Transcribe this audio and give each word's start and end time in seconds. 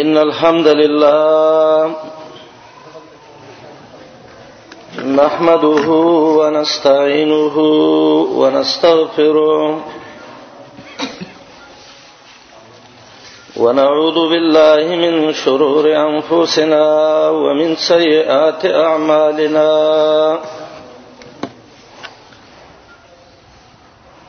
إن 0.00 0.18
الحمد 0.18 0.66
لله 0.68 1.92
نحمده 5.18 5.86
ونستعينه 6.38 7.56
ونستغفره 8.40 9.78
ونعوذ 13.56 14.18
بالله 14.32 14.96
من 15.04 15.32
شرور 15.42 15.84
أنفسنا 16.08 16.84
ومن 17.42 17.76
سيئات 17.76 18.66
أعمالنا 18.66 19.72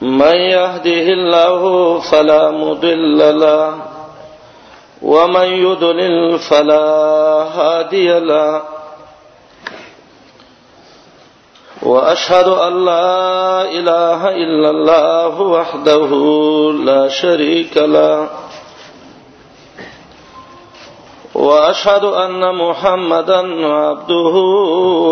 من 0.02 0.36
يهده 0.36 1.08
الله 1.18 2.00
فلا 2.00 2.52
مضل 2.52 3.18
له 3.44 3.95
ومن 5.06 5.48
يضلل 5.52 6.40
فلا 6.40 6.90
هادي 7.58 8.20
له 8.20 8.62
واشهد 11.84 12.48
ان 12.48 12.86
لا 12.86 13.62
اله 13.62 14.28
الا 14.30 14.70
الله 14.70 15.42
وحده 15.42 16.10
لا 16.90 17.08
شريك 17.10 17.78
له 17.78 18.30
واشهد 21.36 22.06
ان 22.06 22.56
محمدا 22.56 23.68
عبده 23.68 24.36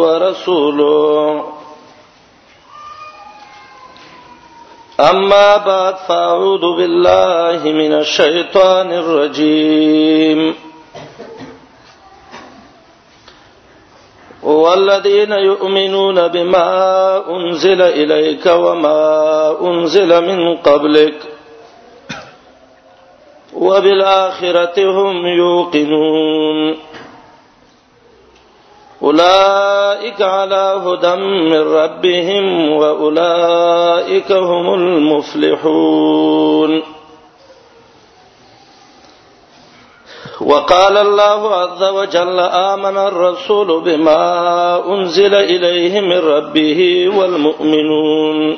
ورسوله 0.01 1.52
أما 5.09 5.57
بعد 5.57 5.95
فأعوذ 5.95 6.61
بالله 6.77 7.63
من 7.71 7.93
الشيطان 7.93 8.93
الرجيم 8.93 10.55
والذين 14.43 15.31
يؤمنون 15.31 16.27
بما 16.27 16.65
أنزل 17.35 17.81
إليك 17.81 18.45
وما 18.45 19.01
أنزل 19.69 20.21
من 20.29 20.57
قبلك 20.57 21.17
وبالآخرة 23.53 24.77
هم 25.01 25.15
يوقنون 25.27 26.75
أولئك 29.03 30.21
على 30.21 30.55
هدى 30.85 31.15
من 31.21 31.61
ربهم 31.61 32.69
وأولئك 32.71 34.31
هم 34.31 34.73
المفلحون 34.73 36.81
وقال 40.41 40.97
الله 40.97 41.55
عز 41.55 41.83
وجل 41.83 42.39
آمن 42.39 42.97
الرسول 42.97 43.81
بما 43.81 44.93
أنزل 44.93 45.35
إليه 45.35 46.01
من 46.01 46.17
ربه 46.17 47.07
والمؤمنون 47.17 48.57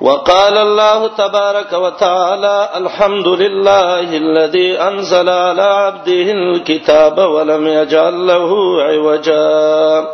وقال 0.00 0.58
الله 0.58 1.08
تبارك 1.08 1.72
وتعالى 1.72 2.68
الحمد 2.76 3.28
لله 3.42 4.16
الذي 4.16 4.80
أنزل 4.80 5.28
على 5.28 5.62
عبده 5.62 6.26
الكتاب 6.40 7.18
ولم 7.18 7.66
يجعل 7.66 8.26
له 8.26 8.48
عوجا 8.82 10.08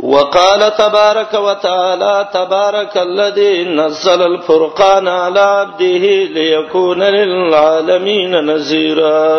وقال 0.00 0.74
تبارك 0.76 1.32
وتعالى 1.34 2.28
تبارك 2.34 2.96
الذي 2.98 3.64
نزل 3.64 4.22
الفرقان 4.22 5.08
على 5.08 5.40
عبده 5.40 5.98
ليكون 6.38 7.02
للعالمين 7.02 8.30
نذيرا 8.50 9.38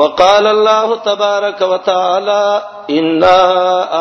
وقال 0.00 0.46
الله 0.46 0.96
تبارك 0.98 1.60
وتعالى 1.62 2.62
إنا 2.90 3.40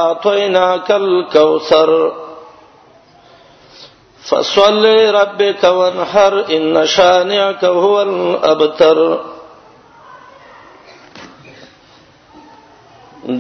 أعطيناك 0.04 0.92
الكوثر 0.92 2.14
فصل 4.30 4.86
ربك 5.20 5.64
وانحر 5.64 6.44
إن 6.58 6.86
شانعك 6.86 7.66
هو 7.66 8.02
الأبتر 8.02 8.98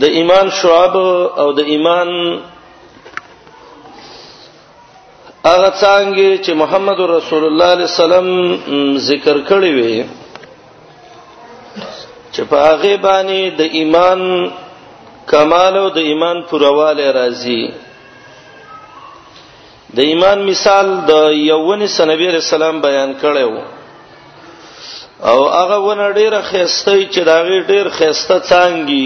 د 0.01 0.03
ایمان 0.03 0.49
شعب 0.61 0.95
او 1.41 1.51
د 1.59 1.59
ایمان 1.59 2.09
هغه 5.45 5.69
څنګه 5.83 6.37
چې 6.43 6.51
محمد 6.61 6.99
رسول 7.15 7.43
الله 7.47 7.75
صلی 7.75 7.75
الله 7.75 7.75
علیه 7.75 7.87
وسلم 8.03 8.29
ذکر 9.09 9.37
کړی 9.49 9.71
وي 9.79 10.03
چې 12.33 12.41
په 12.49 12.57
هغه 12.69 12.93
باندې 13.07 13.39
د 13.59 13.61
ایمان 13.79 14.19
کمال 15.31 15.73
او 15.81 15.87
د 15.97 15.99
ایمان 16.09 16.37
پرواله 16.49 17.07
راځي 17.19 17.63
د 19.95 19.99
ایمان 20.11 20.39
مثال 20.49 20.85
د 21.11 21.13
یوونی 21.51 21.87
سنبی 21.97 22.27
رسول 22.37 22.61
الله 22.63 22.81
بیان 22.87 23.11
کړو 23.21 23.51
او 25.29 25.39
هغه 25.59 25.77
ونه 25.87 26.07
ډیره 26.19 26.39
خسته 26.51 26.91
چې 27.13 27.21
داغه 27.31 27.57
ډیر 27.73 27.85
خسته 27.97 28.35
څنګه 28.51 29.05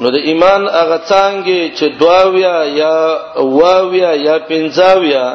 نو 0.00 0.06
د 0.16 0.18
ایمان 0.30 0.62
هغه 0.80 0.98
څنګه 1.12 1.58
چې 1.76 1.86
دواویا 2.02 2.56
یا 2.82 2.96
واویا 3.58 4.12
یا 4.26 4.36
پنځاویا 4.50 5.26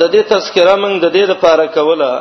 د 0.00 0.02
دې 0.14 0.22
تذکرہ 0.32 0.74
موږ 0.82 0.94
د 1.04 1.06
دې 1.16 1.24
لپاره 1.32 1.64
کوله 1.76 2.12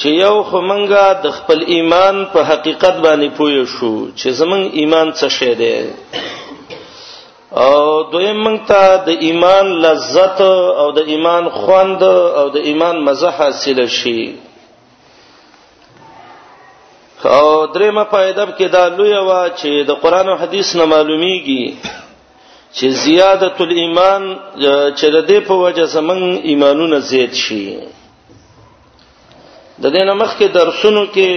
چې 0.00 0.08
یو 0.24 0.36
خو 0.48 0.58
مونږه 0.70 1.04
د 1.24 1.26
خپل 1.38 1.58
ایمان 1.74 2.14
په 2.32 2.40
حقیقت 2.50 2.94
باندې 3.04 3.28
پوه 3.38 3.62
شو 3.74 3.94
چې 4.18 4.28
زمونږ 4.40 4.64
ایمان 4.80 5.08
څه 5.18 5.28
شی 5.38 5.52
دی 5.60 5.78
او 7.64 7.72
دویم 8.12 8.38
مونږ 8.44 8.58
ته 8.70 8.82
د 9.08 9.10
ایمان 9.26 9.66
لذت 9.86 10.38
او 10.80 10.88
د 10.98 11.10
ایمان 11.12 11.44
خوند 11.58 12.02
او 12.40 12.46
د 12.56 12.68
ایمان 12.68 12.96
مزه 13.08 13.30
حاصل 13.38 13.78
شي 13.98 14.22
او 17.38 17.48
درېمه 17.74 18.04
فائدہ 18.12 18.44
کې 18.56 18.66
دا 18.74 18.84
لوی 18.96 19.14
وا 19.28 19.42
چې 19.60 19.70
د 19.90 20.02
قران 20.02 20.26
او 20.32 20.36
حدیث 20.42 20.68
نه 20.80 20.84
معلومیږي 20.92 21.64
چې 22.76 22.86
زیادت 23.04 23.56
الایمان 23.66 24.22
چې 24.98 25.06
د 25.14 25.18
دې 25.28 25.38
په 25.48 25.54
وجه 25.62 25.84
زمنګ 25.96 26.28
ایمانونه 26.52 26.98
زیات 27.10 27.34
شي 27.44 27.64
د 29.82 29.84
دینه 29.96 30.12
مخکې 30.22 30.44
درسونو 30.56 31.02
کې 31.14 31.28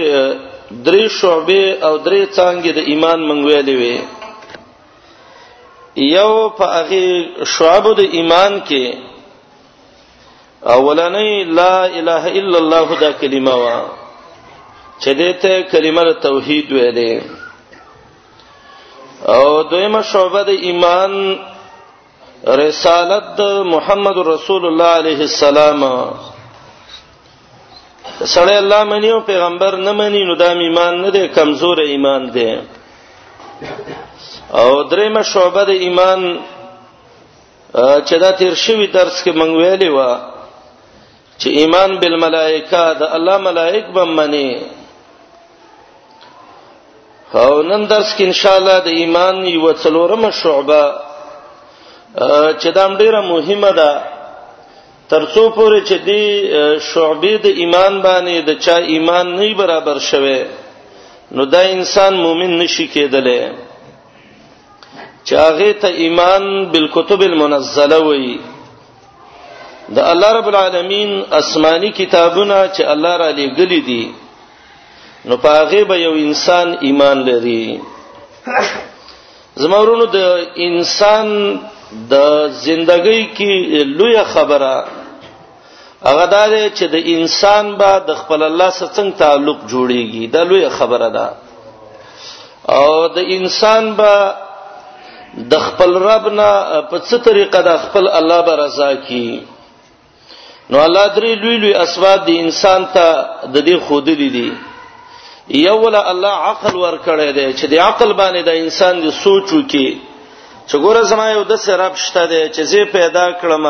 درې 0.86 1.04
شعبې 1.20 1.64
او 1.86 1.94
درې 2.06 2.22
څانګې 2.36 2.70
د 2.76 2.80
ایمان 2.90 3.18
منګویلې 3.28 3.74
وي 3.80 3.96
یو 6.18 6.32
په 6.58 6.64
هغه 6.76 7.02
شعب 7.54 7.84
د 8.00 8.02
ایمان 8.18 8.52
کې 8.68 8.84
اولنې 10.76 11.32
لا 11.58 11.76
اله 11.98 12.22
الا 12.40 12.58
الله 12.64 12.88
دا 13.04 13.10
کلمه 13.20 13.54
وا 13.62 13.78
چې 15.02 15.10
دته 15.22 15.52
کلمه 15.74 16.02
توحید 16.26 16.66
ویلې 16.78 17.12
او 19.36 19.44
دویمه 19.70 20.02
شعبه 20.10 20.40
د 20.50 20.52
ایمان 20.68 21.12
رسالت 22.64 23.36
محمد 23.74 24.16
رسول 24.34 24.62
الله 24.70 24.90
علیه 25.00 25.20
السلام 25.30 25.80
سړی 28.34 28.56
الله 28.62 28.84
مني 28.90 29.10
او 29.14 29.20
پیغمبر 29.20 29.76
نه 29.76 29.92
مني 29.92 30.22
نو 30.28 30.34
دا 30.36 30.52
ایمان 30.52 30.94
نه 31.04 31.10
دی 31.14 31.22
کمزور 31.36 31.78
ایمان 31.80 32.22
دی 32.34 32.48
او 34.60 34.70
درېمه 34.90 35.22
شوبه 35.32 35.64
د 35.64 35.70
ایمان 35.70 36.20
چې 38.06 38.14
دا 38.22 38.30
تیر 38.32 38.54
شوی 38.54 38.86
درس 38.86 39.24
کې 39.24 39.30
مونږ 39.34 39.52
ویلې 39.60 39.90
و 39.96 40.16
چې 41.40 41.46
ایمان 41.60 41.90
بالملائکه 42.00 42.84
د 42.98 43.02
الله 43.16 43.36
ملائک 43.38 43.86
به 43.94 44.04
مني 44.04 44.50
او 47.34 47.62
نن 47.62 47.82
درس 47.86 48.14
کې 48.16 48.22
ان 48.24 48.32
شاء 48.32 48.56
الله 48.56 48.78
د 48.78 48.86
ایمان 48.86 49.46
یو 49.46 49.72
څلورمه 49.72 50.30
شعبه 50.42 50.84
چې 52.60 52.68
دا 52.76 52.84
ډیره 52.98 53.20
مهمه 53.32 53.70
ده 53.78 54.11
ترڅو 55.12 55.48
پورې 55.56 55.80
چې 55.88 55.96
دی 56.08 56.22
شعبې 56.90 57.34
د 57.44 57.46
ایمان 57.62 57.94
باندې 58.06 58.36
د 58.48 58.60
چا 58.66 58.76
ایمان 58.94 59.26
نه 59.40 59.48
برابر 59.60 59.98
شوه 60.10 60.36
نو 61.36 61.44
دا 61.54 61.60
انسان 61.76 62.12
مؤمن 62.20 62.52
نشي 62.60 62.86
کېدلی 62.94 63.42
چاغه 65.30 65.66
ته 65.82 65.88
ایمان 66.04 66.42
بالکتب 66.74 67.20
المنزله 67.30 67.98
وای 68.06 68.30
د 69.98 69.98
الله 70.12 70.28
رب 70.38 70.48
العالمین 70.54 71.10
آسمانی 71.40 71.90
کتابونه 72.00 72.58
چې 72.74 72.82
الله 72.94 73.16
را 73.24 73.28
لېګلې 73.32 73.80
دي 73.88 74.02
نو 75.30 75.36
پاغه 75.44 75.84
به 75.92 75.96
یو 76.04 76.12
انسان 76.22 76.74
ایمان 76.88 77.18
لري 77.28 77.62
زمورونو 79.64 80.04
د 80.16 80.18
انسان 80.70 81.28
د 82.10 82.14
زندګۍ 82.64 83.20
کې 83.36 83.50
لوی 84.00 84.18
خبره 84.34 84.74
هغه 86.08 86.24
دا 86.36 86.44
دی 86.52 86.64
چې 86.76 86.84
د 86.94 86.96
انسان 87.16 87.64
با 87.80 87.92
د 88.08 88.10
خپل 88.20 88.40
الله 88.48 88.70
سره 88.76 88.88
څنګه 88.98 89.16
تعلق 89.24 89.58
جوړیږي 89.72 90.24
دا 90.34 90.42
لوی 90.50 90.68
خبره 90.78 91.08
ده 91.16 91.28
او 92.78 92.86
د 93.16 93.18
انسان 93.36 93.92
با 94.00 94.14
د 95.52 95.54
خپل 95.66 95.90
رب 96.08 96.24
نه 96.38 96.50
په 96.90 96.96
څه 97.08 97.16
طریقه 97.28 97.58
د 97.68 97.70
خپل 97.84 98.04
الله 98.18 98.40
به 98.48 98.54
رضا 98.64 98.90
کی 99.06 99.28
نو 100.70 100.78
الله 100.86 101.06
درې 101.14 101.32
لوی 101.42 101.56
لوی 101.62 101.74
اسباب 101.84 102.18
د 102.28 102.30
انسان 102.44 102.86
ته 102.94 103.06
د 103.54 103.56
دې 103.68 103.76
خود 103.86 104.04
دي 104.04 104.28
دي 104.36 104.52
یو 105.68 105.76
ولا 105.86 106.10
الله 106.10 106.34
عقل 106.50 106.74
ور 106.84 106.96
کړی 107.06 107.30
دی 107.38 107.48
چې 107.58 107.64
د 107.72 107.74
عقل 107.88 108.10
باندې 108.20 108.40
د 108.44 108.48
انسان 108.62 108.94
د 109.00 109.06
سوچو 109.24 109.60
کې 109.70 109.88
چې 110.68 110.76
ګوره 110.84 111.02
زما 111.10 111.26
یو 111.30 111.44
د 111.50 111.54
سر 111.64 111.78
رب 111.82 111.94
شته 112.06 112.22
دی 112.30 112.42
چې 112.54 112.60
زه 112.70 112.84
پیدا 112.92 113.26
کړم 113.40 113.64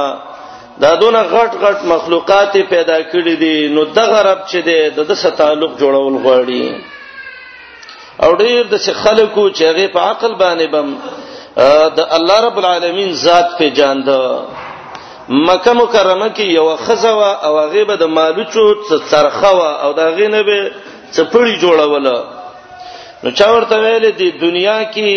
دا 0.81 0.93
دونه 1.03 1.21
غټ 1.35 1.53
غټ 1.63 1.79
مخلوقات 1.95 2.53
پیدا 2.73 2.99
کړی 3.13 3.35
دي 3.43 3.57
نو 3.75 3.83
دغه 3.99 4.19
رب 4.31 4.41
چې 4.51 4.59
دی 4.67 4.79
د 5.09 5.13
سره 5.23 5.31
تعلق 5.43 5.73
جوړول 5.83 6.15
غواړي 6.25 6.65
او 8.25 8.31
ډیر 8.43 8.63
د 8.73 8.77
خلکو 9.03 9.43
چې 9.57 9.63
هغه 9.71 9.87
په 9.95 10.01
عقل 10.11 10.33
باندې 10.43 10.67
بم 10.75 10.89
د 11.97 11.99
الله 12.17 12.39
رب 12.47 12.57
العالمین 12.61 13.13
ذات 13.13 13.49
په 13.59 13.69
جاند 13.79 14.09
مکه 15.49 15.73
مکرمه 15.83 16.29
کې 16.37 16.45
یو 16.59 16.77
خزوا 16.85 17.33
او 17.47 17.53
هغه 17.65 17.85
به 17.89 17.97
د 17.97 18.03
مالوچو 18.19 18.65
څرخوا 19.11 19.71
او 19.85 19.93
دا 19.93 20.07
غینه 20.17 20.43
به 20.49 20.61
چپړی 21.15 21.53
جوړوله 21.63 22.17
نو 23.25 23.31
چا 23.39 23.49
ورته 23.55 23.75
ویل 23.85 24.05
دي 24.13 24.31
دنیا 24.31 24.79
کې 24.95 25.09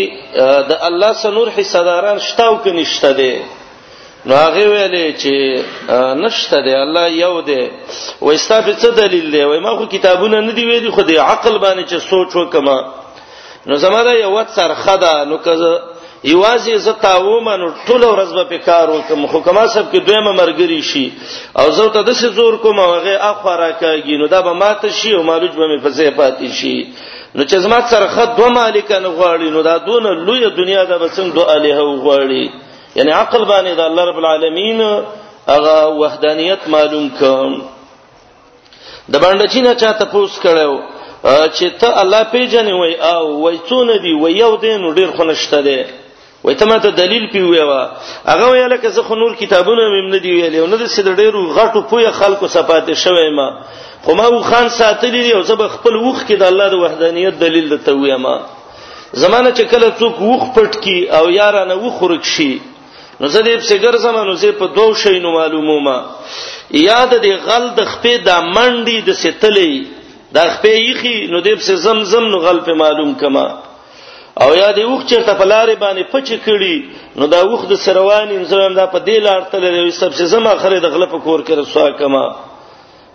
د 0.70 0.72
الله 0.88 1.12
سنور 1.22 1.48
حصداران 1.58 2.18
شتاو 2.20 2.56
کې 2.64 2.70
نشته 2.80 3.12
دي 3.20 3.34
نو 4.28 4.34
هغه 4.46 4.62
ویلې 4.74 5.08
چې 5.22 5.34
نشته 6.24 6.58
دی 6.66 6.76
الله 6.76 7.10
یو 7.10 7.42
دی 7.42 7.70
وایستا 8.22 8.62
په 8.62 8.74
څه 8.82 8.88
دلیل 9.00 9.32
دی 9.32 9.44
وای 9.44 9.60
ما 9.60 9.76
خو 9.78 9.86
کتابونه 9.86 10.40
نه 10.42 10.52
دی 10.52 10.66
ویلي 10.66 10.90
خو 10.96 11.02
دی 11.02 11.18
عقل 11.18 11.58
باندې 11.60 11.84
چې 11.90 11.98
سوچ 12.10 12.36
وکما 12.36 12.78
نو 13.66 13.76
زماره 13.76 14.14
یو 14.22 14.46
څرخه 14.56 14.96
ده 15.04 15.24
نو 15.30 15.38
کزه 15.38 15.82
یوازې 16.34 16.76
زه 16.86 16.94
تاو 17.02 17.40
مانو 17.40 17.74
ټول 17.88 18.02
ورځ 18.14 18.32
به 18.50 18.58
کار 18.58 18.90
وکم 18.90 19.28
خو 19.28 19.40
کما 19.42 19.68
سب 19.68 19.86
کې 19.94 19.98
دویمه 20.08 20.32
مرګري 20.42 20.82
شي 20.82 21.12
او 21.60 21.72
زه 21.72 21.90
ته 21.90 22.02
د 22.02 22.12
څه 22.20 22.26
زور 22.38 22.58
کوم 22.58 22.80
هغه 22.80 23.18
اخو 23.32 23.50
راکاږي 23.50 24.16
نو 24.22 24.28
دا 24.28 24.42
به 24.42 24.54
ماته 24.54 24.90
شي 24.90 25.14
او 25.16 25.24
مالوج 25.24 25.52
به 25.52 25.66
مې 25.78 25.82
فزې 25.86 26.10
پاتې 26.20 26.48
شي 26.58 26.78
نو 27.36 27.44
چې 27.46 27.56
زما 27.66 27.80
څرخه 27.92 28.26
دوه 28.38 28.50
مالک 28.50 28.92
نه 28.92 29.10
غواړي 29.20 29.50
نو 29.56 29.62
دا 29.62 29.78
دون 29.78 30.04
لوی 30.26 30.50
دنیا 30.50 30.84
د 30.84 30.94
بسنګ 31.08 31.30
دوه 31.36 31.52
الهو 31.56 31.96
غواړي 32.06 32.65
یعنی 32.96 33.12
عقل 33.12 33.44
باندې 33.52 33.72
د 33.80 33.82
الله 33.90 34.04
رب 34.10 34.20
العالمین 34.24 34.82
هغه 35.54 35.76
وحدانیت 36.02 36.62
معلوم 36.76 37.08
کوم 37.20 37.54
د 39.14 39.16
باندې 39.24 39.46
چې 39.54 39.60
نه 39.68 39.74
چاته 39.82 40.06
پوس 40.14 40.40
کړو 40.46 40.76
چې 41.58 41.66
ته 41.82 41.90
الله 42.02 42.22
پیژنې 42.34 42.74
وای 42.80 42.94
او 43.14 43.26
وای 43.44 43.58
څونه 43.70 43.96
دی 44.04 44.14
وای 44.22 44.34
یو 44.34 44.52
دین 44.66 44.82
ډیر 45.00 45.10
خنشته 45.18 45.62
دی 45.68 45.80
وای 46.44 46.56
ته 46.62 46.66
ماته 46.70 46.90
دلیل 47.02 47.26
پیوې 47.34 47.62
وا 47.70 47.82
هغه 48.32 48.46
ویل 48.52 48.72
لکه 48.74 48.90
زه 48.98 49.02
خو 49.08 49.16
نور 49.24 49.36
کتابونه 49.42 49.84
مم 49.96 50.08
نه 50.14 50.20
دی 50.26 50.32
ویلې 50.42 50.70
نو 50.74 50.78
د 50.84 50.88
سید 50.96 51.08
ډیرو 51.22 51.42
غټو 51.58 51.80
پوی 51.90 52.08
خلکو 52.20 52.48
صفات 52.58 52.94
شوي 52.94 53.30
ما 53.40 53.50
خو 54.06 54.16
ما 54.22 54.28
و 54.28 54.42
خان 54.42 54.70
ساتلی 54.70 55.22
دی 55.26 55.32
او 55.34 55.42
زه 55.50 55.56
به 55.56 55.68
خپل 55.68 55.96
وخ 55.96 56.20
کې 56.28 56.34
د 56.40 56.44
الله 56.52 56.68
د 56.68 56.74
وحدانیت 56.84 57.40
دلیل 57.46 57.78
ته 57.78 57.92
وایم 57.98 58.26
زمانه 59.24 59.52
چې 59.58 59.62
کله 59.72 59.92
څوک 60.00 60.22
وخ 60.22 60.44
پټ 60.56 60.80
کی 60.84 61.10
او 61.18 61.26
یارانه 61.32 61.76
وخ 61.84 62.02
ورک 62.04 62.24
شي 62.36 62.50
نو 63.22 63.26
زه 63.34 63.40
دې 63.48 63.56
په 63.70 63.76
ګرځم 63.86 64.18
نو 64.30 64.34
زه 64.42 64.50
په 64.62 64.66
دوه 64.78 64.94
شینو 65.02 65.30
معلومومه 65.40 65.96
یاد 66.92 67.12
دې 67.26 67.34
غل 67.46 67.66
د 67.80 67.82
خپې 67.92 68.14
د 68.28 68.30
منډي 68.56 68.98
د 69.08 69.12
ستلې 69.24 69.74
د 70.36 70.38
خپې 70.56 70.74
یخي 70.92 71.18
نو 71.32 71.38
دې 71.46 71.54
په 71.60 71.76
زمزم 71.86 72.26
نو 72.34 72.38
غل 72.46 72.60
په 72.68 72.74
معلوم 72.84 73.12
کما 73.22 73.48
او 74.44 74.50
یاد 74.62 74.78
یوخ 74.78 75.02
چرته 75.10 75.34
په 75.42 75.46
لارې 75.52 75.76
باندې 75.84 76.04
پچ 76.14 76.28
کړي 76.46 76.78
نو 77.18 77.24
دا 77.34 77.42
وخت 77.54 77.68
د 77.70 77.74
سرواني 77.86 78.36
زمزم 78.52 78.74
دا 78.82 78.86
په 78.94 79.00
دې 79.08 79.18
لار 79.28 79.42
تل 79.52 79.64
دې 79.74 79.92
سب 80.00 80.12
څه 80.18 80.24
زما 80.36 80.54
خره 80.62 80.80
د 80.80 80.86
غل 80.94 81.04
په 81.14 81.18
کور 81.26 81.40
کې 81.46 81.52
رسوا 81.62 81.90
کما 82.02 82.26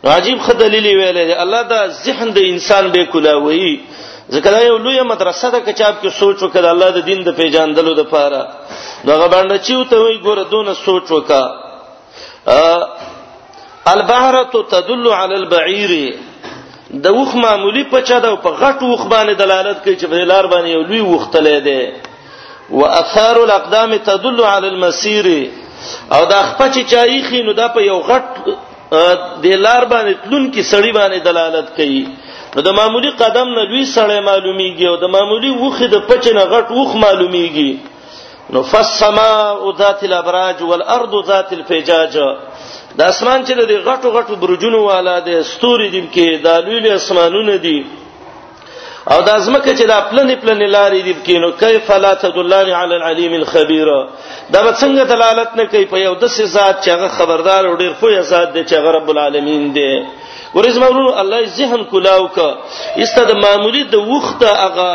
راجیب 0.08 0.38
خدلیل 0.46 0.86
ویلې 0.98 1.40
الله 1.44 1.62
دا 1.74 1.80
ذهن 2.06 2.28
د 2.36 2.38
انسان 2.52 2.84
به 2.94 3.04
کولاوي 3.12 3.72
ځکه 4.34 4.48
دا 4.54 4.60
یو 4.62 4.76
لوی 4.84 5.00
مدرسه 5.12 5.50
ده 5.54 5.58
کچاب 5.66 5.94
کې 6.02 6.08
سوچ 6.20 6.36
وکړه 6.42 6.68
الله 6.74 6.88
د 6.96 7.00
دین 7.08 7.20
د 7.24 7.30
پیژاندلو 7.40 7.92
د 7.98 8.02
پاره 8.12 8.42
دغه 9.04 9.26
باندې 9.28 9.56
چې 9.66 9.72
وته 9.74 9.98
وي 10.00 10.16
ګوره 10.24 10.42
دونه 10.42 10.74
سوچ 10.84 11.10
وکا 11.12 11.44
البحره 13.92 14.62
تدل 14.74 15.08
على 15.08 15.34
البعير 15.34 16.16
د 17.06 17.16
وخ 17.18 17.34
معمولی 17.46 17.84
پچا 17.90 18.18
د 18.24 18.36
په 18.46 18.50
غټ 18.62 18.82
وخ 18.90 19.02
باندې 19.06 19.34
دلالت 19.42 19.84
کوي 19.84 19.96
چې 19.96 20.06
په 20.12 20.16
لار 20.32 20.46
باندې 20.46 20.68
یو 20.68 20.82
لوی 20.82 21.00
وختلې 21.00 21.58
ده 21.68 21.92
واثار 22.80 23.42
الاقدام 23.44 23.94
تدل 24.08 24.40
على 24.44 24.68
المسير 24.68 25.50
او 26.16 26.24
دا 26.32 26.40
خپچ 26.48 26.78
چای 26.90 27.22
خینو 27.28 27.52
دا 27.60 27.68
په 27.76 27.80
یو 27.82 28.00
غټ 28.08 28.56
د 29.42 29.46
لار 29.46 29.84
باندې 29.84 30.28
تلون 30.28 30.52
کې 30.52 30.72
سړی 30.72 30.92
باندې 30.94 31.18
دلالت 31.30 31.76
کوي 31.76 32.08
نو 32.56 32.62
د 32.68 32.76
معمولی 32.78 33.10
قدم 33.24 33.48
نه 33.54 33.62
لوی 33.70 33.84
سړی 33.86 34.20
معلومیږي 34.30 34.86
او 34.90 34.96
د 34.96 35.04
معمولی 35.14 35.50
وخه 35.56 35.86
د 35.94 36.06
پچ 36.10 36.28
نه 36.28 36.44
غټ 36.44 36.70
وخ 36.80 36.94
معلومیږي 37.04 37.72
نو 38.54 38.62
فالسماء 38.62 39.70
ذات 39.80 40.00
الابراج 40.08 40.62
والارض 40.70 41.12
ذات 41.30 41.52
الفجاج 41.58 42.14
د 42.98 43.00
اسمان 43.12 43.40
چې 43.46 43.52
د 43.52 43.60
غټو 43.88 44.08
غټو 44.16 44.34
برجونو 44.42 44.80
والا 44.90 45.16
د 45.28 45.40
ستوري 45.52 45.88
دیم 45.94 46.06
کې 46.12 46.44
د 46.44 46.48
لوی 46.66 46.90
اسمانونه 47.00 47.54
دي 47.64 47.78
او 49.12 49.18
د 49.26 49.28
ازمکه 49.38 49.72
چې 49.78 49.84
د 49.84 49.92
پلنې 50.10 50.36
پلنې 50.42 50.68
لارې 50.76 51.00
دي 51.08 51.14
کې 51.26 51.36
نو 51.42 51.48
کیف 51.62 51.90
لا 52.04 52.12
تدلان 52.22 52.68
علی 52.80 52.94
العلیم 52.98 53.32
الخبیر 53.40 53.88
دا 54.52 54.60
به 54.64 54.72
څنګه 54.72 55.04
دلالت 55.12 55.50
نه 55.60 55.64
کوي 55.72 55.84
په 55.92 55.96
یو 56.04 56.14
د 56.22 56.26
ذات 56.56 56.76
چې 56.84 56.88
هغه 56.94 57.08
خبردار 57.18 57.62
او 57.66 57.74
ډیر 57.82 57.92
خو 58.00 58.10
ذات 58.32 58.48
دی 58.54 58.62
چې 58.68 58.74
هغه 58.80 58.90
رب 58.96 59.08
العالمین 59.14 59.64
دی 59.76 59.92
ورز 60.54 60.76
مورو 60.82 61.06
الله 61.20 61.40
ذهن 61.60 61.80
کلاو 61.92 62.24
ک 62.34 62.38
ایسته 63.02 63.22
د 63.28 63.36
معمولی 63.42 63.82
د 63.90 64.08
وخت 64.12 64.40
هغه 64.62 64.90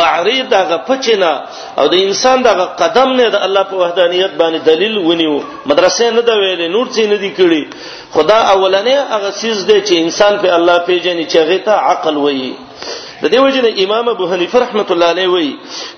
بعری 0.00 0.34
دغه 0.54 0.76
پچینا 0.88 1.30
او 1.78 1.84
د 1.92 2.02
انسان 2.08 2.38
دغه 2.48 2.66
قدم 2.82 3.08
نه 3.20 3.26
د 3.34 3.46
الله 3.46 3.62
په 3.70 3.76
وحدانیت 3.82 4.32
باندې 4.40 4.60
دلیل 4.70 4.94
ونیو 5.08 5.34
مدرسې 5.70 6.06
نه 6.16 6.22
دا 6.28 6.34
ویلې 6.42 6.68
نور 6.74 6.86
څه 6.94 7.02
نه 7.12 7.16
دی 7.22 7.30
کړی 7.38 7.62
خدا 8.16 8.38
اولنې 8.54 8.96
هغه 9.14 9.30
سیز 9.40 9.58
دی 9.70 9.78
چې 9.86 9.94
انسان 10.04 10.32
په 10.42 10.50
الله 10.58 10.76
پیژني 10.90 11.24
چې 11.30 11.36
هغه 11.42 11.58
ته 11.66 11.72
عقل 11.92 12.16
وایي 12.24 12.52
د 13.22 13.26
دې 13.32 13.38
وجه 13.44 13.60
نه 13.66 13.70
امام 13.84 14.06
ابو 14.14 14.24
حنیفه 14.32 14.58
رحمۃ 14.64 14.88
اللہ 14.94 15.08
علیہ 15.14 15.28
وی 15.34 15.48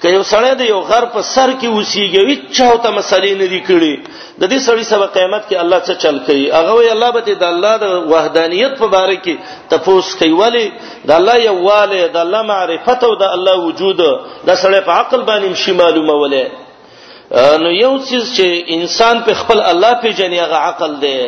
ک 0.03 0.05
یو 0.15 0.23
سړی 0.31 0.51
د 0.61 0.67
یو 0.71 0.81
غر 0.89 1.05
په 1.15 1.21
سر 1.35 1.51
کې 1.61 1.69
وسیږي 1.77 2.37
چاو 2.57 2.75
ته 2.85 2.91
مسالې 2.99 3.33
نه 3.43 3.47
دی 3.53 3.61
کړي 3.69 3.95
د 4.41 4.43
دې 4.53 4.59
سړی 4.67 4.85
سبا 4.93 5.07
قیامت 5.17 5.43
کې 5.49 5.57
الله 5.63 5.79
څه 5.87 5.95
چل 6.03 6.17
کوي 6.27 6.45
هغه 6.59 6.73
وی 6.79 6.91
الله 6.97 7.11
به 7.15 7.37
د 7.43 7.47
الله 7.53 7.73
د 7.85 8.13
وحدانیت 8.13 8.75
په 8.83 8.87
باره 8.97 9.17
کې 9.25 9.35
تفوس 9.73 10.11
کوي 10.23 10.35
ولی 10.43 10.67
د 11.09 11.17
الله 11.21 11.37
یواله 11.47 12.07
د 12.19 12.21
الله 12.25 12.43
معرفت 12.53 13.05
او 13.09 13.13
د 13.23 13.27
الله 13.39 13.57
وجود 13.69 14.05
د 14.05 14.61
سړی 14.65 14.81
په 14.91 14.99
عقل 15.03 15.21
باندې 15.31 15.49
مشي 15.57 15.73
معلومه 15.83 16.15
ولې 16.21 17.65
نو 17.65 17.71
یو 17.85 17.93
څه 18.09 18.19
چې 18.37 18.49
انسان 18.79 19.25
په 19.29 19.35
خپل 19.43 19.61
الله 19.73 19.93
پیژنې 20.05 20.39
هغه 20.45 20.57
عقل 20.71 21.01
دی 21.07 21.19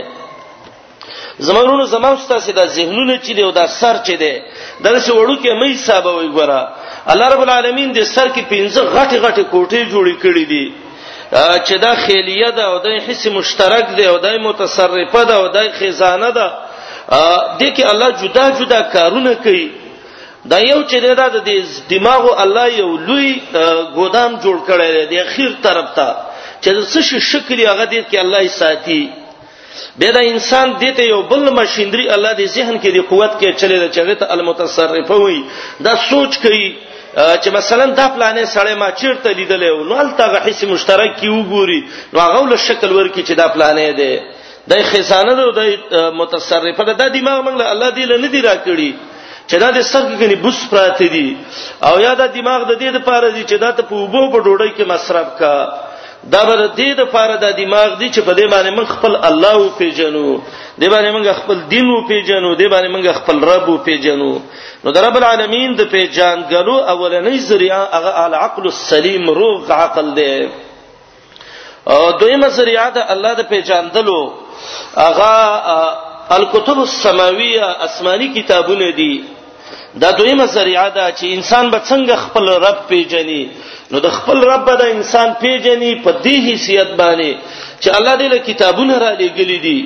زمونږونو 1.38 1.84
زمام 1.94 2.16
ستاسو 2.24 2.52
د 2.52 2.66
ذهنونو 2.76 3.14
چې 3.24 3.32
دی 3.36 3.42
او 3.42 3.50
دا 3.50 3.66
سر 3.66 3.96
چې 4.06 4.12
دی 4.22 4.34
درسه 4.84 5.10
وړو 5.14 5.36
کې 5.42 5.50
مې 5.60 5.70
حساب 5.76 6.04
وي 6.06 6.28
ګره 6.36 6.62
الله 7.12 7.26
رب 7.32 7.40
العالمین 7.44 7.92
دې 7.94 8.02
سر 8.14 8.28
کې 8.34 8.42
پنځه 8.52 8.80
غټي 8.94 9.16
غټي 9.24 9.44
کوټې 9.52 9.80
جوړې 9.92 10.14
کړې 10.22 10.44
دي 10.52 10.66
چې 11.66 11.74
دا 11.84 11.94
خیلیه 11.94 12.50
ده 12.50 12.64
او 12.64 12.78
د 12.84 12.86
حص 13.06 13.26
مشترک 13.26 13.84
ده 13.96 14.04
او 14.10 14.18
د 14.18 14.26
متصرفه 14.48 15.24
ده 15.24 15.34
او 15.34 15.48
د 15.56 15.58
خزانه 15.78 16.30
ده 16.30 16.48
دې 17.60 17.68
کې 17.76 17.82
الله 17.92 18.10
جدا 18.22 18.46
جدا 18.58 18.80
کارونه 18.94 19.34
کوي 19.34 19.70
دا 20.52 20.58
یو 20.60 20.80
چې 20.90 20.96
دا 21.02 21.28
د 21.28 21.38
دماغو 21.90 22.30
الله 22.44 22.66
یو 22.80 22.90
لوی 22.96 23.42
ګودام 23.96 24.32
جوړ 24.44 24.56
کړی 24.68 25.06
دی 25.10 25.18
اخیر 25.26 25.50
طرف 25.62 25.88
ته 25.96 26.08
چې 26.62 26.70
څه 26.92 27.00
شي 27.08 27.18
شکل 27.30 27.58
هغه 27.72 27.84
دې 27.92 28.00
کې 28.10 28.16
الله 28.24 28.40
یې 28.46 28.52
ساتي 28.60 29.02
به 29.98 30.12
دا 30.14 30.20
انسان 30.32 30.68
دته 30.82 31.02
یو 31.12 31.20
بل 31.22 31.44
ماشينري 31.58 32.08
الله 32.16 32.32
دې 32.38 32.46
ذهن 32.56 32.76
کې 32.82 32.90
د 32.96 32.98
قوت 33.10 33.32
کې 33.40 33.50
چلے 33.60 33.78
دا 33.84 33.88
چغه 33.96 34.14
ته 34.20 34.26
المتصرف 34.34 35.10
وي 35.10 35.44
دا 35.86 35.94
سوچ 36.10 36.38
کوي 36.38 36.66
چې 37.42 37.48
مثلا 37.58 37.84
دا 37.84 38.06
پلانې 38.14 38.44
سړی 38.54 38.74
ما 38.82 38.90
چیرته 39.00 39.30
لیدلې 39.40 39.70
و 39.80 39.84
نو 39.84 39.94
الته 40.04 40.40
حس 40.46 40.62
مشترک 40.74 41.16
کی 41.20 41.28
وګوري 41.28 41.80
نو 42.12 42.20
هغه 42.20 42.48
له 42.50 42.56
شکل 42.56 42.90
ورکی 42.96 43.22
چې 43.22 43.32
دا 43.40 43.46
پلانې 43.48 43.90
ده 44.00 44.22
د 44.68 44.82
خزانه 44.92 45.34
ده 45.38 45.44
د 45.58 46.10
متصرفه 46.20 46.84
ده 46.84 46.92
د 47.08 47.12
دماغ 47.18 47.40
موږ 47.44 47.56
له 47.60 47.70
الله 47.72 47.90
دې 47.90 48.04
له 48.10 48.16
ندی 48.26 48.42
راکړي 48.48 48.90
چې 49.50 49.56
دا 49.62 49.70
د 49.70 49.80
سر 49.92 50.02
کې 50.02 50.18
کني 50.20 50.34
بوس 50.44 50.58
پراته 50.70 51.06
دي 51.14 51.26
او 51.88 52.00
یا 52.06 52.14
د 52.20 52.32
دماغ 52.38 52.64
د 52.70 52.72
دې 52.82 52.88
لپاره 52.98 53.26
دي 53.34 53.42
چې 53.44 53.56
دا 53.64 53.70
ته 53.72 53.82
په 53.82 53.94
وبو 53.94 54.22
په 54.32 54.38
ډوډۍ 54.46 54.68
کې 54.76 54.84
مصرف 54.94 55.26
کا 55.40 55.54
دا 56.32 56.42
بر 56.44 56.60
دې 56.76 56.92
د 56.98 57.04
فار 57.12 57.30
د 57.42 57.52
دماغ 57.58 57.90
دی 57.98 58.08
چې 58.14 58.20
په 58.28 58.32
دې 58.36 58.46
باندې 58.52 58.70
من 58.78 58.86
خپل 58.92 59.16
الله 59.28 59.52
او 59.58 59.68
پیژنو 59.78 60.38
دې 60.78 60.88
باندې 60.88 61.10
من 61.16 61.32
خپل 61.40 61.60
دین 61.72 61.86
او 61.94 61.98
پیژنو 62.08 62.50
دې 62.56 62.68
باندې 62.72 62.88
من 62.90 63.12
خپل 63.18 63.44
رب 63.50 63.70
او 63.72 63.76
پیژنو 63.88 64.32
نو 64.84 64.92
د 64.96 65.04
رب 65.06 65.16
العالمین 65.20 65.76
د 65.80 65.90
پیژان 65.94 66.42
غلو 66.52 66.76
اولنې 66.94 67.38
ذریعہ 67.52 67.80
هغه 67.92 68.24
العقل 68.30 68.66
السلیم 68.72 69.30
روغ 69.38 69.72
عقل 69.78 70.10
دی 70.16 70.32
او 71.94 72.18
دویمه 72.18 72.48
ذریعہ 72.58 72.88
د 72.98 73.08
الله 73.16 73.34
د 73.42 73.48
پیژاندلو 73.54 74.18
هغه 74.98 75.80
الکتب 76.40 76.78
السماویه 76.86 77.64
آسمانی 77.88 78.28
کتابونه 78.38 78.90
دي 79.00 79.12
دا 80.02 80.10
دویمه 80.20 80.46
ذریعہ 80.56 80.88
ده 80.96 81.04
چې 81.18 81.26
انسان 81.36 81.64
به 81.72 81.78
څنګه 81.90 82.14
خپل 82.24 82.44
رب 82.66 82.78
پیژني 82.88 83.42
نو 83.90 83.96
د 84.06 84.08
خپل 84.16 84.38
رب 84.50 84.64
به 84.68 84.74
د 84.80 84.84
انسان 84.96 85.28
پیژني 85.42 85.92
په 86.04 86.10
دې 86.24 86.34
حیثیت 86.48 86.88
باندې 87.00 87.30
چې 87.80 87.88
الله 87.98 88.14
دې 88.20 88.26
له 88.34 88.38
کتابونو 88.48 88.94
را 89.02 89.10
لېګلې 89.20 89.58
دي 89.66 89.80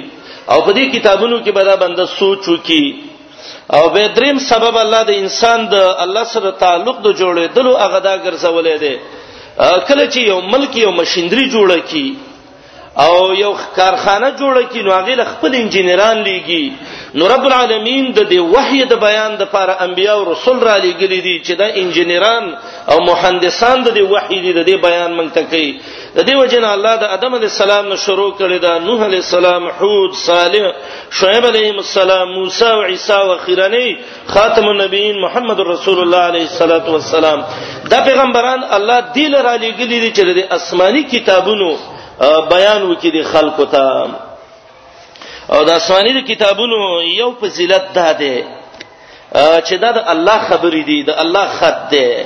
او 0.52 0.59
په 0.67 0.73
دې 0.76 0.85
کتابونو 0.97 1.37
کې 1.45 1.50
به 1.57 1.62
دا 1.71 1.76
بنده 1.85 2.05
سوچ 2.19 2.43
وکي 2.49 2.85
او 3.76 3.85
به 3.95 4.02
دریم 4.17 4.38
سبب 4.50 4.75
الله 4.85 5.02
د 5.11 5.12
انسان 5.23 5.59
د 5.73 5.75
الله 6.05 6.25
سره 6.33 6.50
تعلق 6.64 6.97
د 7.05 7.09
جوړېدلو 7.21 7.73
هغه 7.85 7.99
دا 8.09 8.14
ګرځولې 8.25 8.76
ده 8.85 8.93
کله 9.88 10.05
چې 10.12 10.21
یو 10.31 10.38
ملک 10.52 10.71
یو 10.76 10.90
مشندري 11.00 11.47
جوړه 11.55 11.79
کی 11.90 12.07
او 13.07 13.14
یو 13.45 13.52
کارخانه 13.78 14.28
جوړه 14.40 14.62
کینو 14.73 14.90
هغه 14.99 15.14
له 15.21 15.25
خپل 15.33 15.52
انجنیران 15.62 16.16
لیږي 16.28 16.64
نو 17.19 17.25
رب 17.35 17.45
العالمین 17.50 18.02
د 18.19 18.25
دې 18.33 18.40
وحی 18.54 18.80
د 18.92 18.99
بیان 19.07 19.30
د 19.37 19.42
لپاره 19.45 19.73
انبیا 19.87 20.12
او 20.16 20.23
رسول 20.33 20.59
را 20.69 20.75
لېګلې 20.85 21.21
دي 21.26 21.37
چې 21.47 21.52
دا 21.61 21.66
انجنیران 21.83 22.45
او 22.90 22.97
مهندسان 23.11 23.76
د 23.87 23.95
دې 23.97 24.04
وحی 24.14 24.52
د 24.57 24.61
دې 24.69 24.76
بیان 24.87 25.11
مونږ 25.19 25.30
ته 25.37 25.42
کوي 25.52 25.71
د 26.16 26.21
دې 26.28 26.35
وجنه 26.42 26.69
الله 26.76 26.95
د 27.02 27.07
ادم 27.16 27.33
علی 27.38 27.49
السلام 27.54 27.85
نو 27.92 27.97
شروع 28.07 28.30
کړی 28.40 28.59
دا 28.66 28.73
نوح 28.88 29.00
علی 29.09 29.19
السلام 29.26 29.62
حود 29.78 30.11
صالح 30.28 30.64
شعیب 31.21 31.45
علیهم 31.52 31.78
السلام 31.87 32.26
موسی 32.38 32.69
او 32.75 32.80
عیسی 32.90 33.12
او 33.21 33.37
خیرنی 33.47 33.88
خاتم 34.35 34.66
النبیین 34.73 35.16
محمد 35.25 35.59
رسول 35.73 35.99
الله 36.04 36.23
علیه 36.33 36.45
الصلاۃ 36.50 36.85
والسلام 36.95 37.38
دا 37.92 38.00
پیغمبران 38.09 38.61
الله 38.78 38.99
دې 39.14 39.26
لرا 39.37 39.54
لېګلې 39.62 39.99
دي 40.04 40.11
چې 40.16 40.25
د 40.37 40.38
آسمانی 40.59 41.02
کتابونو 41.14 41.71
بیان 42.21 42.83
وکړي 42.91 43.11
د 43.11 43.23
خلکو 43.33 43.65
ته 43.75 43.87
او 45.53 45.61
د 45.69 45.71
اسماني 45.81 46.23
کتابونو 46.31 46.79
یو 47.21 47.31
فضیلت 47.41 47.85
ده 47.95 48.12
ده 48.21 48.35
چې 49.67 49.75
دا 49.85 49.91
د 49.99 49.99
الله 50.15 50.39
خبرې 50.49 50.83
دي 50.89 50.99
د 51.09 51.11
الله 51.23 51.47
خط 51.59 51.81
ده 51.95 52.25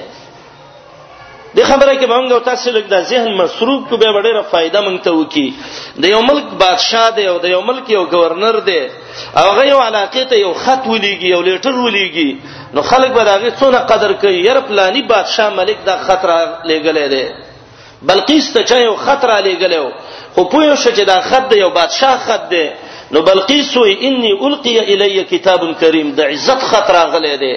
د 1.56 1.62
خبره 1.70 1.92
کې 1.98 2.06
موږ 2.10 2.42
تاسو 2.50 2.70
لږ 2.70 2.84
د 2.94 3.00
ذهن 3.12 3.34
مصروف 3.42 3.80
کو 3.88 3.96
به 3.96 4.22
ډېره 4.26 4.42
فائدہ 4.50 4.78
موږ 4.86 5.00
ته 5.04 5.10
وکی 5.18 5.48
د 6.02 6.04
یو 6.14 6.22
ملک 6.30 6.44
بادشاه 6.64 7.10
دی 7.16 7.26
او 7.26 7.38
د 7.44 7.46
یو 7.54 7.60
ملک 7.68 7.90
یو 7.90 8.04
گورنر 8.14 8.56
دی 8.68 8.80
او 9.40 9.48
هغه 9.52 9.64
یو 9.72 9.78
علاقه 9.86 10.24
ته 10.30 10.36
یو 10.44 10.52
خط 10.62 10.82
ولېږي 10.86 11.28
یو 11.36 11.40
لیټر 11.48 11.74
ولېږي 11.84 12.30
نو 12.74 12.82
خلک 12.90 13.10
به 13.12 13.24
دا 13.24 13.36
غي 13.42 13.50
څونه 13.60 13.78
قدر 13.92 14.12
کوي 14.22 14.38
ير 14.50 14.60
پلاني 14.60 15.02
بادشاه 15.02 15.50
ملک 15.58 15.76
دا 15.86 15.96
خطر 15.96 16.30
لګلې 16.70 17.06
دی 17.14 17.26
بلقیس 18.06 18.52
ته 18.52 18.62
چا 18.64 18.78
یو 18.78 18.96
خطر 18.96 19.28
علی 19.30 19.54
غلو 19.62 19.84
خو 20.34 20.42
پوه 20.50 20.74
شو 20.82 20.90
چې 20.96 21.02
دا 21.10 21.16
خط 21.28 21.44
دی 21.50 21.56
یو 21.64 21.70
بادشاه 21.78 22.16
خط 22.26 22.42
دی 22.50 22.66
نو 23.12 23.18
بلقیس 23.28 23.76
وی 23.76 23.92
انی 24.06 24.32
القی 24.46 24.78
الی 24.78 25.24
کتاب 25.32 25.60
کریم 25.80 26.08
د 26.10 26.20
عزت 26.32 26.60
خطر 26.70 26.96
غلې 27.14 27.36
دی 27.42 27.54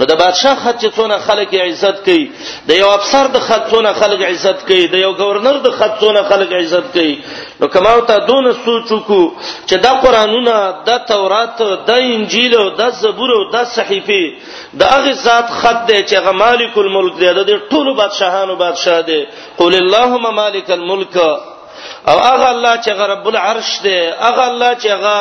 نو 0.00 0.06
د 0.08 0.16
بادشاه 0.20 0.54
خط 0.62 0.80
چې 0.80 0.88
څونه 0.96 1.16
خلک 1.26 1.52
عزت 1.58 1.96
کوي 2.06 2.24
د 2.70 2.80
یو 2.80 2.88
افسر 2.96 3.26
د 3.36 3.44
خط 3.46 3.62
څونه 3.70 3.92
خلک 4.00 4.22
عزت 4.26 4.66
کوي 4.70 4.86
د 4.94 5.00
یو 5.02 5.12
گورنر 5.20 5.56
د 5.66 5.70
خط 5.78 5.94
څونه 6.02 6.22
خلک 6.32 6.52
عزت 6.58 6.90
کوي 6.96 7.14
نو 7.60 7.68
کماو 7.76 8.00
ته 8.10 8.16
دون 8.26 8.48
سوچو 8.64 8.98
کو 9.06 9.18
چې 9.66 9.76
دا 9.86 9.92
قرانونه 10.02 10.56
د 10.90 10.98
تورات 11.12 11.62
د 11.92 12.04
انجیل 12.10 12.54
او 12.58 12.66
د 12.82 12.90
زبور 13.00 13.30
او 13.36 13.40
د 13.56 13.64
صحیفه 13.76 14.20
د 14.82 14.94
هغه 14.96 15.12
ذات 15.22 15.50
خط 15.62 15.80
دی 15.88 16.02
چې 16.02 16.14
هغه 16.22 16.32
مالک 16.44 16.78
الملک 16.84 17.16
دی 17.24 17.32
د 17.40 17.54
ټولو 17.70 17.96
بادشاهانو 18.02 18.56
بادشاه 18.62 19.00
دی 19.10 19.20
قول 19.62 19.74
اللهم 19.80 20.34
مالک 20.42 20.70
الملک 20.78 21.16
او 22.08 22.18
هغه 22.20 22.52
الله 22.54 22.76
چې 22.76 22.88
هغه 22.94 23.06
رب 23.14 23.28
العرش 23.34 23.74
دی 23.88 23.98
هغه 24.20 24.46
الله 24.50 24.74
چې 24.74 24.86
هغه 24.98 25.18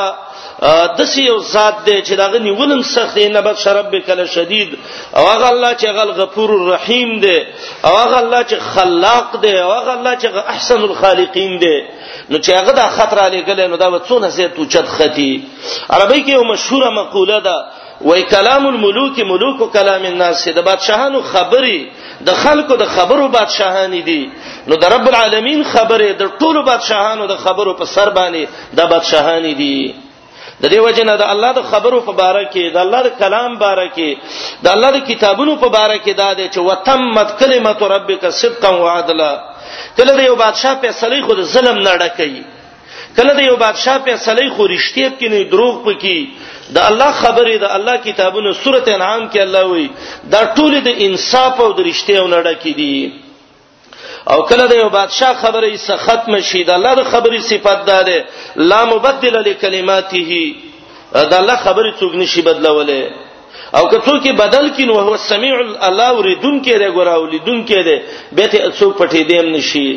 د 0.97 1.01
سی 1.13 1.23
یو 1.23 1.39
ذات 1.51 1.75
دی 1.85 1.95
چې 2.01 2.13
داغه 2.19 2.39
نیولم 2.39 2.81
سخت 2.89 3.17
نه 3.17 3.41
بس 3.45 3.63
شرب 3.63 3.95
کله 4.07 4.25
شدید 4.35 4.77
او 5.17 5.23
هغه 5.27 5.47
الله 5.47 5.71
چې 5.79 5.85
غل 5.95 6.11
غفور 6.19 6.51
الرحیم 6.53 7.09
دی 7.23 7.37
او 7.85 7.91
هغه 7.97 8.17
الله 8.17 8.41
چې 8.43 8.55
خلاق 8.73 9.35
دی 9.45 9.57
او 9.63 9.71
هغه 9.71 9.91
الله 9.97 10.13
چې 10.21 10.25
احسن 10.53 10.81
الخالقین 10.83 11.57
دی 11.63 11.77
نو 12.29 12.39
چې 12.39 12.49
هغه 12.49 12.71
دا 12.79 12.87
خطر 12.99 13.19
علی 13.25 13.41
کله 13.49 13.67
نو 13.67 13.77
دا 13.83 13.89
څونه 14.07 14.27
زه 14.37 14.47
تو 14.47 14.65
چت 14.65 14.85
ختی 14.93 15.43
عربی 15.89 16.21
کې 16.25 16.29
یو 16.31 16.43
مشهوره 16.53 16.89
مقوله 16.99 17.39
ده 17.49 17.55
وای 18.07 18.23
کلام 18.35 18.65
الملوک 18.67 19.19
ملوک 19.27 19.73
کلام 19.73 20.05
الناس 20.05 20.47
د 20.47 20.61
بادشاهانو 20.61 21.21
خبري 21.33 21.77
د 22.31 22.33
خلکو 22.45 22.75
د 22.85 22.91
خبرو 22.95 23.27
بادشاهانی 23.27 24.01
دي 24.09 24.23
نو 24.67 24.75
د 24.75 24.85
رب 24.95 25.07
العالمین 25.13 25.63
خبره 25.75 26.09
د 26.13 26.27
ټولو 26.41 26.65
بادشاهانو 26.71 27.25
د 27.27 27.37
خبرو 27.45 27.73
په 27.83 27.85
سر 27.85 28.09
باندې 28.09 28.75
د 28.77 28.89
بادشاهانی 28.93 29.53
دي 29.61 29.95
د 30.61 30.65
دې 30.71 30.79
وجه 30.87 31.03
نه 31.09 31.15
د 31.21 31.25
الله 31.33 31.51
د 31.55 31.61
خبرو 31.71 31.97
په 32.07 32.13
باره 32.21 32.43
کې 32.53 32.63
د 32.75 32.77
الله 32.85 32.99
د 33.07 33.09
کلام 33.21 33.51
باره 33.63 33.87
کې 33.95 34.11
د 34.65 34.67
الله 34.75 34.89
د 34.97 34.99
کتابونو 35.09 35.53
په 35.63 35.67
باره 35.77 35.97
کې 36.03 36.13
دا 36.23 36.29
دی 36.37 36.45
چې 36.53 36.59
وتمت 36.69 37.29
کلمت 37.39 37.79
ربک 37.95 38.23
صدقا 38.41 38.69
وعدلا 38.85 39.31
کله 39.97 40.11
د 40.19 40.21
یو 40.29 40.35
بادشاہ 40.43 40.73
په 40.83 40.89
صلی 41.01 41.21
خو 41.25 41.33
د 41.39 41.41
ظلم 41.55 41.77
نه 41.87 41.93
ډکې 42.01 42.33
کله 43.17 43.31
د 43.39 43.41
یو 43.49 43.55
بادشاہ 43.65 43.97
په 44.05 44.13
صلی 44.27 44.47
خو 44.55 44.63
رښتیا 44.75 45.09
کې 45.19 45.27
نه 45.33 45.43
دروغ 45.53 45.75
پکې 45.87 46.17
د 46.75 46.77
الله 46.89 47.11
خبرې 47.23 47.55
د 47.59 47.65
الله 47.77 47.95
کتابونو 48.07 48.49
سورته 48.63 48.89
انعام 48.93 49.23
کې 49.31 49.39
الله 49.45 49.63
وایي 49.71 49.89
دا 50.33 50.41
ټول 50.55 50.73
د 50.87 50.89
انصاف 51.07 51.59
او 51.65 51.71
د 51.77 51.79
رښتیا 51.89 52.21
نه 52.33 52.39
ډکې 52.47 52.73
دي 52.81 53.24
او 54.33 54.41
کله 54.49 54.65
د 54.69 54.73
یو 54.83 54.89
بادشاه 54.97 55.33
خبرې 55.43 55.73
څخه 55.87 56.01
ختم 56.07 56.33
شي 56.49 56.61
د 56.67 56.71
الله 56.77 56.93
د 56.99 57.03
خبرې 57.13 57.39
صفات 57.51 57.79
ده 57.87 57.97
لا 58.71 58.81
مبدل 58.93 59.35
لکلماته 59.49 60.29
د 61.31 61.33
الله 61.41 61.55
خبرې 61.65 61.91
څوک 61.99 62.11
نشي 62.21 62.41
بدلولې 62.47 63.03
او 63.77 63.83
که 63.91 63.97
څوک 64.07 64.25
بدل 64.43 64.65
کین 64.77 64.89
او 64.91 64.99
هو 65.09 65.13
السميع 65.21 65.53
الله 65.87 66.07
اوریدون 66.15 66.57
کې 66.63 66.77
دی 66.81 66.87
ګوراولیدون 66.97 67.59
کې 67.69 67.79
دی 67.87 67.97
به 68.35 68.45
ته 68.47 68.71
څوک 68.79 68.93
پټې 68.99 69.21
دیم 69.29 69.49
نشي 69.57 69.91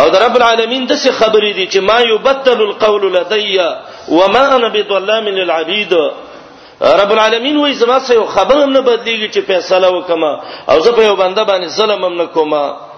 او 0.00 0.06
د 0.14 0.16
رب 0.24 0.34
العالمین 0.40 0.82
د 0.86 0.92
څه 1.02 1.10
خبرې 1.20 1.50
دي 1.58 1.66
چې 1.72 1.78
ما 1.90 1.98
یبدل 2.12 2.60
القول 2.68 3.02
لدي 3.12 3.60
وما 4.18 4.44
انا 4.56 4.68
بظلام 4.74 5.24
للعبید 5.38 5.92
رب 7.02 7.10
العالمین 7.14 7.56
وې 7.68 7.72
زما 7.82 7.98
څه 8.06 8.24
خبر 8.36 8.56
هم 8.64 8.70
نه 8.76 8.80
بدلیږي 8.86 9.28
چې 9.34 9.40
فیصله 9.48 9.88
وکما 9.90 10.32
او 10.70 10.76
زه 10.84 10.90
په 10.92 11.02
یو 11.08 11.16
بنده 11.22 11.42
باندې 11.44 11.66
ظلم 11.78 12.04
هم 12.04 12.14
نه 12.20 12.24
کومه 12.36 12.89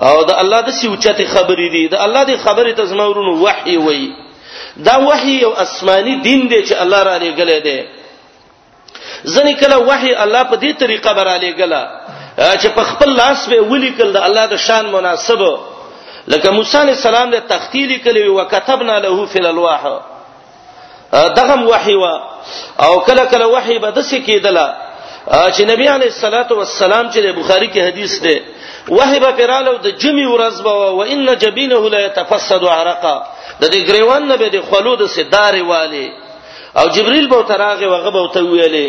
او 0.00 0.22
دا 0.24 0.40
الله 0.40 0.60
د 0.60 0.70
سوچته 0.82 1.24
خبرې 1.34 1.68
دي 1.74 1.84
دا 1.92 2.04
الله 2.04 2.22
د 2.24 2.32
خبرې 2.44 2.72
ته 2.78 2.84
زمورونو 2.84 3.44
وحي 3.44 3.76
وي 3.76 4.12
دا 4.76 4.96
وحي 4.98 5.40
یو 5.42 5.52
آسماني 5.64 6.14
دین 6.26 6.48
دی 6.48 6.60
چې 6.68 6.74
الله 6.82 7.02
را 7.02 7.16
لېګلې 7.18 7.58
دی 7.66 7.80
ځنې 9.26 9.52
کله 9.60 9.78
وحي 9.78 10.12
الله 10.24 10.42
په 10.42 10.56
دې 10.62 10.72
طریقه 10.82 11.10
بر 11.12 11.28
لېګلا 11.44 11.84
چې 12.60 12.66
په 12.76 12.82
خپل 12.90 13.10
لاس 13.16 13.48
به 13.48 13.60
ولیکل 13.60 14.12
د 14.12 14.16
الله 14.16 14.46
د 14.46 14.56
شان 14.56 14.86
مناسب 14.86 15.40
لکه 16.28 16.48
موسی 16.52 16.78
عليه 16.78 16.92
السلام 16.98 17.30
د 17.30 17.38
تختیل 17.48 17.98
کلی 18.04 18.28
وکتبنا 18.28 18.98
له 18.98 19.26
فی 19.26 19.38
الالواح 19.38 19.82
دغه 21.12 21.62
وحي 21.64 21.94
وا 21.96 22.14
او 22.84 23.00
کله 23.00 23.24
کله 23.24 23.46
وحي 23.46 23.78
به 23.78 23.90
د 23.90 24.00
سکیدله 24.02 24.66
چې 25.30 25.62
نبی 25.70 25.86
علی 25.88 26.10
صلاتو 26.10 26.56
والسلام 26.56 27.06
چې 27.14 27.18
د 27.22 27.38
بخاری 27.38 27.68
کې 27.74 27.80
حدیث 27.88 28.14
ده 28.18 28.36
وهبه 28.98 29.30
پرالو 29.40 29.72
د 29.86 29.94
جمی 30.04 30.26
ورځ 30.26 30.54
بوا 30.66 30.88
و 30.98 31.02
ان 31.02 31.26
جبینه 31.44 31.82
لا 31.94 32.00
يتفسد 32.06 32.64
عرقا 32.76 33.16
د 33.60 33.64
دې 33.72 33.80
گریوان 33.88 34.22
نه 34.30 34.36
به 34.36 34.48
د 34.54 34.66
خلود 34.70 35.00
سدارې 35.16 35.62
والي 35.70 36.08
او 36.78 36.86
جبريل 36.96 37.26
به 37.34 37.42
تراغه 37.52 37.86
وغه 37.94 38.10
به 38.16 38.22
ته 38.34 38.40
ویلې 38.42 38.86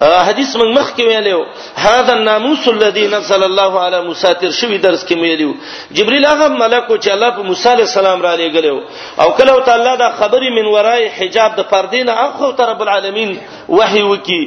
حدیث 0.00 0.50
موږ 0.58 0.68
مخ 0.78 0.90
کې 0.96 1.04
ویلو 1.10 1.38
هاذا 1.84 2.12
الناموس 2.12 2.68
الذي 2.72 3.06
نزل 3.14 3.42
الله 3.46 3.80
على 3.80 3.98
موسى 4.02 4.30
تر 4.42 4.50
شوی 4.58 4.78
درس 4.84 5.00
کې 5.08 5.12
ویلو 5.22 5.54
جبريل 5.96 6.26
هغه 6.26 6.48
ملک 6.60 6.86
چې 7.02 7.10
الله 7.14 7.30
په 7.38 7.42
موسی 7.48 7.68
عليه 7.70 7.84
السلام 7.90 8.22
را 8.26 8.34
لېګلو 8.36 8.80
او 9.22 9.30
کله 9.40 9.60
تعالی 9.70 9.96
دا 10.04 10.08
خبري 10.20 10.50
من 10.60 10.66
ورای 10.76 11.08
حجاب 11.18 11.56
د 11.58 11.66
پردین 11.74 12.08
اخو 12.14 12.52
تر 12.62 12.70
رب 12.72 12.82
العالمین 12.86 13.34
وحي 13.78 14.02
وکي 14.10 14.40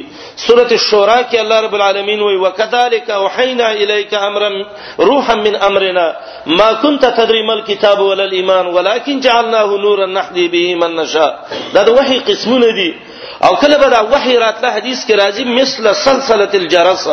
سوره 0.46 0.66
الشورى 0.72 1.24
کې 1.30 1.36
الله 1.44 1.60
رب 1.66 1.74
العالمین 1.82 2.22
وی 2.22 2.36
وکذالک 2.46 3.08
وحینا 3.26 3.66
الیک 3.76 4.14
امرا 4.24 4.50
روحا 5.08 5.34
من 5.44 5.56
امرنا 5.70 6.12
ما 6.46 6.72
كنت 6.74 7.04
تدري 7.06 7.46
ما 7.46 7.52
الكتاب 7.54 8.00
ولا 8.00 8.24
الايمان 8.24 8.66
ولكن 8.66 9.20
جعلناه 9.20 9.66
نورا 9.86 10.06
نهدي 10.18 10.48
به 10.48 10.74
من 10.74 10.96
نشاء 10.96 11.32
دا 11.74 11.82
د 11.82 11.88
وحي 11.98 12.18
قسمونه 12.18 12.70
دي 12.70 12.92
او 13.46 13.56
کله 13.56 13.76
به 13.78 13.86
دا 13.94 14.06
وحی 14.12 14.36
راتله 14.38 14.68
حدیث 14.76 15.00
کې 15.06 15.12
راځي 15.22 15.44
مثل 15.58 15.84
سلسله 16.06 16.48
الجرس 16.60 17.04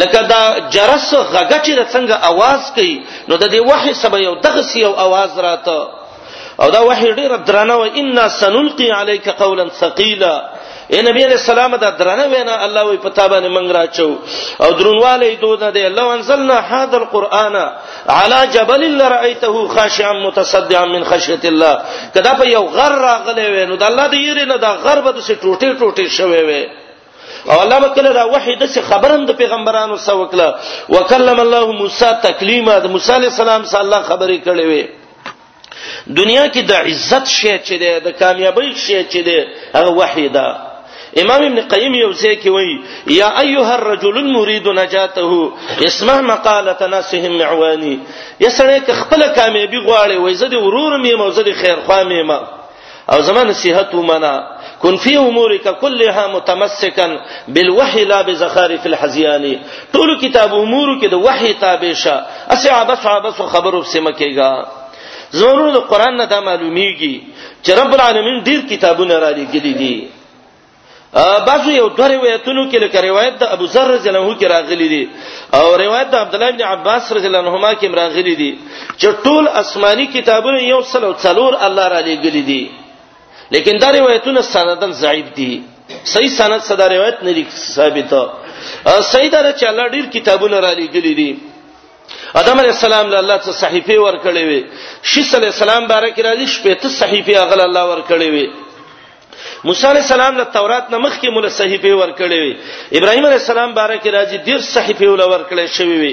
لکه 0.00 0.22
دا 0.32 0.42
جرس 0.74 1.10
غږ 1.36 1.50
چې 1.64 1.72
څنګه 1.94 2.14
आवाज 2.30 2.62
کوي 2.76 2.96
نو 3.28 3.36
د 3.36 3.44
دې 3.52 3.60
وحی 3.70 3.92
سبا 4.02 4.18
یو 4.28 4.34
دغس 4.46 4.68
یو 4.84 4.92
आवाज 5.06 5.30
راته 5.48 5.78
او 6.62 6.66
دا 6.70 6.80
وحی 6.88 7.12
ډیره 7.20 7.36
درانه 7.48 7.74
و 7.76 7.82
ان 8.00 8.28
سنلقي 8.40 8.90
عليك 9.00 9.28
قولا 9.28 9.64
ثقيلا 9.82 10.34
اے 10.94 11.00
نبی 11.06 11.24
علیہ 11.24 11.36
السلام 11.36 11.74
دا 11.80 11.88
درنه 12.00 12.24
وینا 12.32 12.52
الله 12.66 12.82
وی 12.90 12.96
پتا 13.04 13.24
باندې 13.32 13.50
منګ 13.56 13.68
راچو 13.76 14.08
او 14.64 14.68
درنواله 14.78 15.26
دود 15.40 15.64
نه 15.64 15.70
دی 15.70 15.80
الله 15.86 16.12
انزلنا 16.16 16.56
هذا 16.72 16.96
القرآن 17.02 17.54
على 18.18 18.38
جبل 18.54 18.82
لرأيته 19.00 19.68
خاشعا 19.68 20.12
متصدعا 20.26 20.84
من 20.86 21.04
خشيه 21.10 21.42
الله 21.50 21.74
کدا 22.14 22.32
په 22.38 22.44
یو 22.48 22.62
غر 22.76 22.92
راغلی 23.02 23.44
وینو 23.54 23.76
د 23.82 23.82
الله 23.82 24.06
د 24.14 24.14
یری 24.28 24.44
نه 24.44 24.56
دا 24.64 24.70
غر 24.84 25.00
به 25.00 25.10
د 25.12 25.18
سې 25.26 25.34
ټوټه 25.42 25.70
ټوټه 25.80 26.08
شوي 26.18 26.42
وي 26.48 26.62
او 27.50 27.60
الله 27.64 27.78
مکله 27.84 28.12
دا 28.18 28.24
وحی 28.34 28.54
د 28.56 28.64
څه 28.72 28.80
خبرم 28.90 29.26
د 29.26 29.30
پیغمبرانو 29.40 29.96
سره 30.04 30.16
وکړه 30.22 30.48
وکلم 30.88 31.40
الله 31.44 31.72
موسی 31.82 32.10
تکلیما 32.22 32.78
د 32.78 32.86
موسی 32.94 33.12
علی 33.18 33.26
السلام 33.32 33.64
سره 33.72 33.80
الله 33.84 34.00
خبرې 34.10 34.38
کړې 34.46 34.64
وي 34.70 34.82
دنیا 36.20 36.46
کې 36.52 36.62
د 36.70 36.72
عزت 36.88 37.24
شی 37.36 37.54
چې 37.66 37.74
ده 37.82 37.98
د 38.06 38.08
کامیابی 38.22 38.72
شی 38.86 39.00
چې 39.12 39.20
ده 39.28 39.38
هغه 39.76 39.90
وحی 40.00 40.28
ده 40.38 40.67
امام 41.20 41.42
ابن 41.44 41.60
قیم 41.72 41.94
یو 41.98 42.10
ځای 42.20 42.34
کې 42.42 42.48
وایي 42.48 42.80
یا 43.20 43.28
ایها 43.42 43.72
الرجل 43.76 44.16
المرید 44.22 44.66
نجاته 44.78 45.52
اسمع 45.88 46.16
مقاله 46.32 46.76
ناسهم 46.94 47.32
معوانی 47.42 47.94
یسره 48.40 48.76
ک 48.90 48.98
خپل 49.00 49.22
کامیابی 49.38 49.80
غواړي 49.86 50.16
وای 50.24 50.34
زه 50.42 50.48
د 50.52 50.60
ورور 50.66 50.92
مې 51.02 51.14
موزه 51.22 51.52
خیر 51.62 51.78
خوا 51.86 51.98
مې 52.04 52.26
ما 52.28 52.40
او 53.14 53.18
زمانه 53.28 53.52
صحت 53.62 53.94
ومنا 54.00 54.34
كن 54.82 54.96
في 55.04 55.14
امورك 55.22 55.78
كلها 55.84 56.26
متمسكا 56.34 57.06
بالوحي 57.56 58.04
لا 58.10 58.18
بزخارف 58.28 58.86
الحزيان 58.90 59.48
ټول 59.94 60.14
کتاب 60.26 60.54
امور 60.58 60.92
کې 61.00 61.06
د 61.16 61.24
وحي 61.28 61.54
تابع 61.64 61.92
شه 61.92 62.26
اسه 62.58 62.72
عبس 62.76 63.06
عبس 63.14 63.40
خبرو 63.56 63.82
سم 63.94 64.08
کېګا 64.12 64.66
ضرور 65.40 65.70
د 65.78 65.90
قران 65.94 66.16
نه 66.24 66.28
دا 66.34 66.38
معلومیږي 66.40 67.20
چې 67.62 67.70
رب 67.82 67.94
العالمین 67.98 68.38
ډیر 68.50 68.60
کتابونه 68.74 69.18
را 69.26 69.30
لېږلي 69.40 69.74
دي 69.80 69.96
بعضو 71.48 71.70
یو 71.80 71.88
دوه 71.98 72.08
روایتونو 72.16 72.62
کې 72.70 72.76
لکه 72.84 72.98
روایت 73.08 73.34
د 73.42 73.52
ابو 73.54 73.66
ذر 73.74 73.86
رضی 73.94 74.08
الله 74.08 74.20
عنه 74.24 74.38
کې 74.40 74.46
راغلي 74.54 74.88
دي 74.92 75.04
او 75.56 75.64
روایت 75.84 76.08
د 76.10 76.14
عبد 76.24 76.34
الله 76.34 76.50
بن 76.56 76.62
عباس 76.72 77.12
رضی 77.16 77.26
الله 77.28 77.38
عنهما 77.44 77.70
کې 77.80 77.86
راغلي 78.00 78.34
دي 78.40 78.50
چې 79.00 79.08
ټول 79.24 79.44
آسماني 79.62 80.06
کتابونه 80.16 80.58
یو 80.62 80.82
سلو 80.92 81.10
څلور 81.24 81.52
الله 81.66 81.86
را 81.94 82.00
لېګلي 82.08 82.42
دي 82.50 82.62
لیکن 83.54 83.74
دا 83.82 83.88
روایتونه 83.98 84.40
سندن 84.54 84.92
ضعیف 85.04 85.26
دي 85.38 85.52
صحیح 86.12 86.28
سند 86.40 86.60
صدا 86.68 86.86
روایت 86.94 87.16
نه 87.26 87.32
لیک 87.38 87.48
ثابت 87.50 88.10
صحیح 89.12 89.30
دره 89.34 89.50
چې 89.58 89.64
الله 89.72 89.86
ډیر 89.94 90.04
کتابونه 90.16 90.56
را 90.66 90.72
لېګلي 90.80 91.12
دي 91.20 91.30
ادم 92.40 92.56
علی 92.60 92.68
السلام 92.76 93.06
له 93.10 93.18
الله 93.22 93.38
څخه 93.42 93.54
صحیفه 93.64 93.94
ورکړې 94.04 94.40
وي 94.48 94.60
شیس 95.10 95.28
علی 95.38 95.46
السلام 95.54 95.82
بارک 95.92 96.14
راځي 96.28 96.46
شپې 96.54 96.74
ته 96.82 96.88
صحیفه 97.02 97.32
غل 97.50 97.60
الله 97.60 97.84
ورکړې 97.92 98.24
وي 98.34 98.48
موسی 99.66 99.86
علی 99.86 100.00
السلام 100.06 100.34
له 100.38 100.44
تورات 100.56 100.86
نه 100.92 100.98
مخکې 101.06 101.28
مولا 101.36 101.48
صحیفه 101.60 101.90
ورکړې 102.00 102.38
وي 102.44 102.52
ابراهیم 102.98 103.24
علی 103.30 103.38
السلام 103.42 103.72
بارکه 103.78 104.10
راځي 104.16 104.38
ډیر 104.48 104.60
صحیفه 104.76 105.06
ول 105.12 105.22
ورکړې 105.32 105.66
شوی 105.78 105.96
وي 106.02 106.12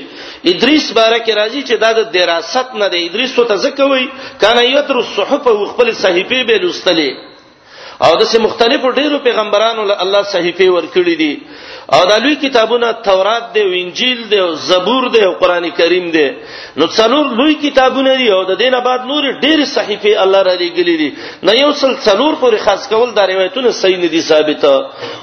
ادریس 0.51 0.85
بارکه 0.99 1.33
راځي 1.35 1.61
چې 1.67 1.75
دا 1.83 1.89
د 1.99 2.09
دراست 2.15 2.73
نه 2.81 2.87
دی 2.93 2.99
ادریس 3.07 3.31
ته 3.37 3.55
ځکه 3.65 3.83
وي 3.91 4.03
کانه 4.45 4.63
یتر 4.77 4.97
الصحف 5.03 5.43
او 5.53 5.55
خپل 5.73 5.87
صحیفه 6.03 6.41
به 6.49 6.57
لستلې 6.63 7.09
او 8.03 8.15
د 8.19 8.23
سه 8.31 8.39
مختلفو 8.43 8.89
ډیرو 8.99 9.17
پیغمبرانو 9.27 9.83
له 9.89 9.95
الله 10.05 10.23
صحیفه 10.33 10.65
ورکړي 10.75 11.15
دي 11.15 11.33
او 11.97 12.01
د 12.11 12.23
لوی 12.23 12.35
کتابونو 12.43 12.87
تورات 13.07 13.45
دی 13.57 13.61
او 13.67 13.71
انجیل 13.83 14.23
دی 14.31 14.39
او 14.45 14.47
زبور 14.69 15.07
دی 15.15 15.21
او 15.27 15.31
قران 15.41 15.69
کریم 15.79 16.09
دی 16.15 16.25
نو 16.79 16.85
څلور 16.97 17.25
لوی 17.39 17.55
کتابونه 17.65 18.15
دي 18.21 18.27
او 18.37 18.41
د 18.51 18.59
دینه 18.63 18.79
بعد 18.87 19.01
نور 19.11 19.23
ډیر 19.47 19.59
صحیفه 19.75 20.13
الله 20.23 20.41
را 20.47 20.55
لګلې 20.63 20.95
دي 21.01 21.09
نه 21.49 21.53
یو 21.61 21.69
سل 21.81 21.93
څلور 22.07 22.33
پورې 22.41 22.57
خاص 22.65 22.87
کول 22.93 23.13
د 23.19 23.31
روایتونو 23.33 23.71
صحیح 23.83 23.97
نه 24.01 24.07
دي 24.15 24.21
ثابته 24.31 24.73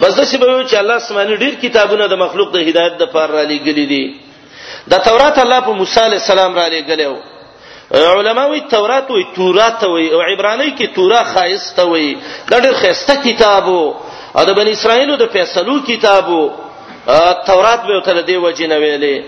بس 0.00 0.14
د 0.20 0.24
څه 0.24 0.36
به 0.38 0.64
چې 0.70 0.74
الله 0.82 0.98
سمانه 1.08 1.36
ډیر 1.44 1.54
کتابونه 1.64 2.06
د 2.14 2.22
مخلوق 2.24 2.50
د 2.56 2.68
هدایت 2.68 2.96
د 3.02 3.12
پار 3.16 3.28
را 3.36 3.44
لګلې 3.44 3.86
دي 3.92 4.04
د 4.94 5.04
تورات 5.08 5.38
الله 5.44 5.60
په 5.68 5.72
موسی 5.82 6.00
عليه 6.06 6.20
السلام 6.24 6.54
را 6.60 6.66
لګلې 6.68 7.04
و 7.12 7.31
علماوی 7.94 8.60
تورات 8.70 9.10
وی 9.10 9.22
تورات 9.36 9.82
وی 9.84 10.06
او 10.10 10.20
عبرانی 10.20 10.70
کې 10.78 10.86
تورا 10.94 11.22
خاصته 11.24 11.84
وی 11.88 12.16
دا 12.50 12.60
ډېر 12.60 12.74
خاصته 12.74 13.14
کتابو 13.24 13.94
او 14.36 14.44
د 14.44 14.50
بن 14.58 14.66
اسرایلو 14.68 15.16
د 15.16 15.26
فیصلو 15.32 15.80
کتابو 15.86 16.50
تورات 17.46 17.80
به 17.84 18.00
تل 18.04 18.22
دی 18.22 18.36
وجنه 18.36 18.74
ویلې 18.76 19.18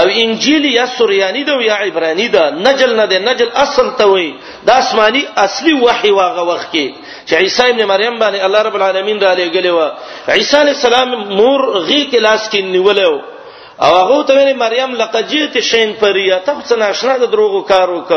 او 0.00 0.04
انجیل 0.14 0.64
یا 0.64 0.86
سوریانی 0.86 1.42
دی 1.44 1.52
یا 1.66 1.76
عبرانی 1.82 2.28
دی 2.28 2.42
نجل 2.66 2.96
نه 2.96 3.06
دی 3.06 3.18
نجل 3.18 3.48
اصل 3.54 3.90
ته 3.98 4.06
وی 4.06 4.34
د 4.66 4.70
آسمانی 4.70 5.22
اصلي 5.36 5.72
وحي 5.74 6.10
واغه 6.10 6.42
وخت 6.42 6.66
کې 6.76 6.88
چې 7.28 7.32
عیسی 7.34 7.62
ابن 7.62 7.84
مریم 7.84 8.18
باندې 8.20 8.44
الله 8.46 8.62
رب 8.62 8.74
العالمین 8.76 9.18
را 9.20 9.34
لګلې 9.36 9.68
و 9.72 9.90
عیسی 10.28 10.56
السلام 10.56 11.08
مور 11.14 11.60
غی 11.78 12.08
کې 12.12 12.16
لاس 12.20 12.50
کې 12.50 12.58
نیولې 12.62 13.06
و 13.06 13.35
او 13.84 13.92
هغه 14.02 14.22
ته 14.28 14.34
ویني 14.36 14.54
مریم 14.64 14.90
لقد 15.02 15.28
جئت 15.30 15.54
شین 15.70 15.90
پریا 16.00 16.38
ته 16.46 16.60
څه 16.68 16.76
ناشنا 16.82 17.16
د 17.22 17.26
دروغو 17.32 17.60
کار 17.70 17.88
وک 17.90 18.10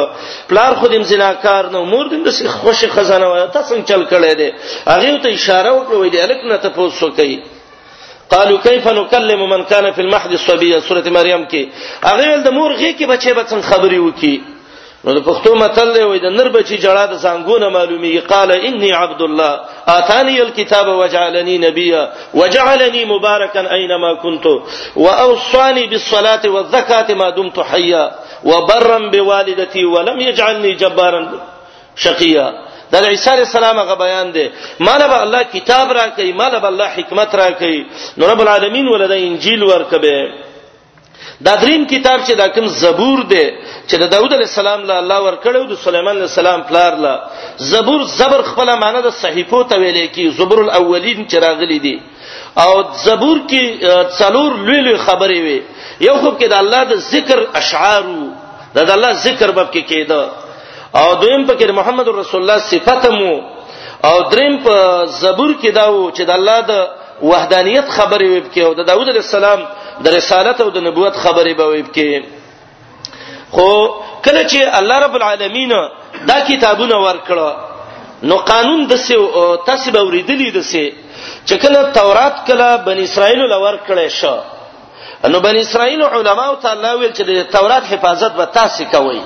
پلار 0.50 0.74
خودم 0.80 1.04
زناکار 1.12 1.64
نو 1.74 1.80
مور 1.92 2.06
دې 2.10 2.44
د 2.44 2.48
خوشی 2.60 2.88
خزانه 2.94 3.28
و 3.28 3.34
ته 3.56 3.62
څنګه 3.70 3.88
چل 3.90 4.02
کړي 4.12 4.34
دي 4.40 4.50
هغه 4.88 5.18
ته 5.24 5.30
اشاره 5.38 5.72
وکړه 5.72 5.98
وې 5.98 6.10
دې 6.10 6.20
الک 6.20 6.40
نه 6.52 6.58
ته 6.58 6.70
پوسو 6.78 7.10
کوي 7.20 7.38
قالوا 8.36 8.58
كيف 8.68 8.88
نكلم 9.00 9.44
من 9.50 9.64
كان 9.64 9.92
في 9.92 10.02
المحض 10.06 10.32
الصبيه 10.40 10.80
سوره 10.88 11.10
مریم 11.18 11.44
کې 11.52 11.66
هغه 12.08 12.32
ول 12.34 12.44
د 12.48 12.58
مور 12.60 12.72
غي 12.80 12.94
کې 12.96 13.04
بچي 13.14 13.34
به 13.34 13.44
څنګه 13.44 13.62
خبري 13.72 14.00
وکي 14.06 14.36
نو 15.04 15.10
په 15.16 15.22
پښتو 15.28 15.52
متل 15.64 15.88
دی 15.96 16.04
وای 16.04 16.20
د 16.26 16.28
نر 16.38 16.48
بچی 16.56 16.78
جړا 16.86 17.04
د 17.10 17.14
زنګونه 17.26 17.68
معلومیږي 17.78 18.22
قال 18.32 18.50
انی 18.68 18.92
عبد 19.04 19.22
الله 19.28 19.52
اتانی 19.98 20.40
الکتاب 20.46 20.88
وجعلنی 21.02 21.56
نبیا 21.68 22.02
وجعلنی 22.40 23.02
مبارکا 23.14 23.62
اينما 23.78 24.12
كنت 24.24 24.46
واوصانی 25.06 25.84
بالصلاه 25.92 26.44
والزکاه 26.56 27.08
ما 27.20 27.30
دمت 27.38 27.58
حیا 27.72 28.04
وبرا 28.50 29.00
بوالدتي 29.14 29.84
ولم 29.94 30.20
يجعلني 30.20 30.72
جبارا 30.82 31.22
شقیا 32.06 32.46
دا 32.92 33.00
عیسی 33.10 33.30
علیہ 33.36 33.48
السلام 33.52 33.80
غ 33.80 33.90
بیان 34.04 34.28
دی 34.36 34.46
مانه 34.86 35.08
به 35.08 35.18
الله 35.24 35.42
کتاب 35.56 35.88
را 35.98 36.06
کوي 36.18 36.32
مال 36.34 36.60
به 36.60 36.68
الله 36.74 36.88
حکمت 36.98 37.36
را 37.36 37.50
کوي 37.52 37.86
نو 38.18 38.26
رب 38.32 38.42
العالمین 38.42 38.86
ولدا 38.88 39.16
انجیل 39.30 39.64
ورکبه 39.64 40.16
دا 41.46 41.54
دریم 41.62 41.84
کتاب 41.94 42.20
چې 42.28 42.34
دا 42.42 42.48
کوم 42.56 42.66
زبور 42.84 43.20
دی 43.32 43.44
چې 43.88 43.96
د 44.02 44.06
داوود 44.14 44.34
علی 44.38 44.46
السلام 44.52 44.82
له 44.90 44.94
الله 45.02 45.20
ورکړو 45.26 45.62
د 45.72 45.80
سليمان 45.86 46.16
علی 46.16 46.28
السلام 46.32 46.62
پلار 46.70 46.94
له 46.94 47.20
زبور 47.72 48.02
زبر 48.16 48.42
خپل 48.50 48.70
معنی 48.82 49.02
د 49.06 49.10
صحیفو 49.22 49.62
ته 49.70 49.76
ویل 49.82 50.00
کی 50.16 50.26
زبر 50.40 50.60
الاولین 50.64 51.20
چې 51.28 51.36
راغلي 51.46 51.80
دي 51.86 51.96
او 52.64 52.74
زبور 53.06 53.38
کې 53.50 53.64
څلور 54.20 54.52
لوی 54.66 54.80
لوی 54.86 54.98
خبرې 55.08 55.40
وي 55.46 55.60
یو 56.08 56.16
خوب 56.22 56.36
کې 56.40 56.48
د 56.56 56.56
الله 56.64 56.82
د 56.92 56.94
ذکر 57.14 57.46
اشعارو 57.62 58.20
دا 58.76 58.82
د 58.84 58.92
الله 58.98 59.12
ذکر 59.28 59.52
باب 59.58 59.74
کې 59.74 59.84
کېده 59.90 60.22
او 61.00 61.08
دویم 61.22 61.44
په 61.50 61.54
کې 61.60 61.72
محمد 61.80 62.08
رسول 62.08 62.42
الله 62.42 62.58
صفته 62.74 63.10
مو 63.20 63.34
او 64.08 64.16
دریم 64.32 64.56
په 64.66 64.76
زبور 65.22 65.52
کې 65.62 65.70
دا 65.80 65.88
و 65.92 66.12
چې 66.12 66.22
د 66.30 66.32
الله 66.40 66.60
د 66.70 66.74
وحدانیت 67.22 67.90
خبرې 67.98 68.28
ویب 68.34 68.46
کې 68.54 68.62
او 68.66 68.74
د 68.80 68.86
داوود 68.90 69.08
علیه 69.12 69.22
السلام 69.28 69.64
د 70.06 70.14
رسالت 70.18 70.62
او 70.66 70.70
د 70.76 70.84
نبوت 70.88 71.14
خبرې 71.24 71.54
به 71.60 71.66
ویب 71.72 71.90
کې 71.96 72.26
خو 73.56 73.70
کله 74.26 74.44
چې 74.44 74.64
الله 74.80 75.00
رب 75.06 75.16
العالمین 75.20 75.70
دا 76.30 76.38
کتابونه 76.52 76.96
ورکړه 76.96 77.56
نو 78.30 78.36
قانون 78.52 78.88
د 78.92 79.02
څه 79.08 79.60
تاسو 79.72 79.92
به 79.96 80.02
ورېدلې 80.02 80.52
د 80.58 80.64
څه 80.72 80.86
چې 81.48 81.56
کله 81.64 81.92
تورات 82.00 82.36
کله 82.52 82.68
بن 82.88 82.98
اسرائیل 83.08 83.40
لور 83.44 83.78
کړې 83.88 84.08
شو 84.20 84.38
نو 85.32 85.40
بن 85.46 85.56
اسرائیل 85.66 86.02
علما 86.04 86.46
او 86.50 86.56
تعالی 86.64 86.94
ویل 87.00 87.14
چې 87.14 87.22
د 87.30 87.50
تورات 87.58 87.84
حفاظت 87.94 88.32
به 88.40 88.46
تاسو 88.60 88.84
کوی 88.96 89.22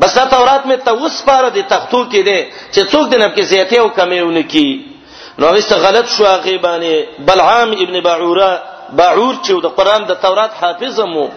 بس 0.00 0.14
دا 0.18 0.24
تورات 0.30 0.62
می 0.66 0.76
توس 0.86 1.16
پاره 1.26 1.48
د 1.56 1.68
تختو 1.72 2.00
کې 2.04 2.18
دي 2.28 2.40
چې 2.72 2.80
څوک 2.92 3.04
دنه 3.08 3.34
کې 3.36 3.42
زیاتې 3.52 3.76
او 3.80 3.88
کمې 3.98 4.20
ونه 4.22 4.42
کی 4.42 4.93
نو 5.38 5.46
است 5.46 5.72
غلط 5.72 6.06
شو 6.16 6.24
هغه 6.24 6.58
باندې 6.58 7.06
بلعام 7.26 7.70
ابن 7.84 8.00
باعوره 8.00 8.62
باعور 8.98 9.34
چې 9.46 9.52
د 9.62 9.66
قران 9.78 10.04
د 10.06 10.12
تورات 10.22 10.50
حافظ 10.60 11.00
مو 11.00 11.28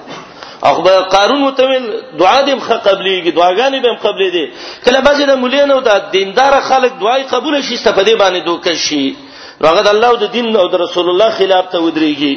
اخبار 0.63 1.01
قارون 1.03 1.41
متول 1.47 1.83
دعا 2.19 2.45
دې 2.45 2.53
مخه 2.59 2.75
قبليږي 2.87 3.31
دعاګانې 3.31 3.79
به 3.85 3.93
قبلې 4.05 4.29
دي 4.35 4.45
کله 4.85 4.99
بعضې 5.01 5.23
د 5.27 5.31
مولین 5.41 5.71
او 5.71 5.79
د 5.81 5.91
دیندار 6.11 6.59
خلک 6.61 6.91
دعای 7.01 7.23
قبول 7.23 7.61
شي 7.63 7.73
استفاده 7.73 8.17
باندې 8.17 8.45
دوکه 8.45 8.73
شي 8.75 9.15
راغه 9.61 9.81
د 9.81 9.87
الله 9.87 10.07
او 10.07 10.15
د 10.15 10.25
دین 10.31 10.55
او 10.55 10.67
د 10.67 10.75
رسول 10.75 11.09
الله 11.09 11.29
خلاف 11.29 11.65
ته 11.71 11.77
ودرېږي 11.85 12.35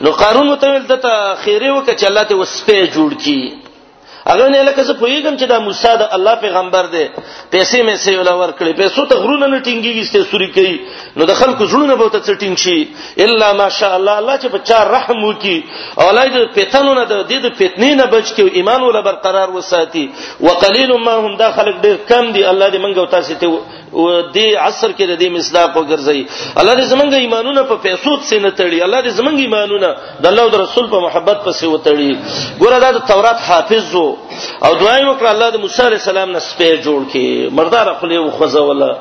نو 0.00 0.10
قارون 0.10 0.46
متول 0.50 0.82
دته 0.92 1.34
خیره 1.44 1.68
وکړه 1.76 1.94
چې 2.00 2.04
الله 2.06 2.22
ته 2.24 2.34
وسپې 2.40 2.78
جوړ 2.94 3.10
کړي 3.22 3.42
هغه 4.30 4.46
نه 4.54 4.60
لکه 4.68 4.82
څه 4.88 4.94
پویګم 5.00 5.34
چې 5.40 5.46
دا 5.52 5.58
موسی 5.66 5.92
د 6.00 6.02
الله 6.16 6.34
پیغمبر 6.44 6.84
دی 6.94 7.04
پیسې 7.52 7.78
مې 7.86 7.94
سیول 8.04 8.28
ورکړي 8.42 8.72
پیسو 8.80 9.02
ته 9.10 9.14
غرونه 9.22 9.46
نه 9.52 9.58
ټینګيږي 9.66 10.04
ستې 10.08 10.20
سوري 10.30 10.48
کوي 10.56 10.76
نو 11.16 11.24
د 11.30 11.34
خلکو 11.40 11.62
زړونه 11.72 11.94
به 12.00 12.08
ته 12.12 12.34
ټینګ 12.42 12.56
شي 12.64 12.78
الا 13.24 13.48
ماشاء 13.62 13.92
الله 13.96 14.14
الله 14.20 14.36
چې 14.42 14.46
بچا 14.56 14.78
رحم 14.94 15.18
وکي 15.24 15.58
اولاد 16.04 16.38
پیتانو 16.58 16.94
نه 16.98 17.04
د 17.10 17.20
دې 17.30 17.38
د 17.46 17.48
فتنې 17.58 17.92
نه 18.00 18.06
بچ 18.14 18.32
کی 18.36 18.42
ایمان 18.58 18.80
ولا 18.84 19.00
برقرار 19.08 19.48
وساتي 19.56 20.04
وقلیل 20.46 20.92
ما 21.06 21.14
هم 21.24 21.32
دا 21.42 21.50
خلک 21.58 21.76
ډیر 21.84 21.96
کم 22.10 22.32
دي 22.34 22.44
الله 22.52 22.68
دې 22.72 22.76
منګه 22.84 22.98
او 22.98 23.06
تاسو 23.16 23.34
ته 23.34 23.48
دې 24.32 24.56
عصر 24.66 24.90
کې 24.90 25.20
دې 25.20 25.28
مصداق 25.36 25.70
وګرځي 25.76 26.24
الله 26.60 26.74
دې 26.78 26.86
زمونږ 26.92 27.10
ایمانونه 27.14 27.62
په 27.70 27.74
پیسو 27.86 28.12
څخه 28.20 28.40
نه 28.44 28.50
تړي 28.58 28.78
الله 28.86 29.00
دې 29.04 29.10
زمونږ 29.20 29.36
ایمانونه 29.46 29.88
د 30.22 30.24
الله 30.30 30.42
او 30.44 30.56
رسول 30.64 30.86
په 30.94 30.98
محبت 31.06 31.38
پسې 31.46 31.64
وتړي 31.72 32.12
ګوره 32.62 32.78
دا 32.84 32.90
د 32.98 33.08
تورات 33.10 33.40
حافظ 33.48 33.94
وو 33.94 34.16
او 34.66 34.72
دعای 34.80 35.04
وکړه 35.04 35.26
الله 35.34 35.50
د 35.50 35.56
موسی 35.64 35.82
عليه 35.86 35.96
السلام 36.02 36.30
نه 36.36 36.40
سپې 36.50 36.70
جوړ 36.84 37.00
کړي 37.12 37.50
مردار 37.60 37.94
خپل 38.00 38.12
وخزه 38.18 38.60
ولا 38.70 38.92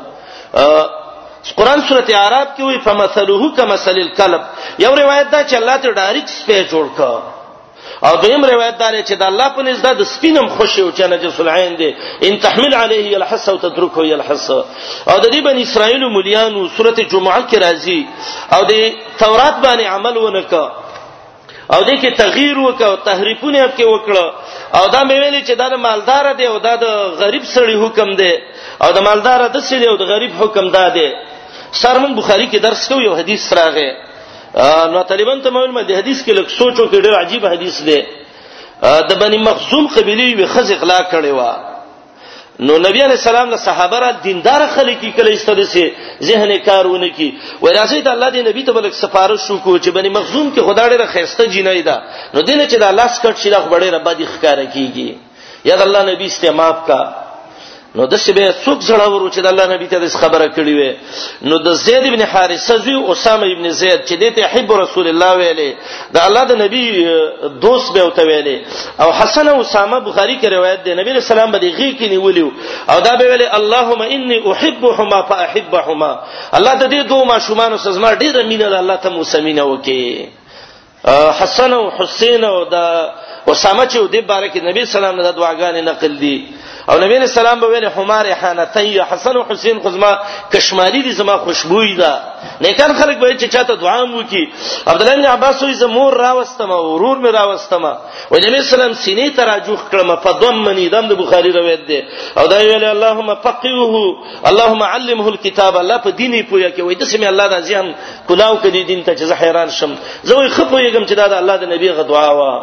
قرآن 1.59 1.79
سورته 1.89 2.11
اعراف 2.17 2.47
کې 2.57 2.63
وی 2.63 2.77
فمثله 2.85 3.43
کمثل 3.57 3.97
الکلب 4.05 4.41
یو 4.85 4.95
روایت 5.03 5.27
دا 5.33 5.43
چې 5.49 5.55
الله 5.61 5.77
ته 5.83 5.91
ډایرکټ 5.99 6.27
سپې 6.37 6.71
جوړ 6.71 6.85
کا 6.97 7.13
او 8.07 8.13
دیم 8.21 8.45
روایت 8.49 8.77
دا 8.81 8.89
چې 9.03 9.13
د 9.21 9.23
الله 9.31 9.47
په 9.55 9.61
نزد 9.67 9.97
د 10.01 10.09
سپینم 10.11 10.47
خوشي 10.57 10.81
او 10.81 10.91
چې 10.97 11.01
نجس 11.13 11.39
العين 11.43 11.73
دي 11.79 11.89
ان 12.27 12.37
تحمل 12.43 12.73
عليه 12.81 13.17
الحس 13.21 13.49
او 13.53 13.57
تتركه 13.63 14.05
يلحس 14.11 14.45
او 14.57 15.17
د 15.23 15.25
دې 15.33 15.39
بن 15.47 15.57
اسرائيل 15.65 16.03
مليانو 16.17 16.67
سورته 16.77 17.03
جمعه 17.15 17.41
کې 17.49 17.57
راځي 17.57 18.05
او 18.55 18.61
د 18.65 18.93
تورات 19.23 19.55
باندې 19.63 19.85
عمل 19.95 20.17
ونکا 20.17 20.65
او 21.73 21.81
دې 21.85 22.01
کې 22.01 22.17
تغییر 22.23 22.57
وکاو 22.59 22.91
او 22.91 22.97
تحریفونه 23.09 23.65
کې 23.77 23.83
وکړه 23.93 24.27
او 24.77 24.85
دا 24.93 24.99
مې 25.09 25.17
ویلي 25.21 25.41
چې 25.45 25.51
دا 25.61 25.67
د 25.73 25.83
مالدار 25.87 26.31
دی 26.39 26.45
او 26.47 26.57
دا 26.67 26.75
د 26.85 26.87
غریب 27.21 27.43
سړي 27.55 27.75
حکم 27.85 28.15
دی 28.21 28.33
او 28.83 28.89
د 28.97 28.99
مالدار 29.07 29.47
د 29.57 29.59
سړي 29.69 29.87
او 29.91 29.97
د 30.03 30.09
غریب 30.13 30.31
حکم 30.41 30.65
دا 30.77 30.87
دی 30.97 31.09
سرمن 31.71 32.13
بخاری 32.15 32.47
کې 32.51 32.57
درس 32.59 32.87
کوي 32.87 33.03
یو 33.05 33.13
حدیث 33.15 33.53
راغی 33.53 33.89
نو 34.93 35.03
طالبان 35.11 35.41
ته 35.41 35.49
مول 35.49 35.71
مده 35.71 35.97
حدیث 35.97 36.23
کې 36.25 36.31
لک 36.37 36.49
سوچو 36.49 36.87
کې 36.89 36.97
ډېر 37.01 37.15
عجیب 37.21 37.45
حدیث 37.45 37.81
دی 37.81 38.03
د 39.09 39.13
بنی 39.19 39.37
مخزوم 39.37 39.87
قبيله 39.87 40.35
وي 40.37 40.45
خز 40.53 40.71
اخلاق 40.71 41.11
کړي 41.11 41.31
وا 41.39 41.51
نو 42.67 42.77
نبی 42.77 43.01
علی 43.03 43.15
السلام 43.19 43.49
له 43.49 43.55
صحابه 43.65 43.99
را 43.99 44.11
دیندار 44.23 44.67
خلک 44.75 45.05
کله 45.17 45.33
استده 45.37 45.63
سي 45.75 45.85
ذهن 46.29 46.57
کارونه 46.65 47.09
کی 47.17 47.29
وراسه 47.61 48.01
ته 48.01 48.11
الله 48.11 48.29
دی 48.35 48.41
نبی 48.49 48.63
ته 48.63 48.71
بلک 48.79 48.93
سفارش 48.93 49.47
شو 49.47 49.57
کو 49.57 49.77
چې 49.79 49.89
بنی 49.95 50.09
مخزوم 50.17 50.53
کې 50.55 50.59
خدا 50.67 50.89
ډېر 50.89 51.05
خيسته 51.13 51.45
جنای 51.45 51.81
دا 51.81 51.97
نو 52.33 52.41
دینه 52.41 52.67
چې 52.67 52.75
د 52.77 52.83
الله 52.83 53.07
سکټ 53.07 53.35
شي 53.43 53.49
دا 53.49 53.59
خبره 53.65 53.89
رب 53.97 54.09
دي 54.13 54.25
ښکارا 54.33 54.65
کیږي 54.73 55.15
یا 55.69 55.81
الله 55.83 56.03
نبی 56.13 56.25
استعماب 56.25 56.85
کا 56.87 57.01
نو 57.99 58.03
د 58.11 58.17
شبه 58.23 58.51
څوک 58.65 58.79
زړاور 58.87 59.23
چې 59.33 59.41
د 59.45 59.47
الله 59.49 59.67
نبی 59.73 59.87
ته 59.93 59.97
د 60.01 60.07
خبره 60.19 60.45
کړی 60.57 60.73
وي 60.75 60.95
نو 61.53 61.55
د 61.63 61.73
زید 61.79 62.05
ابن 62.09 62.21
حارثه 62.33 62.77
زوی 62.85 62.93
اسامه 63.11 63.45
ابن 63.53 63.65
زید 63.79 64.05
چې 64.05 64.13
دته 64.21 64.43
حب 64.53 64.71
رسول 64.81 65.07
الله 65.11 65.31
ویلې 65.35 65.71
د 66.17 66.27
الله 66.27 66.43
د 66.51 66.59
نبی 66.61 66.83
دوست 67.65 67.91
به 67.95 68.03
وته 68.03 68.23
ویلې 68.23 68.57
او 69.05 69.09
حسن 69.19 69.47
او 69.53 69.57
اسامه 69.63 69.99
بخاری 70.07 70.37
کې 70.41 70.45
روایت 70.55 70.83
دی 70.85 70.93
نبی 71.01 71.13
رسول 71.17 71.37
الله 71.39 71.53
باندې 71.59 71.75
غی 71.79 71.91
کې 71.97 72.09
نیولیو 72.09 72.51
او 72.91 72.97
دا 73.07 73.15
به 73.15 73.37
ویلې 73.37 73.55
اللهم 73.55 74.01
انی 74.01 74.39
احبهما 74.51 75.19
فاحبهما 75.31 76.11
الله 76.53 76.73
د 76.75 76.93
دې 76.93 77.07
دوه 77.11 77.25
ماشومان 77.33 77.77
سزما 77.89 78.13
ډیره 78.15 78.43
مینه 78.53 78.69
د 78.75 78.79
الله 78.83 78.95
ته 79.07 79.17
موسمینه 79.17 79.63
وکي 79.63 80.29
حسن 81.39 81.73
او 81.79 81.83
حسین 81.99 82.43
او 82.53 82.57
د 82.65 83.09
اسامه 83.47 83.85
چې 83.85 83.97
د 84.15 84.27
بارک 84.33 84.57
نبی 84.71 84.85
سلام 84.97 85.15
الله 85.19 85.31
دعاګانې 85.37 85.87
نقل 85.91 86.17
دي 86.25 86.37
او 86.91 86.97
نبی 86.99 87.13
علیہ 87.17 87.27
السلام 87.31 87.59
به 87.59 87.67
ویل 87.67 87.85
حمار 87.97 88.25
حانتی 88.41 88.99
حسن 89.11 89.35
او 89.37 89.41
حسین 89.51 89.77
خزما 89.83 90.11
کشمالی 90.51 91.01
دي 91.03 91.11
زما 91.11 91.37
خوشبوئی 91.37 91.95
ده 91.95 92.13
نیکان 92.61 92.93
خلک 92.93 93.17
به 93.17 93.37
چې 93.39 93.43
چاته 93.55 93.75
دعا 93.75 94.05
مو 94.05 94.23
کی 94.23 94.49
عبد 94.87 95.01
الله 95.01 95.15
بن 95.15 95.25
عباس 95.25 95.63
وې 95.63 95.71
زمور 95.73 96.13
راوستم 96.17 96.71
ورور 96.71 97.17
می 97.17 97.29
راوستم 97.31 97.83
و 97.85 98.35
نبی 98.37 98.55
السلام 98.55 98.93
سینې 98.93 99.35
تراجوخ 99.35 99.79
کړم 99.91 100.19
په 100.23 100.31
دم 100.41 100.59
منی 100.65 100.89
دم 100.89 101.07
د 101.07 101.13
بخاری 101.13 101.51
روایت 101.51 101.85
ده 101.87 102.03
او 102.37 102.47
دا 102.47 102.57
ویل 102.59 102.83
اللهم 102.83 103.35
فقهه 103.35 104.43
اللهم 104.49 104.83
علمه 104.83 105.27
الكتاب 105.27 105.77
الله 105.77 105.97
په 105.97 106.09
دیني 106.11 106.41
پویا 106.49 106.69
کې 106.71 106.81
وې 106.81 106.95
د 106.99 107.05
سمې 107.11 107.23
الله 107.31 107.47
د 107.47 107.61
ځهم 107.67 107.87
کلاو 108.27 108.57
کدي 108.57 108.83
دین 108.83 109.03
ته 109.03 109.15
چې 109.15 109.31
حیران 109.41 109.69
شم 109.77 109.95
زه 110.23 110.35
وې 110.35 110.49
خپو 110.55 110.79
یم 110.79 111.05
چې 111.05 111.11
دا 111.21 111.27
د 111.27 111.33
الله 111.33 111.57
د 111.57 111.63
نبی 111.73 111.89
غ 111.91 112.01
دعا 112.13 112.31
وا 112.39 112.53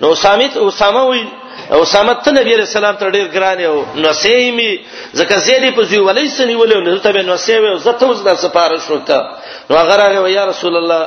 نو 0.00 0.14
سامت 0.14 0.56
اسامه 0.56 1.02
وې 1.12 1.22
اسامه 1.70 2.14
ته 2.24 2.30
نبی 2.40 2.56
رسول 2.56 2.84
الله 2.84 2.98
ته 3.00 3.08
ډیر 3.16 3.26
ګران 3.34 3.58
یو 3.60 3.76
نسیمی 4.06 4.72
ځکه 5.18 5.34
زیری 5.46 5.70
په 5.76 5.82
زوی 5.88 5.98
ولې 6.00 6.28
سنی 6.38 6.54
ولې 6.56 6.76
نو 6.86 6.98
ته 7.04 7.12
به 7.12 7.22
نسیو 7.22 7.76
زته 7.86 8.04
اوس 8.06 8.20
د 8.26 8.30
سفارش 8.44 8.84
وکړه 8.90 9.20
نو 9.70 9.76
هغه 9.76 9.94
راغی 10.00 10.32
یا 10.38 10.44
رسول 10.50 10.76
الله 10.80 11.02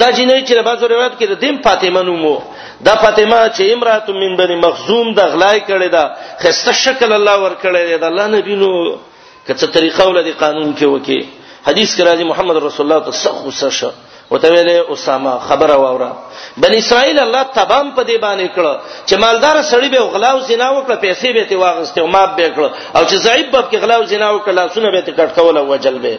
دا 0.00 0.08
جنې 0.16 0.44
چې 0.46 0.54
په 0.56 0.62
بازو 0.68 0.86
روایت 0.94 1.12
کې 1.18 1.24
د 1.32 1.34
دیم 1.42 1.56
فاطمه 1.64 2.02
نومو 2.08 2.36
دا 2.86 2.94
فاطمه 3.02 3.38
چې 3.56 3.72
امراته 3.74 4.12
من 4.12 4.36
بني 4.36 4.56
مخزوم 4.66 5.14
د 5.14 5.20
غلای 5.32 5.60
کړي 5.68 5.88
دا 5.96 6.04
خسته 6.42 6.72
شکل 6.84 7.10
الله 7.12 7.36
ور 7.44 7.54
کړی 7.64 8.00
دا 8.02 8.06
الله 8.12 8.26
نبی 8.36 8.54
نو 8.62 8.70
کڅه 9.46 9.66
طریقه 9.76 10.08
ولدي 10.08 10.32
قانون 10.42 10.74
کې 10.78 10.84
وکي 10.84 11.20
حدیث 11.68 11.96
کې 11.96 12.02
راځي 12.08 12.24
محمد 12.24 12.56
رسول 12.56 12.84
الله 12.92 13.04
تصخص 13.10 13.64
شه 13.78 13.90
وته 14.30 14.48
ویلې 14.52 14.92
اسامه 14.92 15.32
خبره 15.48 15.74
واوره 15.82 16.10
بنی 16.62 16.76
اسرائیل 16.78 17.18
الله 17.24 17.42
تبام 17.58 17.90
په 17.96 18.02
دی 18.08 18.16
باندې 18.22 18.46
کړ 18.56 18.78
چې 19.08 19.14
مالدار 19.24 19.56
سړی 19.72 19.88
به 19.88 20.00
غلاو 20.14 20.40
زنا 20.50 20.70
وکړه 20.70 20.96
پیسې 21.04 21.26
به 21.34 21.44
تی 21.50 21.56
واغسته 21.58 22.00
او 22.00 22.06
ماب 22.14 22.30
به 22.38 22.48
کړ 22.56 22.60
او 22.96 23.02
چې 23.10 23.14
ضعیف 23.26 23.46
باب 23.52 23.66
کې 23.70 23.76
غلاو 23.84 24.04
زنا 24.12 24.30
وکړه 24.38 24.48
لاسونه 24.60 24.90
به 24.94 25.00
تی 25.00 25.12
کټ 25.18 25.30
کول 25.38 25.56
او 25.58 25.66
وجل 25.68 25.98
به 26.06 26.18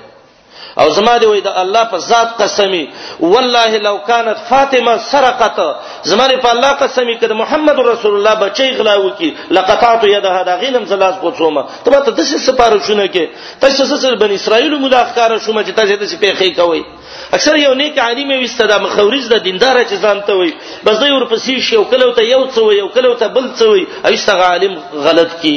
او 0.82 0.88
زما 0.98 1.17
دی 1.17 1.26
وای 1.26 1.41
د 1.48 1.58
الله 1.62 1.84
په 1.91 1.98
ذات 2.06 2.30
قسمی 2.41 2.86
والله 3.20 3.78
لو 3.88 3.96
كانت 3.98 4.38
فاطمه 4.50 4.93
سرقت 5.10 5.60
زما 6.12 6.28
دی 6.28 6.38
په 6.46 6.50
الله 6.54 6.67
قسمی 6.84 7.15
کړه 7.20 7.32
محمد 7.43 7.80
رسول 7.88 8.13
الله 8.17 8.36
بچی 8.46 8.70
غلاو 8.80 9.10
کی 9.17 9.30
لقطات 9.58 10.04
یده 10.12 10.43
دا 10.50 10.56
غینم 10.62 10.86
زلاس 10.91 11.15
پوڅومه 11.26 11.63
ته 11.86 11.91
به 11.91 12.00
تاسو 12.00 12.38
سپارښونه 12.46 13.06
کې 13.13 13.22
تاسو 13.62 13.98
سره 14.04 14.15
بن 14.24 14.32
اسرائیل 14.39 14.78
ملاقات 14.86 15.15
کار 15.15 15.38
شوم 15.46 15.62
چې 15.63 15.72
تاسو 15.80 15.93
دې 16.00 16.22
په 16.22 16.38
خې 16.39 16.60
کوي 16.62 16.84
اکثر 17.38 17.56
یو 17.65 17.74
نیک 17.82 17.98
عالم 18.06 18.30
ويسته 18.38 18.65
د 18.72 18.80
مخاورز 18.86 19.26
د 19.34 19.41
دیندار 19.48 19.78
چې 19.89 19.96
ځانته 20.06 20.36
وي 20.41 20.52
بس 20.88 21.00
دوی 21.00 21.12
ورپسې 21.13 21.63
شو 21.70 21.84
کلو 21.93 22.06
ته 22.20 22.24
یو 22.28 22.39
څو 22.58 22.63
یو 22.78 22.88
کلو 22.98 23.10
ته 23.24 23.28
بل 23.38 23.50
څو 23.62 23.65
وي 23.74 23.82
ایسته 24.12 24.36
عالم 24.50 24.76
غلط 25.08 25.36
کی 25.41 25.56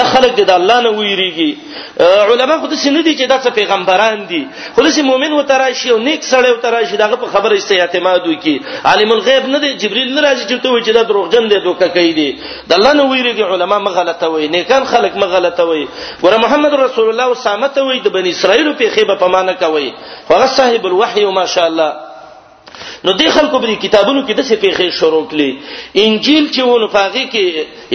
د 0.00 0.08
خلق 0.12 0.40
د 0.40 0.50
الله 0.58 0.78
نه 0.86 0.92
ویریږي 0.94 2.16
علما 2.30 2.56
خود 2.62 2.74
سینه 2.84 3.02
دي 3.08 3.14
چې 3.16 3.26
دا 3.32 3.38
څه 3.40 3.56
پیغمبران 3.60 4.22
دي 4.32 4.40
خلاص 4.76 4.98
مؤمن 5.10 5.32
و 5.38 5.42
تراشي 5.50 5.90
او 5.96 5.98
نیک 6.06 6.24
سړی 6.30 6.50
و 6.58 6.62
تراشي 6.66 6.96
دغه 7.04 7.20
په 7.24 7.34
خبره 7.36 7.52
ایسته 7.60 7.80
اعتماد 7.86 8.26
وکي 8.30 8.56
عالم 8.92 9.12
الغیب 9.18 9.48
نه 9.54 9.58
دی 9.66 9.72
جبرئیل 9.84 10.14
نه 10.14 10.24
راځي 10.26 10.48
چې 10.48 10.64
ته 10.64 10.80
چې 10.86 10.90
دا 10.98 11.02
دروغجن 11.12 11.48
دی 11.54 11.60
دوکه 11.68 11.88
کوي 11.98 12.12
دي 12.20 12.28
د 12.72 12.78
الله 12.78 12.92
نه 13.02 13.04
ویریږي 13.12 13.44
علما 13.58 13.78
مغلطه 13.90 14.28
وي 14.36 14.48
نیکان 14.56 14.84
خلق 14.96 15.16
مغلطه 15.26 15.64
وي 15.72 15.84
ور 16.24 16.38
محمد 16.46 16.74
رسول 16.84 17.08
الله 17.14 17.34
صامت 17.44 17.78
وي 17.84 18.00
د 18.08 18.18
بنی 18.18 18.30
اسرائیل 18.38 18.74
په 18.82 18.94
خيبه 18.98 19.14
پمانه 19.26 19.52
کوي 19.66 19.92
هغه 20.32 20.46
صاحب 20.56 20.89
الوحی 20.90 21.24
ماشاء 21.40 21.66
الله 21.70 21.90
نو 23.04 23.10
دې 23.20 23.28
خلکو 23.36 23.56
به 23.62 23.74
کتابونو 23.84 24.20
کې 24.28 24.32
د 24.38 24.42
څه 24.48 24.54
پیښې 24.64 24.86
شروع 25.00 25.24
کړي 25.30 25.48
انجیل 26.06 26.44
چې 26.54 26.60
ونه 26.70 26.88
پاږي 26.96 27.24
کې 27.32 27.44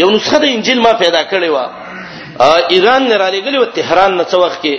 یو 0.01 0.07
نسخه 0.15 0.37
د 0.43 0.45
انجیل 0.55 0.79
ما 0.85 0.93
پیدا 1.03 1.21
کړې 1.31 1.49
و 1.55 1.57
ایران 2.75 3.01
نه 3.11 3.15
را 3.21 3.27
لګلې 3.35 3.57
و 3.61 3.65
تهران 3.77 4.11
نه 4.19 4.23
څو 4.31 4.37
وخت 4.45 4.59
کې 4.65 4.75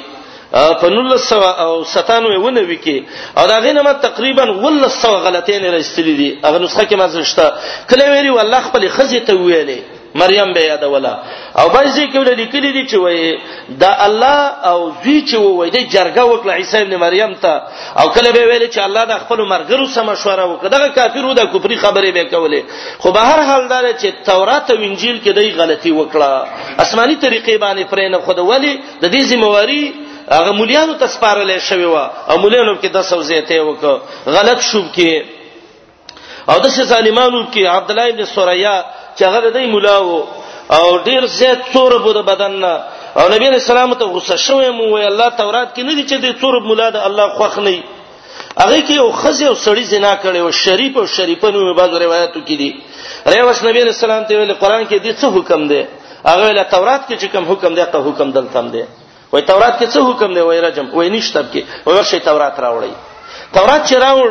په 0.81 0.87
1997 0.95 2.29
ونه 2.45 2.63
وکی 2.71 2.99
او 3.39 3.45
دا 3.51 3.57
غینه 3.65 3.81
ما 3.87 3.93
تقریبا 4.07 4.45
1900 4.53 5.25
غلطین 5.27 5.63
راځلې 5.75 6.15
دي 6.21 6.31
هغه 6.47 6.59
نسخه 6.65 6.85
کې 6.89 6.95
ما 7.03 7.07
زشته 7.15 7.45
کله 7.91 8.05
ویلي 8.13 8.31
والله 8.37 8.61
خپل 8.69 8.83
خزه 8.97 9.19
ته 9.29 9.33
ویلې 9.43 9.81
مریم 10.17 10.53
به 10.53 10.61
یاد 10.71 10.83
ولا 10.85 11.15
او 11.59 11.69
بعضی 11.69 12.07
کې 12.11 12.17
ول 12.17 12.31
لیکلي 12.41 12.71
دي 12.77 12.83
چې 12.91 12.95
وای 13.05 13.39
دا 13.81 13.91
الله 14.07 14.39
او 14.71 14.79
زوی 15.05 15.19
چې 15.29 15.35
وای 15.43 15.71
د 15.77 15.79
جرګه 15.95 16.23
وکړه 16.33 16.53
عیسی 16.61 16.77
ابن 16.85 16.95
مریم 17.05 17.33
ته 17.43 17.53
او 18.01 18.07
کله 18.15 18.31
به 18.37 18.43
ویل 18.49 18.65
چې 18.71 18.79
الله 18.87 19.05
د 19.13 19.15
خپل 19.23 19.39
مرګرو 19.53 19.87
سم 19.95 20.07
مشوره 20.11 20.45
وکړه 20.53 20.69
دغه 20.77 20.89
کافرو 20.99 21.35
د 21.41 21.43
کفري 21.55 21.77
خبرې 21.85 22.11
به 22.17 22.25
کولې 22.33 22.61
خو 22.99 23.13
به 23.17 23.21
هر 23.31 23.41
حال 23.49 23.63
دار 23.69 23.85
چې 23.93 24.09
تورات 24.29 24.67
او 24.71 24.77
انجیل 24.89 25.17
کې 25.25 25.31
دای 25.39 25.51
غلطي 25.61 25.93
وکړه 25.93 26.49
آسماني 26.85 27.17
طریقې 27.27 27.61
باندې 27.61 27.85
پرېنه 27.93 28.17
خود 28.27 28.39
ولی 28.39 28.75
د 29.03 29.07
دې 29.15 29.23
ذمہواری 29.31 29.83
هغه 30.39 30.53
مليانو 30.61 30.95
تسپارلې 31.01 31.59
شوی 31.69 31.85
و 31.95 31.97
او 32.31 32.37
مليانو 32.45 32.75
کې 32.83 32.89
د 32.97 33.03
سو 33.03 33.23
زیته 33.23 33.61
وک 33.61 34.01
غلط 34.37 34.61
شوب 34.71 34.85
کې 34.95 35.23
او 36.51 36.57
د 36.65 36.69
ظالمانو 36.89 37.41
کې 37.53 37.63
عبد 37.77 37.91
الله 37.91 38.03
ابن 38.13 38.25
سوریا 38.35 38.77
چې 39.19 39.25
هغه 39.29 39.51
د 39.57 39.59
مولاو 39.73 40.27
او 40.77 40.85
ډیر 41.09 41.23
زیات 41.39 41.61
څور 41.75 41.91
په 42.05 42.23
بدن 42.31 42.53
نه 42.63 42.75
او 43.19 43.25
نبی 43.35 43.47
رسول 43.57 43.77
الله 43.81 43.99
ته 44.01 44.07
غصه 44.15 44.37
شوې 44.47 44.71
مو 44.79 44.85
وی 44.95 45.03
الله 45.13 45.29
تورات 45.41 45.69
کې 45.77 45.83
نه 45.89 45.93
دي 45.99 46.05
چې 46.11 46.17
د 46.25 46.27
څور 46.41 46.55
مولا 46.69 46.89
د 46.95 46.97
الله 47.09 47.27
خوښ 47.39 47.55
نه 47.67 47.77
هغه 48.63 48.79
کې 48.87 48.95
یو 49.01 49.09
خزه 49.21 49.47
او 49.51 49.57
سړی 49.67 49.85
زنا 49.95 50.13
کړي 50.23 50.41
او 50.45 50.51
شریف 50.65 50.93
او 51.01 51.07
شریفه 51.17 51.47
نو 51.53 51.59
په 51.71 51.75
بعضو 51.81 51.97
روایتو 52.05 52.41
کې 52.49 52.55
دي 52.61 52.69
ریوس 53.35 53.59
نبی 53.69 53.81
رسول 53.91 54.05
الله 54.11 54.29
ته 54.29 54.35
ویل 54.39 54.55
قران 54.63 54.83
کې 54.91 54.97
دې 55.05 55.13
څه 55.21 55.27
حکم 55.37 55.61
دی 55.73 55.81
هغه 56.31 56.47
له 56.59 56.65
تورات 56.75 57.03
کې 57.09 57.15
چې 57.21 57.27
کوم 57.33 57.45
حکم 57.51 57.71
دی 57.77 57.81
هغه 57.87 57.99
حکم 58.09 58.29
دلته 58.37 58.59
هم 58.61 58.69
دی 58.75 58.83
وای 59.33 59.43
تورات 59.51 59.75
کې 59.81 59.87
څه 59.95 59.99
حکم 60.11 60.31
دی 60.35 60.41
وای 60.47 60.61
رجم 60.67 60.87
وای 60.97 61.09
نشته 61.17 61.41
کې 61.53 61.61
وای 61.87 61.97
ورشي 61.99 62.21
تورات 62.29 62.55
راوړی 62.65 62.93
تورات 63.57 63.83
چې 63.89 63.97
راوړ 64.07 64.29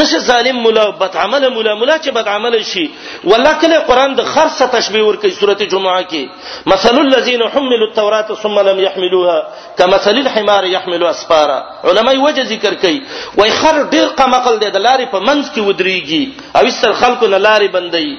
دغه 0.00 0.18
ظالم 0.30 0.56
مولا 0.62 0.90
بد 0.90 1.16
عمل 1.16 1.48
مولا 1.48 1.74
مولا 1.74 1.96
چې 1.98 2.08
بد 2.10 2.28
عمل 2.28 2.64
شي 2.64 2.90
والله 3.24 3.52
کله 3.62 3.78
قران 3.88 4.14
د 4.20 4.24
خرصه 4.32 4.66
تشبيه 4.66 5.02
ورکړي 5.04 5.30
سورته 5.40 5.64
جمعه 5.64 6.02
کې 6.02 6.28
مثل 6.66 6.98
الذين 7.00 7.42
حملوا 7.54 7.88
التوراة 7.90 8.34
ثم 8.42 8.60
لم 8.68 8.80
يحملوها 8.80 9.48
كمثل 9.78 10.14
الحمار 10.24 10.64
يحمل 10.74 11.04
اسفارا 11.14 11.58
علماء 11.84 12.16
وجه 12.26 12.42
ذکر 12.52 12.74
کوي 12.86 13.02
وای 13.38 13.50
خر 13.60 13.82
ډیر 13.94 14.06
قمقل 14.22 14.58
دی 14.62 14.70
د 14.70 14.84
لارې 14.84 15.04
په 15.14 15.20
منځ 15.28 15.44
کې 15.54 15.60
ودرېږي 15.60 16.32
او 16.56 16.66
استر 16.72 16.92
خلکو 16.92 17.26
نه 17.26 17.38
لارې 17.38 17.70
بندي 17.72 18.18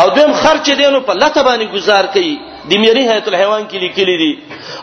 او 0.00 0.06
دویم 0.14 0.32
خر 0.32 0.56
چې 0.64 0.70
دینو 0.80 1.00
په 1.10 1.14
لته 1.24 1.42
باندې 1.48 1.74
گزار 1.74 2.06
کوي 2.14 2.36
د 2.70 2.78
میری 2.80 3.02
حیات 3.08 3.28
الحيوان 3.28 3.62
کې 3.68 3.78
لیکلي 3.84 4.16
دي 4.22 4.30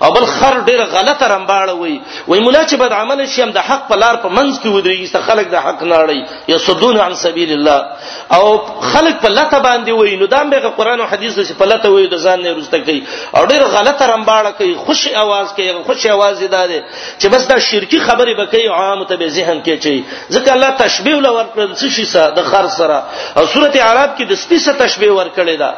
او 0.04 0.12
بل 0.18 0.26
خر 0.32 0.56
ډیر 0.70 0.80
غلطه 0.94 1.26
رمباړه 1.34 1.76
وي 1.82 1.94
وای 2.32 2.40
مولا 2.46 2.64
چې 2.70 2.76
بد 2.82 2.94
عمل 2.98 3.22
شي 3.34 3.42
هم 3.44 3.52
د 3.58 3.66
حق 3.70 3.86
په 3.92 3.96
لار 4.02 4.16
په 4.26 4.30
منځ 4.38 4.60
کې 4.62 4.70
ودرېږي 4.76 5.08
چې 5.12 5.20
خلک 5.28 5.48
د 5.54 5.64
حق 5.68 5.84
نه 5.90 5.96
اړي 6.06 6.54
یصدون 6.54 6.98
عن 7.06 7.14
سبیل 7.24 7.54
الله 7.58 8.40
او 8.40 8.46
خلک 8.94 9.16
په 9.24 9.30
لته 9.38 9.60
باندې 9.68 9.92
وي 10.00 10.16
نو 10.22 10.26
دام 10.36 10.50
به 10.54 10.70
قرآن 10.82 11.02
او 11.06 11.10
حدیث 11.14 11.34
چې 11.40 11.54
په 11.64 11.72
لته 11.72 11.90
وي 11.96 12.08
د 12.14 12.18
ځان 12.28 12.44
نه 12.48 12.54
ورسته 12.58 12.78
کوي 12.86 13.02
او 13.38 13.46
ډیر 13.56 13.64
غلطه 13.78 14.06
رمباړه 14.14 14.52
کوي 14.62 14.74
خوش 14.86 15.08
आवाज 15.26 15.56
کوي 15.60 15.72
خوش 15.90 16.08
आवाज 16.16 16.44
داده 16.46 16.80
چې 17.20 17.28
بس 17.36 17.48
دا 17.52 17.60
شرکی 17.70 18.00
خبره 18.08 18.32
بکې 18.42 18.62
عام 18.80 19.04
ته 19.12 19.16
به 19.24 19.28
ذهن 19.38 19.62
کې 19.64 19.76
چي 19.84 20.04
ځکه 20.30 20.50
الله 20.58 20.70
تشبیه 20.88 21.16
لور 21.28 21.44
پر 21.58 21.70
څه 21.74 21.88
شي 21.98 22.06
سره 22.16 22.30
د 22.42 22.52
خر 22.54 22.68
سره 22.80 23.04
او 23.38 23.46
سورته 23.52 23.84
عرب 23.92 24.18
کې 24.18 24.24
د 24.32 24.42
سپي 24.46 24.60
سره 24.66 24.74
تشبیه 24.86 25.12
ور 25.20 25.30
کړی 25.38 25.56
دا 25.64 25.72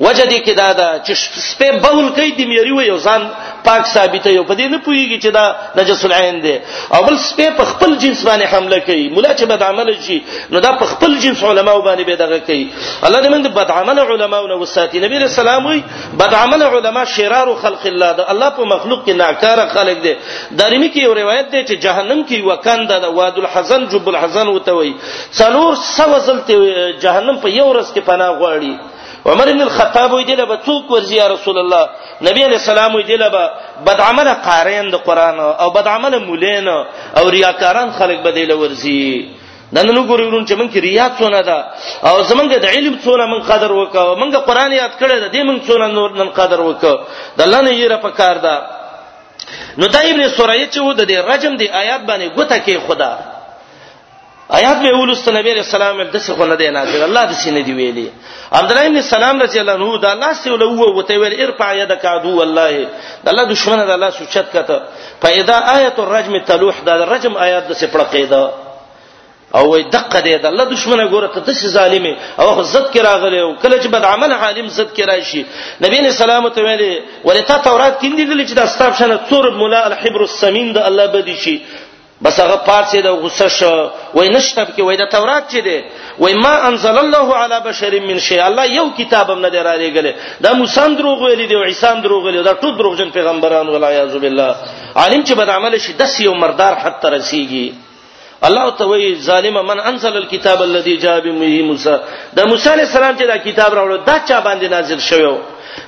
وجدي 0.00 0.36
کې 0.44 0.54
دا 0.60 0.68
دا 0.80 0.88
چې 1.06 1.40
سپه 1.44 1.80
بول 1.84 2.06
کوي 2.18 2.30
د 2.36 2.40
میری 2.50 2.70
و 2.74 2.80
یو 2.82 2.96
ځان 3.10 3.24
پاک 3.64 3.84
ثابته 3.94 4.30
یو 4.32 4.44
پدې 4.50 4.66
نه 4.72 4.78
پويږي 4.84 5.18
چې 5.22 5.28
دا 5.38 5.44
نجس 5.80 6.04
العين 6.06 6.36
دی 6.44 6.52
او 6.98 7.00
بل 7.06 7.16
سپه 7.24 7.50
په 7.56 7.64
خپل 7.72 7.90
جنس 8.04 8.20
باندې 8.22 8.46
حمله 8.52 8.78
کوي 8.86 9.02
مولا 9.16 9.34
چې 9.38 9.44
بد 9.50 9.62
عمل 9.66 9.90
شي 10.06 10.16
نو 10.54 10.58
دا 10.66 10.70
په 10.82 10.90
خپل 10.92 11.16
جنس 11.24 11.42
علماو 11.48 11.82
باندې 11.82 12.04
به 12.08 12.16
دغه 12.22 12.38
کوي 12.46 12.64
الله 13.08 13.20
دې 13.22 13.30
موږ 13.34 13.46
بد 13.58 13.70
عمل 13.80 13.98
علماو 14.04 14.46
نو 14.52 14.58
وساتي 14.62 15.00
نبی 15.02 15.18
رسول 15.22 15.48
الله 15.54 15.70
وي 15.74 15.82
بد 16.22 16.34
عمل 16.38 16.62
علما 16.68 17.02
شرار 17.16 17.50
خلق 17.64 17.84
الله 17.90 18.12
دا 18.20 18.26
الله 18.36 18.48
په 18.60 18.70
مخلوق 18.70 19.02
کې 19.04 19.12
ناکاره 19.24 19.66
خلق 19.74 19.98
دی 20.04 20.14
دارمی 20.62 20.88
کې 20.92 20.96
یو 21.08 21.14
روایت 21.18 21.50
دی 21.52 21.60
چې 21.64 21.78
جهنم 21.88 22.22
کې 22.28 22.40
وکند 22.48 22.88
دا 23.04 23.08
واد 23.20 23.38
الحزن 23.44 23.84
جب 23.96 24.08
الحزن 24.14 24.48
وتوي 24.54 24.94
څلور 25.40 25.74
سوزل 25.82 26.40
ته 26.52 26.88
جهنم 27.04 27.40
په 27.44 27.48
یو 27.48 27.72
ورځ 27.72 27.94
کې 27.94 28.00
پناه 28.08 28.38
غواړي 28.40 28.72
عمر 29.28 29.46
ابن 29.48 29.62
الخطاب 29.62 30.12
وی 30.12 30.24
دی 30.24 30.34
له 30.36 30.56
څوک 30.66 30.90
ورزی 30.90 31.16
یا 31.16 31.26
رسول 31.28 31.56
الله 31.62 31.84
نبی 32.28 32.40
علیہ 32.44 32.56
السلام 32.62 32.94
وی 32.94 33.02
دی 33.10 33.16
له 33.16 33.28
بد 33.88 33.98
عمل 34.08 34.28
قارین 34.44 34.86
د 34.90 34.94
قران 35.06 35.40
او 35.40 35.70
بد 35.76 35.86
عمل 35.94 36.14
مولین 36.28 36.68
او 37.18 37.24
ریاکاران 37.30 37.88
خلق 37.98 38.18
بدیل 38.26 38.50
ورزی 38.60 39.02
نن 39.76 39.86
نو 39.94 40.00
ګورورون 40.10 40.44
چې 40.48 40.54
مونږ 40.58 40.70
کې 40.72 40.78
ریا 40.86 41.06
څونه 41.18 41.40
ده 41.48 41.58
او 42.10 42.14
زمونږ 42.30 42.48
د 42.64 42.68
علم 42.76 42.94
څونه 43.04 43.24
مونږ 43.32 43.42
قدر 43.52 43.72
وکاو 43.72 44.16
مونږ 44.20 44.32
قران 44.48 44.72
یاد 44.72 44.92
کړی 45.00 45.16
ده 45.22 45.28
دې 45.34 45.42
مونږ 45.48 45.58
څونه 45.70 45.86
نور 45.98 46.10
نن 46.20 46.28
قدر 46.38 46.60
وکاو 46.60 46.98
د 47.38 47.40
الله 47.46 47.60
نه 47.66 47.70
یې 47.70 47.88
را 47.92 47.96
پکار 47.96 48.38
ده 48.46 48.54
نو 49.78 49.86
دا 49.94 49.98
ابن 50.12 50.28
سوریه 50.38 50.66
چې 50.72 50.78
و 50.82 50.92
د 50.92 51.02
رجم 51.32 51.52
دی 51.60 51.66
آیات 51.82 52.00
باندې 52.08 52.32
ګوته 52.36 52.58
کې 52.66 52.78
خدا 52.88 53.12
آیات 54.58 54.78
به 54.82 54.90
ولستو 54.98 55.30
نبی 55.30 55.52
رسول 55.54 55.82
الله 55.82 56.04
د 56.10 56.16
څه 56.18 56.32
غونه 56.38 56.54
دی 56.60 56.68
نازل 56.76 57.02
الله 57.08 57.24
د 57.26 57.32
سینې 57.42 57.62
دی 57.68 57.72
ویلي 57.74 58.08
عبد 58.52 58.70
الله 58.72 58.88
بن 58.88 59.00
سلام 59.00 59.40
رضی 59.42 59.58
الله 59.60 59.72
عنه 59.74 59.98
دا 60.02 60.10
الله 60.12 60.32
سي 60.32 60.50
ولو 60.50 60.94
وته 60.98 61.18
ویل 61.18 61.40
ارفع 61.44 61.72
يدك 61.82 62.04
عدو 62.06 62.42
الله 62.42 62.86
د 63.24 63.28
الله 63.32 63.44
دشمنه 63.44 63.84
د 63.84 63.90
الله 63.90 64.10
سوچت 64.10 64.46
کته 64.54 64.76
پیدا 65.22 65.56
آیت 65.76 65.98
الرجم 65.98 66.38
تلوح 66.50 66.74
دا 66.86 67.04
رجم 67.04 67.36
آیات 67.36 67.68
د 67.68 67.72
څه 67.80 67.86
پړه 67.92 68.02
قیدا 68.04 68.50
او 69.54 69.70
وي 69.72 69.82
دقه 69.82 70.20
دی 70.20 70.38
د 70.38 70.46
الله 70.46 70.64
دشمنه 70.64 71.04
ګوره 71.10 71.26
ته 71.34 71.40
تش 71.46 71.66
ظالمي 71.66 72.14
او 72.38 72.46
خو 72.54 72.62
زد 72.62 72.86
کې 72.92 73.00
راغلی 73.08 73.40
او 73.40 73.54
کله 73.62 73.80
چې 73.82 73.86
بد 73.94 74.04
عمل 74.04 74.32
عالم 74.32 74.66
زد 74.68 74.88
کې 74.96 75.04
راشي 75.10 75.42
نبی 75.84 76.00
نے 76.00 76.10
سلام 76.12 76.48
ته 76.48 76.60
ویلي 76.62 77.02
ولتا 77.24 77.56
تورات 77.56 78.00
کې 78.02 78.08
دی 78.16 78.44
چې 78.48 78.54
د 78.56 78.60
استاب 78.60 78.94
شنه 79.00 79.20
څور 79.30 79.50
مولا 79.60 79.86
الحبر 79.86 80.20
السمین 80.26 80.72
د 80.72 80.78
الله 80.86 81.06
بدی 81.06 81.36
شي 81.44 81.56
بس 82.24 82.40
هغه 82.40 82.56
پارسه 82.68 83.00
د 83.06 83.08
غصه 83.22 83.48
شو 83.58 83.74
وای 84.14 84.28
نشته 84.36 84.62
کې 84.76 84.82
وای 84.84 84.96
د 85.00 85.04
تورات 85.14 85.44
چي 85.52 85.60
دي 85.68 85.78
وای 86.18 86.34
ما 86.44 86.52
انزل 86.68 86.98
الله 87.04 87.28
علی 87.42 87.58
بشر 87.68 87.94
من 88.08 88.18
شی 88.28 88.38
الله 88.48 88.64
یو 88.78 88.86
کتابم 88.98 89.40
نه 89.44 89.50
درا 89.54 89.74
لګل 89.82 90.06
دا 90.46 90.52
موسی 90.62 90.84
دروغ 90.98 91.18
ویلی 91.26 91.46
دی 91.50 91.54
او 91.56 91.62
عیسی 91.70 91.92
دروغ 92.04 92.22
ویلی 92.24 92.42
دا 92.50 92.54
ټول 92.62 92.76
دروغجن 92.80 93.10
پیغمبران 93.18 93.68
ولا 93.68 93.90
یعذ 93.96 94.14
بالله 94.24 94.50
عالم 94.96 95.24
چې 95.24 95.32
بد 95.40 95.48
عمل 95.56 95.78
شي 95.80 95.92
دس 95.92 96.20
یو 96.20 96.34
مردار 96.34 96.74
حتی 96.84 97.08
رسیږي 97.18 97.66
الله 98.48 98.70
تعالی 98.76 99.16
ظالم 99.30 99.60
من 99.72 99.80
انزل 99.80 100.16
الكتاب 100.16 100.62
الذي 100.62 100.96
جاء 100.96 101.18
به 101.20 101.62
موسی 101.70 101.96
دا 102.36 102.44
موسی 102.44 102.68
علی 102.72 102.82
السلام 102.82 103.16
چې 103.18 103.22
دا 103.26 103.36
کتاب 103.36 103.72
راوړ 103.72 104.06
دا 104.06 104.18
چا 104.28 104.36
باندې 104.44 104.70
نازل 104.70 104.98
شوی 105.00 105.36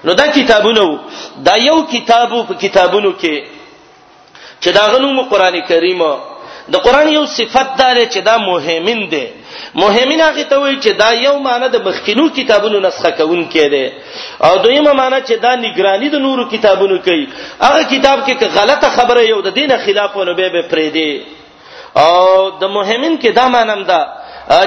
نو 0.04 0.12
دا 0.14 0.26
کتابونه 0.26 0.98
دا 1.44 1.54
یو 1.70 1.82
کتابو 1.82 2.44
په 2.48 2.54
کتابونو 2.54 3.12
کې 3.20 3.60
چې 4.62 4.70
دا 4.78 4.84
غنوم 4.94 5.16
قران 5.30 5.56
کریم 5.68 6.00
د 6.72 6.76
قران 6.86 7.08
یو 7.16 7.24
صفت 7.38 7.68
دار 7.80 7.96
چې 8.12 8.18
دا 8.28 8.34
مهمن 8.50 9.00
دی 9.12 9.24
مهمن 9.82 10.20
هغه 10.24 10.44
ته 10.50 10.56
وایي 10.60 10.76
چې 10.84 10.90
دا 11.02 11.10
یو 11.26 11.34
معنی 11.46 11.68
د 11.72 11.76
مخکینو 11.86 12.26
کتابونو 12.38 12.80
نسخه 12.86 13.10
کون 13.18 13.42
کړي 13.52 13.86
او 14.46 14.52
دویمه 14.64 14.92
معنی 15.00 15.18
چې 15.28 15.32
دا 15.44 15.52
نگرانی 15.66 16.08
د 16.14 16.22
نورو 16.26 16.44
کتابونو 16.54 16.96
کوي 17.06 17.26
هغه 17.66 17.82
کتاب 17.92 18.18
کې 18.26 18.44
غلطه 18.56 18.88
خبره 18.96 19.20
یو 19.28 19.40
د 19.46 19.50
دینه 19.58 19.76
خلافونه 19.84 20.32
به 20.38 20.48
به 20.54 20.62
پرې 20.72 20.88
دی 20.92 21.22
او 22.04 22.50
د 22.62 22.64
مهمن 22.64 23.18
کې 23.22 23.30
دا 23.40 23.48
معنی 23.56 23.84
ده 23.90 24.00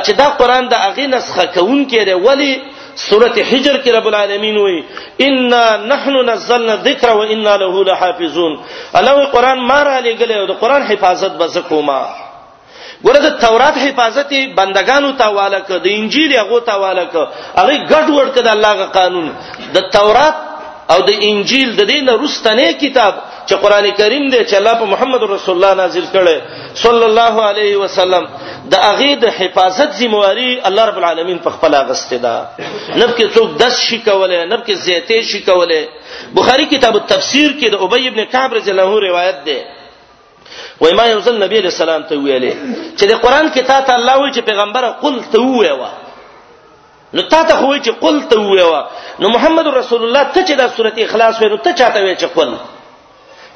چې 0.06 0.12
دا 0.22 0.26
قران 0.40 0.68
د 0.74 0.86
هغه 0.86 1.08
نسخه 1.16 1.46
کون 1.58 1.80
کړي 1.90 2.10
ولی 2.28 2.54
سورته 2.96 3.42
حجر 3.52 3.78
کې 3.84 3.92
رب 3.92 4.06
العالمین 4.08 4.58
وایي 4.58 4.82
انا 5.28 5.66
نحن 5.88 6.18
نزلنا 6.30 6.74
الذکر 6.74 7.10
وانا 7.18 7.56
له 7.64 7.84
لحافظون 7.90 8.56
الله 9.00 9.26
قرآن 9.34 9.60
ما 9.72 9.80
را 9.88 10.00
لګلې 10.02 10.32
او 10.36 10.46
د 10.46 10.52
قرآن 10.62 10.84
حفاظت 10.84 11.32
به 11.42 11.48
زکوما 11.48 12.00
ګوره 13.06 13.18
د 13.28 13.36
تورات 13.42 13.74
حفاظت 13.78 14.34
بندگانو 14.60 15.12
ته 15.24 15.28
واله 15.38 15.60
ک 15.60 15.72
د 15.88 15.88
انجیل 15.98 16.34
هغه 16.36 16.60
ته 16.70 16.74
واله 16.84 17.06
ک 17.06 17.28
هغه 17.56 17.78
ګډ 17.78 18.10
وډ 18.10 18.28
ک 18.36 18.38
د 18.48 18.48
الله 18.56 18.74
غ 18.80 18.92
قانون 19.00 19.30
د 19.74 19.78
تورات 19.98 20.34
او 20.94 20.98
د 21.10 21.12
انجیل 21.28 21.70
د 21.80 21.88
دینه 21.92 22.14
رستنه 22.26 22.68
کتاب 22.84 23.14
چې 23.48 23.56
قران 23.64 23.86
کریم 24.00 24.26
دی 24.34 24.40
چې 24.50 24.56
الله 24.60 24.74
په 24.82 24.86
محمد 24.94 25.24
رسول 25.34 25.54
الله 25.58 25.74
نازل 25.82 26.06
کړي 26.14 26.38
صلی 26.86 27.06
الله 27.10 27.36
علیه 27.52 27.76
وسلم 27.84 28.24
د 28.74 28.84
اغه 28.92 29.16
د 29.24 29.34
حفاظت 29.40 29.90
ذمہواری 30.02 30.50
الله 30.72 30.86
رب 30.92 30.98
العالمین 31.02 31.38
په 31.48 31.56
خپل 31.56 31.76
اغسته 31.80 32.18
ده 32.28 32.36
نب 33.02 33.10
کې 33.18 33.26
څوک 33.38 33.50
دس 33.64 33.76
شي 33.88 33.98
کوله 34.10 34.46
نب 34.52 34.62
کې 34.66 34.74
زیته 34.86 35.22
شي 35.32 35.40
کوله 35.50 35.82
بخاری 36.38 36.66
کتاب 36.78 36.96
التفسیر 37.02 37.50
کې 37.60 37.70
د 37.70 37.76
ابی 37.88 38.08
ابن 38.14 38.26
کعب 38.38 38.54
رضی 38.62 38.72
الله 38.72 38.90
عنه 38.92 39.00
روایت 39.08 39.40
ده 39.46 39.58
وای 40.82 40.94
ما 41.00 41.06
یو 41.12 41.20
ځل 41.22 41.44
نبی 41.46 41.58
علیہ 41.62 41.74
السلام 41.76 42.02
ته 42.10 42.16
ویلې 42.26 42.52
چې 42.98 43.06
د 43.14 43.24
قران 43.28 43.46
کې 43.54 43.64
تا 43.68 43.82
ته 43.90 43.94
الله 44.02 44.16
وایي 44.22 44.34
چې 44.34 44.42
پیغمبره 44.42 44.90
قل 45.02 45.24
ته 45.32 45.40
وایي 45.40 46.05
نو 47.16 47.22
تا 47.32 47.42
ته 47.50 47.56
خو 47.60 47.68
چې 47.78 47.92
قل 48.00 48.18
ته 48.32 48.40
ویوا 48.48 48.80
نو 49.24 49.30
محمد 49.34 49.68
رسول 49.76 50.02
الله 50.08 50.24
ته 50.38 50.42
چې 50.48 50.58
دا 50.62 50.66
سورته 50.80 51.04
اخلاص 51.06 51.38
وې 51.40 51.50
نو 51.54 51.58
ته 51.68 51.72
چاته 51.82 52.02
وې 52.08 52.20
چې 52.20 52.26
قل 52.36 52.54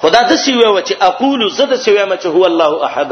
خدا 0.04 0.22
د 0.30 0.36
سی 0.43 0.54
ویوا 0.60 0.82
چې 0.82 0.95
اقول 1.08 1.50
زد 1.58 1.74
سی 1.88 1.91
ویما 1.98 2.17
چې 2.17 2.26
هو 2.38 2.43
الله 2.43 2.86
احد 2.91 3.12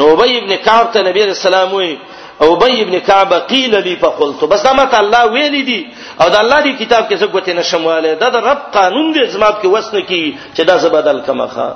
نو 0.00 0.10
ابي 0.14 0.28
ابن 0.42 0.54
كعب 0.56 0.92
ته 0.96 1.02
نبی 1.08 1.24
رسول 1.32 1.52
الله 1.54 1.70
وې 1.76 1.98
او 2.42 2.54
ابي 2.58 2.76
ابن 2.82 2.98
كعب 3.00 3.34
قيل 3.52 3.80
لي 3.88 3.96
فقلت 4.06 4.44
بس 4.54 4.62
دا 4.70 4.76
مت 4.82 4.94
الله 5.02 5.26
ویلي 5.34 5.62
دي 5.72 5.80
او 6.20 6.28
دا 6.36 6.40
الله 6.44 6.60
دی 6.66 6.72
کتاب 6.84 7.08
کې 7.08 7.16
څه 7.22 7.26
ګوتې 7.34 7.48
نشمواله 7.58 8.14
دا 8.22 8.28
د 8.38 8.48
رب 8.48 8.62
قانون 8.78 9.12
دی 9.18 9.26
زما 9.34 9.50
په 9.60 9.66
وسنه 9.74 10.00
کې 10.08 10.36
چې 10.56 10.60
دا 10.72 10.76
زبدل 10.84 11.20
کما 11.26 11.48
ښا 11.54 11.68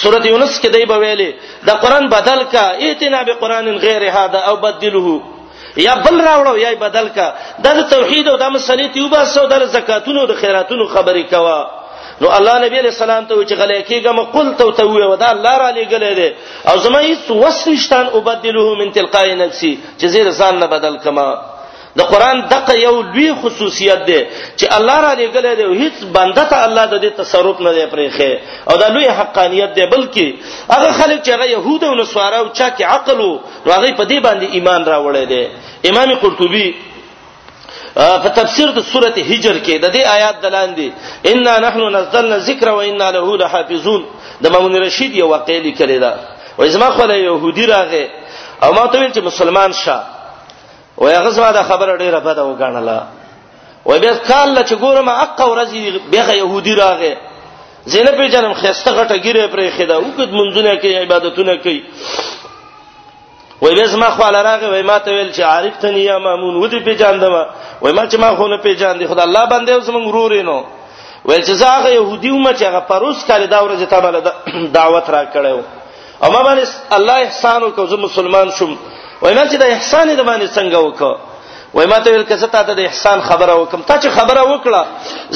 سورۃ 0.00 0.26
یونس 0.26 0.60
کې 0.60 0.68
دای 0.74 0.86
په 0.92 1.04
ویلې 1.04 1.30
د 1.68 1.86
قران 1.86 2.08
بدل 2.18 2.44
کا 2.56 2.68
اتنا 2.90 3.22
بقران 3.30 3.78
غیر 3.86 4.10
هذا 4.18 4.38
او 4.50 4.56
بدله 4.66 5.34
یا 5.76 5.94
بل 6.04 6.20
راوړو 6.24 6.56
یا 6.64 6.70
بدل 6.84 7.08
کا 7.16 7.26
د 7.64 7.80
توحید 7.92 8.28
او 8.28 8.36
د 8.42 8.44
مسلې 8.54 8.88
تیوبه 8.94 9.24
سو 9.34 9.46
د 9.52 9.64
زکاتونو 9.74 10.20
او 10.20 10.26
د 10.30 10.38
خیراتونو 10.42 10.84
خبرې 10.94 11.24
کوا 11.32 11.58
نو 12.20 12.28
الله 12.38 12.54
نبی 12.64 12.76
علیہ 12.82 12.94
السلام 12.96 13.24
ته 13.26 13.42
چې 13.48 13.54
غلې 13.60 13.82
کېګم 13.88 14.18
قل 14.34 14.48
تو 14.60 14.70
ته 14.78 14.84
وې 14.84 15.10
ودا 15.10 15.28
الله 15.36 15.54
را 15.64 15.70
لګلې 15.78 16.12
دي 16.20 16.28
او 16.70 16.76
زما 16.84 16.98
هیڅ 16.98 17.30
وسنشتان 17.42 18.06
وبدلوه 18.14 18.78
من 18.80 18.92
تلقای 18.96 19.34
نفسي 19.42 19.72
چې 19.98 20.06
زیر 20.14 20.32
ځان 20.40 20.54
نه 20.62 20.66
بدل 20.74 20.96
کما 21.08 21.28
د 21.98 22.02
قران 22.12 22.36
دغه 22.52 22.74
یو 22.86 22.96
لوی 23.02 23.28
خصوصیت 23.42 24.00
دی 24.08 24.20
چې 24.58 24.66
الله 24.78 24.96
را 25.04 25.12
لګلې 25.22 25.52
دی 25.60 25.66
هیڅ 25.82 25.96
بنده 26.16 26.44
ته 26.50 26.56
الله 26.66 26.84
د 26.92 26.96
دې 27.04 27.10
تصرف 27.20 27.58
نه 27.66 27.72
دی 27.76 27.84
پرېخه 27.94 28.30
او 28.70 28.74
دا 28.82 28.88
لوی 28.94 29.06
حقانیت 29.18 29.70
دی 29.76 29.84
بلکې 29.94 30.26
هغه 30.74 30.88
خلک 30.98 31.18
چې 31.26 31.30
هغه 31.36 31.46
يهود 31.56 31.84
او 31.88 31.94
نصارا 32.00 32.38
او 32.42 32.48
چا 32.58 32.68
کې 32.74 32.82
عقل 32.92 33.20
او 33.26 33.30
هغه 33.66 33.96
په 34.00 34.04
دې 34.10 34.18
باندې 34.26 34.46
ایمان 34.56 34.82
راوړی 34.92 35.24
دی 35.32 35.44
امام 35.90 36.14
قرطبي 36.24 36.68
په 38.24 38.28
تفسیر 38.40 38.68
د 38.78 38.80
سورته 38.90 39.20
هجر 39.30 39.56
کې 39.64 39.76
د 39.84 39.86
دې 39.96 40.02
آیات 40.16 40.36
دلاندې 40.44 40.88
انا 41.32 41.54
نحنو 41.66 41.86
نزلنا 41.96 42.34
الذکر 42.40 42.68
وانا 42.78 43.08
له 43.16 43.36
لحافظون 43.44 44.02
د 44.42 44.46
مامون 44.54 44.76
رشید 44.86 45.16
یو 45.22 45.28
واقعي 45.36 45.72
کړی 45.80 45.98
دا 46.04 46.12
و 46.58 46.60
ازما 46.68 46.90
خو 46.90 47.04
له 47.12 47.16
يهودي 47.16 47.66
راغې 47.74 48.04
او 48.64 48.70
ما 48.76 48.86
ته 48.86 48.98
ویل 48.98 49.12
چې 49.12 49.18
مسلمان 49.30 49.72
شه 49.84 49.96
وای 51.02 51.14
هغه 51.18 51.30
زما 51.36 51.50
د 51.58 51.60
خبره 51.70 51.92
ډیره 52.02 52.18
بده 52.26 52.42
وګڼله 52.50 52.98
وای 53.88 53.98
بیا 54.04 54.12
کال 54.30 54.48
لا 54.56 54.62
چې 54.68 54.74
ګورم 54.84 55.08
اقا 55.24 55.44
ورځي 55.52 55.80
بیا 56.12 56.24
يهودي 56.42 56.74
راغې 56.82 57.14
زینب 57.92 58.20
جنم 58.34 58.54
خسته 58.60 58.90
غټه 58.98 59.16
ګیره 59.24 59.42
پرې 59.52 59.66
خدا 59.76 59.96
وکد 59.98 60.30
منځونه 60.40 60.74
کوي 60.82 60.94
عبادتونه 61.04 61.54
کوي 61.64 61.80
وای 63.62 63.74
بیا 63.78 63.86
زما 63.94 64.08
خو 64.16 64.22
لراغه 64.36 64.66
وای 64.72 64.82
ما 64.90 64.98
ته 65.04 65.10
ویل 65.12 65.30
چې 65.36 65.40
عارف 65.50 65.74
ته 65.82 65.88
نیا 65.96 66.18
مامون 66.26 66.54
ودی 66.62 66.80
پیجاندم 66.86 67.34
وای 67.82 67.92
ما 67.98 68.04
چې 68.10 68.16
ما 68.24 68.30
خو 68.36 68.46
نه 68.48 68.56
پیجاندې 68.64 69.06
خدای 69.10 69.24
الله 69.28 69.44
باندې 69.48 69.80
زمون 69.88 70.04
غرور 70.08 70.32
نو 70.50 70.58
ویل 71.28 71.44
چې 71.48 71.54
زاغه 71.62 71.88
يهودي 71.98 72.30
و 72.30 72.38
ما 72.44 72.52
چې 72.58 72.62
هغه 72.70 72.80
پروس 72.90 73.18
کاله 73.28 73.46
دا 73.54 73.60
ورځ 73.66 73.80
ته 73.92 74.00
بل 74.00 74.30
دعوت 74.78 75.06
را 75.14 75.22
کړو 75.34 75.62
اما 76.26 76.40
باندې 76.46 76.64
الله 76.96 77.12
احسان 77.22 77.60
وکړو 77.62 77.90
زه 77.90 77.96
مسلمان 77.96 78.48
شوم 78.58 78.78
وای 79.22 79.34
ما 79.34 79.44
چې 79.50 79.56
د 79.62 79.64
احسان 79.74 80.08
د 80.16 80.20
باندې 80.28 80.48
څنګه 80.58 80.78
وکړ 80.86 81.14
وای 81.74 81.86
ما 81.92 81.98
ته 82.04 82.08
ویل 82.10 82.22
کزه 82.30 82.46
ته 82.54 82.62
د 82.78 82.80
احسان 82.88 83.18
خبره 83.28 83.52
وکم 83.60 83.80
ته 83.88 83.94
چې 84.02 84.08
خبره 84.18 84.42
وکړه 84.52 84.82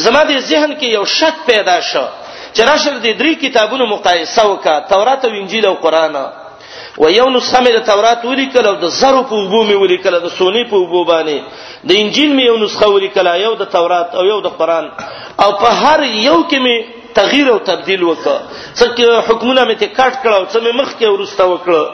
زما 0.05 0.23
د 0.31 0.33
ذهن 0.51 0.71
کې 0.81 0.87
یو 0.97 1.05
شک 1.21 1.37
پیدا 1.51 1.77
شو 1.91 2.05
چې 2.55 2.61
راشل 2.71 2.95
د 3.05 3.09
درې 3.21 3.33
کتابونو 3.45 3.85
مقایسه 3.95 4.43
وکړه 4.51 4.77
تورات 4.93 5.21
او 5.25 5.31
انجیل 5.41 5.65
او 5.71 5.75
قران 5.85 6.17
و 7.03 7.05
یو 7.19 7.27
نسخه 7.37 7.59
مې 7.65 7.73
د 7.77 7.81
تورات 7.91 8.21
ولیکل 8.31 8.65
او 8.71 8.75
د 8.85 8.87
زرو 9.01 9.21
په 9.31 9.35
وبو 9.41 9.61
مې 9.69 9.75
ولیکل 9.83 10.15
د 10.23 10.29
سونی 10.39 10.65
په 10.71 10.77
وبو 10.83 11.03
باندې 11.11 11.37
د 11.89 11.91
انجیل 12.01 12.31
مې 12.39 12.43
یو 12.51 12.57
نسخه 12.65 12.87
ولیکل 12.95 13.27
یو 13.47 13.55
د 13.63 13.65
تورات 13.77 14.09
او 14.19 14.25
یو 14.33 14.41
د 14.47 14.49
قران 14.59 14.87
او 15.45 15.51
په 15.63 15.69
هر 15.83 16.01
یو 16.03 16.39
کې 16.51 16.59
مې 16.65 16.77
تغییر 17.19 17.49
او 17.55 17.59
تبديل 17.71 18.03
وکړه 18.03 18.37
څکه 18.75 19.29
حکمونه 19.29 19.63
مې 19.69 19.75
ته 19.81 19.87
کټ 19.99 20.13
کړو 20.25 20.47
څه 20.53 20.59
مې 20.65 20.73
مخ 20.81 20.89
کې 20.99 21.05
ورسته 21.09 21.45
وکړه 21.47 21.85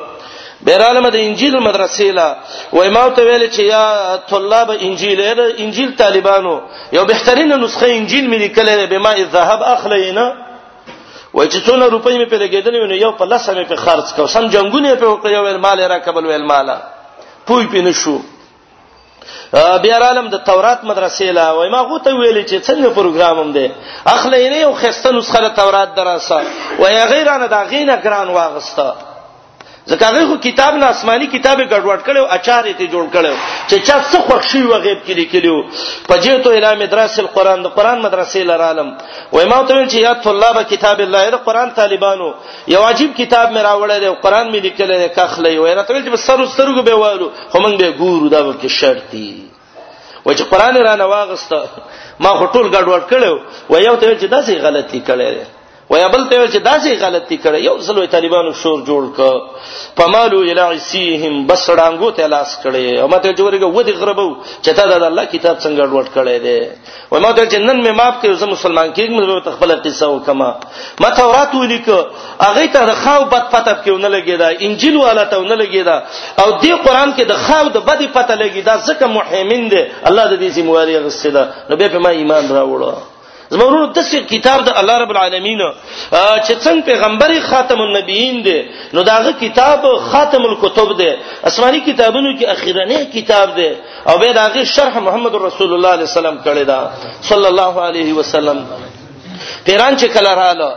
بیراله 0.60 1.00
مد 1.00 1.14
انجیل 1.16 1.58
مدرسې 1.60 2.02
لا 2.16 2.36
وای 2.72 2.88
ما 2.90 3.08
ته 3.08 3.22
ویل 3.24 3.50
چې 3.50 3.60
یا 3.62 4.16
طلاب 4.30 4.70
انجیل 4.80 5.20
انجیل 5.58 5.90
طالبانو 5.96 6.60
یو 6.92 7.04
بهترین 7.04 7.48
نسخه 7.52 7.86
انجیل 7.86 8.26
مې 8.30 8.38
لیکلې 8.40 8.90
به 8.90 8.98
ما 8.98 9.14
ذهب 9.32 9.62
اخلینا 9.62 10.32
و 11.34 11.44
چې 11.44 11.66
څونه 11.66 11.84
روپۍ 11.92 12.26
مې 12.26 12.30
په 12.30 12.36
لګیدلې 12.38 12.88
نو 12.92 12.94
یو 12.94 13.12
په 13.12 13.24
لاسه 13.24 13.54
مې 13.54 13.66
په 13.70 13.76
خرج 13.76 14.14
کو 14.16 14.26
سم 14.26 14.46
جنگونه 14.48 14.94
په 14.94 15.04
وکړ 15.06 15.26
یو 15.32 15.44
ویل 15.46 15.56
مال 15.58 15.80
را 15.80 15.98
قبل 15.98 16.26
ویل 16.26 16.46
مالا 16.52 16.76
پوي 17.46 17.66
پینې 17.72 17.96
شو 18.04 18.18
بیا 19.82 19.98
عالم 20.06 20.28
د 20.28 20.38
تورات 20.46 20.80
مدرسې 20.84 21.22
لا 21.40 21.52
وای 21.52 21.68
ما 21.70 21.78
غوته 21.82 22.10
ویلې 22.12 22.44
چې 22.48 22.70
څنګه 22.70 22.96
پروګرامم 22.98 23.52
دی 23.56 23.68
اخلې 24.06 24.50
نه 24.52 24.56
یو 24.60 24.72
خسته 24.72 25.12
نسخه 25.12 25.40
د 25.48 25.54
تورات 25.56 25.94
دراسه 25.94 26.40
و 26.78 26.82
یا 26.96 27.04
غیرانه 27.12 27.46
دا 27.46 27.64
غینه 27.64 27.98
ګران 28.04 28.28
واغسته 28.38 28.88
ځکه 29.90 30.04
هغه 30.10 30.20
خو 30.30 30.36
کتاب 30.46 30.72
نه 30.80 30.86
آسماني 30.92 31.26
کتابه 31.36 31.64
ګډوډ 31.72 32.00
کړو 32.06 32.22
اچار 32.36 32.64
ته 32.78 32.84
جوړ 32.94 33.04
کړو 33.14 33.34
چې 33.68 33.76
چا 33.86 33.96
څه 34.10 34.18
خوښي 34.28 34.62
و 34.70 34.74
غیب 34.84 35.00
کې 35.06 35.12
لیکلو 35.20 35.54
پجې 36.08 36.32
ته 36.46 36.50
اله 36.58 36.72
مدرسې 36.82 37.18
القرآن 37.24 37.58
د 37.66 37.72
قرآن 37.76 37.98
مدرسې 38.06 38.40
لرالم 38.50 38.88
وای 39.34 39.46
ما 39.52 39.58
ته 39.68 39.86
چې 39.92 39.98
یا 40.08 40.12
طلاب 40.26 40.56
کتاب 40.72 40.98
الله 41.06 41.30
د 41.36 41.44
قرآن 41.46 41.68
طالبانو 41.80 42.28
یو 42.74 42.82
عجیب 42.90 43.10
کتاب 43.20 43.46
مې 43.54 43.60
راوړل 43.68 44.00
دی 44.04 44.10
قرآن 44.24 44.46
مې 44.52 44.60
لیکل 44.66 44.90
دی 45.02 45.08
کاخلې 45.18 45.54
وای 45.62 45.74
راته 45.80 45.94
چې 46.04 46.16
سر 46.16 46.38
سترګو 46.54 46.82
به 46.86 46.94
والو 47.04 47.26
خو 47.50 47.58
موږ 47.64 47.74
به 47.80 47.92
ګورو 48.00 48.28
دا 48.36 48.40
به 48.46 48.54
کې 48.62 48.66
شرطي 48.78 49.28
و 50.26 50.30
چې 50.32 50.42
قرآن 50.52 50.76
را 50.88 50.94
نه 51.02 51.06
واغسته 51.14 51.58
ما 52.20 52.30
هټول 52.30 52.66
ګډوډ 52.76 53.02
کړو 53.10 53.32
و 53.72 53.74
یو 53.86 53.96
ته 54.00 54.18
چې 54.20 54.26
داسې 54.30 54.52
غلطي 54.66 55.02
کړې 55.10 55.54
ویا 55.90 56.06
بل 56.12 56.22
ته 56.30 56.46
چې 56.52 56.58
داسې 56.58 56.92
غلطی 57.00 57.36
کړه 57.38 57.58
یو 57.68 57.78
ځل 57.86 58.06
طالبانو 58.14 58.52
شور 58.62 58.78
جوړ 58.88 59.02
ک 59.18 60.00
پمالو 60.00 60.40
الایسیهم 60.46 61.44
بس 61.50 61.66
ډانګو 61.70 62.10
ته 62.16 62.26
لاس 62.32 62.54
کړي 62.62 62.98
او 63.02 63.08
ماته 63.12 63.32
جوړګه 63.42 63.66
ودی 63.76 63.92
غربو 64.00 64.26
چې 64.62 64.70
تا 64.80 64.86
د 64.90 65.02
الله 65.10 65.24
کتاب 65.36 65.56
څنګه 65.58 65.84
ډوټ 65.92 66.06
کړي 66.14 66.38
دي 66.38 66.60
و 67.12 67.20
ماته 67.26 67.46
چې 67.46 67.56
نن 67.68 67.84
مې 67.84 67.90
معاف 68.00 68.14
کړي 68.22 68.34
زه 68.42 68.46
مسلمان 68.56 68.92
کېږم 68.92 69.30
نو 69.30 69.40
ته 69.40 69.50
خپل 69.58 69.72
قصه 69.86 70.06
وکما 70.16 70.50
ما 71.02 71.10
تورات 71.22 71.54
ولیک 71.60 71.88
اغه 71.94 72.66
ته 72.66 72.86
د 72.92 72.94
خاو 73.06 73.24
بد 73.24 73.50
پته 73.54 73.78
کې 73.84 73.90
ونه 73.94 74.08
لګی 74.18 74.36
دا 74.44 74.48
انجیل 74.66 74.96
والا 75.06 75.24
ته 75.32 75.36
ونه 75.44 75.54
لګی 75.64 75.82
دا 75.90 75.98
او 76.42 76.48
دی 76.62 76.72
قران 76.84 77.10
کې 77.16 77.24
د 77.34 77.44
خاو 77.48 77.64
د 77.76 77.90
بد 77.90 78.02
پته 78.12 78.34
لګی 78.44 78.62
دا 78.68 78.78
ځکه 78.86 79.06
محیمن 79.18 79.68
دی 79.72 79.82
الله 80.08 80.24
د 80.30 80.34
دې 80.42 80.50
سیموالي 80.56 80.98
غسه 81.04 81.30
دا 81.36 81.44
نو 81.70 81.76
به 81.84 81.88
په 81.92 81.98
ما 82.06 82.18
ایمان 82.22 82.48
راوړو 82.60 82.96
زمونږ 83.54 83.82
د 83.96 84.00
څه 84.10 84.18
کتاب 84.32 84.58
د 84.66 84.68
الله 84.80 84.96
رب 85.04 85.10
العالمین 85.16 85.60
چې 86.44 86.52
څنګه 86.64 86.84
پیغمبر 86.90 87.30
خاتم 87.50 87.80
النبیین 87.86 88.36
دی 88.46 88.58
نو 88.94 89.00
داغه 89.10 89.32
کتاب 89.42 89.80
خاتم 90.10 90.42
الکتب 90.50 90.88
دی 91.00 91.10
آسماني 91.50 91.80
کتابونو 91.88 92.30
کې 92.38 92.44
اخیرنه 92.56 92.98
کتاب 93.16 93.48
دی 93.58 93.68
او 94.10 94.14
به 94.22 94.32
داغه 94.40 94.64
شرح 94.74 94.98
محمد 95.06 95.34
رسول 95.34 95.70
الله 95.74 95.90
علیه 95.96 96.08
السلام 96.10 96.36
کړی 96.46 96.64
دا 96.72 96.80
صلی 97.30 97.46
الله 97.52 97.74
علیه 97.88 98.14
وسلم 98.18 98.58
پیران 99.64 99.98
چې 99.98 100.06
کله 100.18 100.34
رااله 100.34 100.70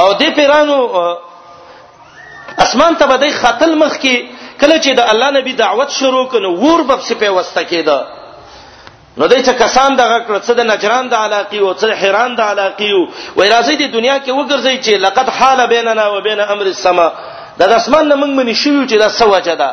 او 0.00 0.12
دې 0.20 0.28
پیرانو 0.40 0.78
اسمان 2.64 2.94
ته 2.96 3.06
بدای 3.06 3.30
خاتل 3.42 3.74
مخ 3.74 4.00
کې 4.00 4.16
کله 4.60 4.80
چې 4.82 4.88
د 4.94 5.00
الله 5.14 5.30
نبی 5.40 5.52
دعوت 5.64 5.90
شروع 6.00 6.24
کړي 6.28 6.46
ور 6.64 6.80
په 6.90 7.00
سپه 7.08 7.30
وسته 7.40 7.62
کېده 7.70 7.98
نو 9.18 9.26
دای 9.26 9.42
چې 9.42 9.52
کسان 9.62 9.96
دغه 9.96 10.18
کړ 10.26 10.38
څه 10.38 10.54
د 10.58 10.66
نجران 10.70 11.08
د 11.12 11.22
علاقي 11.28 11.58
او 11.58 11.72
څه 11.78 11.94
حیران 12.02 12.36
د 12.40 12.42
علاقي 12.52 12.90
وای 13.36 13.48
راځي 13.50 13.74
د 13.78 13.92
دنیا 13.96 14.18
کې 14.18 14.30
وګرځي 14.38 14.76
چې 14.84 14.92
لقد 15.06 15.28
حال 15.38 15.66
بیننا 15.74 16.04
وبین 16.14 16.40
امر 16.54 16.66
السما 16.72 17.08
د 17.58 17.62
اسمان 17.78 18.08
نه 18.08 18.14
موږ 18.20 18.30
منی 18.38 18.54
شو 18.60 18.74
چې 18.86 18.96
دا 19.04 19.08
سوجه 19.16 19.54
ده 19.62 19.70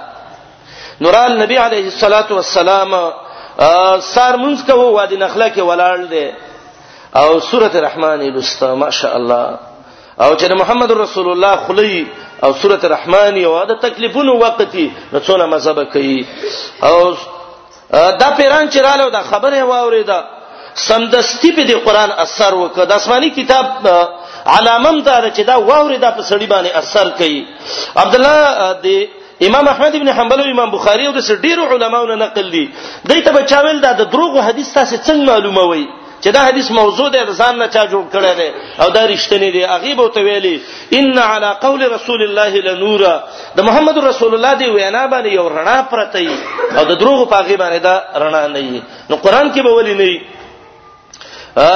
نورال 1.05 1.38
نبی 1.43 1.55
علیه 1.65 1.86
الصلاۃ 1.91 2.31
والسلام 2.38 2.91
سار 3.99 4.36
منځ 4.38 4.58
کوو 4.67 4.89
وادي 4.97 5.17
نخله 5.23 5.47
کې 5.49 5.62
ولاړ 5.69 5.99
دی 6.10 6.31
او 7.21 7.39
سوره 7.51 7.71
رحمان 7.88 8.21
الاستا 8.29 8.73
ماشاء 8.86 9.13
الله 9.19 9.45
او 10.23 10.31
چې 10.38 10.60
محمد 10.63 10.91
رسول 11.03 11.29
الله 11.36 11.55
خلی 11.69 12.05
او 12.43 12.49
سوره 12.62 12.79
رحمانی 12.95 13.43
او 13.47 13.53
دا 13.71 13.77
تکلیفونو 13.89 14.38
وقتی 14.43 14.89
نو 15.13 15.19
څونه 15.19 15.45
مزه 15.55 15.86
کوي 15.93 16.19
او 16.89 16.95
دا 17.93 18.29
پیران 18.37 18.69
چې 18.69 18.77
رالو 18.81 19.09
دا 19.09 19.21
خبره 19.21 19.63
واوریدا 19.63 20.21
سمدستی 20.73 21.51
په 21.51 21.63
دې 21.67 21.75
قران 21.86 22.11
اثر 22.17 22.53
وکړه 22.53 22.86
د 22.86 22.91
آسماني 22.91 23.29
کتاب 23.29 23.65
علامم 24.45 25.01
دا 25.01 25.21
چې 25.36 25.41
دا 25.43 25.57
واوریدا 25.59 26.11
په 26.11 26.21
سړی 26.23 26.47
باندې 26.47 26.77
اثر 26.77 27.09
کوي 27.17 27.45
عبد 27.95 28.15
الله 28.15 28.39
د 28.83 29.07
امام 29.47 29.67
احمد 29.67 29.95
ابن 29.95 30.09
حنبل 30.09 30.39
او 30.41 30.49
امام 30.51 30.71
بخاری 30.71 31.05
او 31.05 31.13
د 31.13 31.19
ډیرو 31.41 31.65
علماونو 31.73 32.15
نقل 32.15 32.49
دي 32.51 32.69
دایته 33.05 33.31
بچاویل 33.31 33.79
دا 33.81 33.91
د 33.91 34.01
دروغ 34.11 34.39
حدیث 34.39 34.73
تاسو 34.73 34.95
څنګه 34.97 35.27
معلومه 35.29 35.61
وي 35.69 35.86
چې 36.26 36.30
دا 36.32 36.39
حدیث 36.47 36.69
موضوع 36.71 37.07
دی 37.13 37.19
ځان 37.32 37.53
نه 37.61 37.67
چا 37.73 37.82
جوړ 37.89 38.03
کړی 38.13 38.36
دی 38.38 38.49
او 38.82 38.89
دا 38.89 39.01
رښتینی 39.09 39.49
دی 39.51 39.63
هغه 39.63 39.95
به 39.99 40.09
ته 40.15 40.21
ویلي 40.21 40.61
ان 40.99 41.19
علی 41.23 41.51
قول 41.65 41.82
رسول 41.91 42.21
الله 42.28 42.53
لنورا 42.67 43.13
د 43.57 43.67
محمد 43.67 43.97
رسول 44.05 44.34
الله 44.38 44.53
دی 44.61 44.69
وینا 44.69 45.03
باندې 45.07 45.26
یو 45.26 45.49
رڼا 45.57 45.78
پرته 45.91 46.19
ای 46.19 46.28
او 46.78 46.86
د 46.91 46.97
دروغ 47.01 47.30
په 47.30 47.38
هغه 47.38 47.57
باندې 47.57 47.82
دا 47.88 47.95
رڼا 48.23 48.43
نه 48.47 48.59
ای 48.63 48.82
نو 49.09 49.15
قران 49.28 49.51
کې 49.55 49.59
به 49.59 49.69
ولي 49.69 49.93
نه 49.93 50.03
ای 50.03 50.21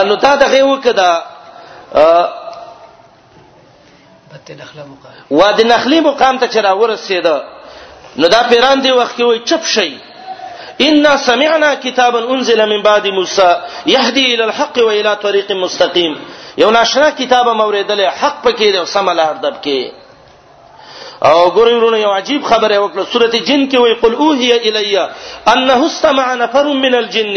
نو 0.08 0.16
تا 0.26 0.36
دغه 0.44 0.66
وکړه 0.72 1.12
وادي 5.38 5.64
نخلی 5.70 6.00
مقام 6.08 6.38
ته 6.38 6.48
چر 6.48 6.72
ورسېده 6.80 7.42
نو 8.20 8.28
دا 8.28 8.42
پیران 8.50 8.82
دی 8.84 8.92
وخت 8.92 9.16
کې 9.18 9.22
وای 9.26 9.40
چپ 9.50 9.64
شي 9.78 9.92
ان 10.88 11.18
سمعنا 11.18 11.74
كتابا 11.74 12.32
انزل 12.34 12.60
من 12.70 12.82
بعد 12.84 13.08
موسى 13.08 13.50
يهدي 13.86 14.26
الى 14.36 14.44
الحق 14.50 14.76
والى 14.88 15.12
طريق 15.26 15.50
مستقيم 15.52 16.14
یو 16.58 16.70
ناشنا 16.78 17.10
کتاب 17.10 17.48
موریدل 17.62 18.02
حق 18.20 18.36
پکې 18.46 18.70
دی 18.76 18.86
سم 18.86 19.10
لار 19.20 19.34
دب 19.44 19.56
کې 19.64 19.82
او 21.30 21.52
ګورورونه 21.58 21.98
یو 22.04 22.12
عجیب 22.20 22.42
خبره 22.52 22.78
وکړه 22.80 23.04
سورته 23.14 23.38
جن 23.50 23.62
کې 23.70 23.76
وایي 23.82 23.96
قل 24.04 24.14
اوهي 24.16 24.70
الیا 24.70 25.04
انه 25.54 25.80
استمع 25.86 26.28
نفر 26.44 26.66
من 26.86 26.96
الجن 27.02 27.36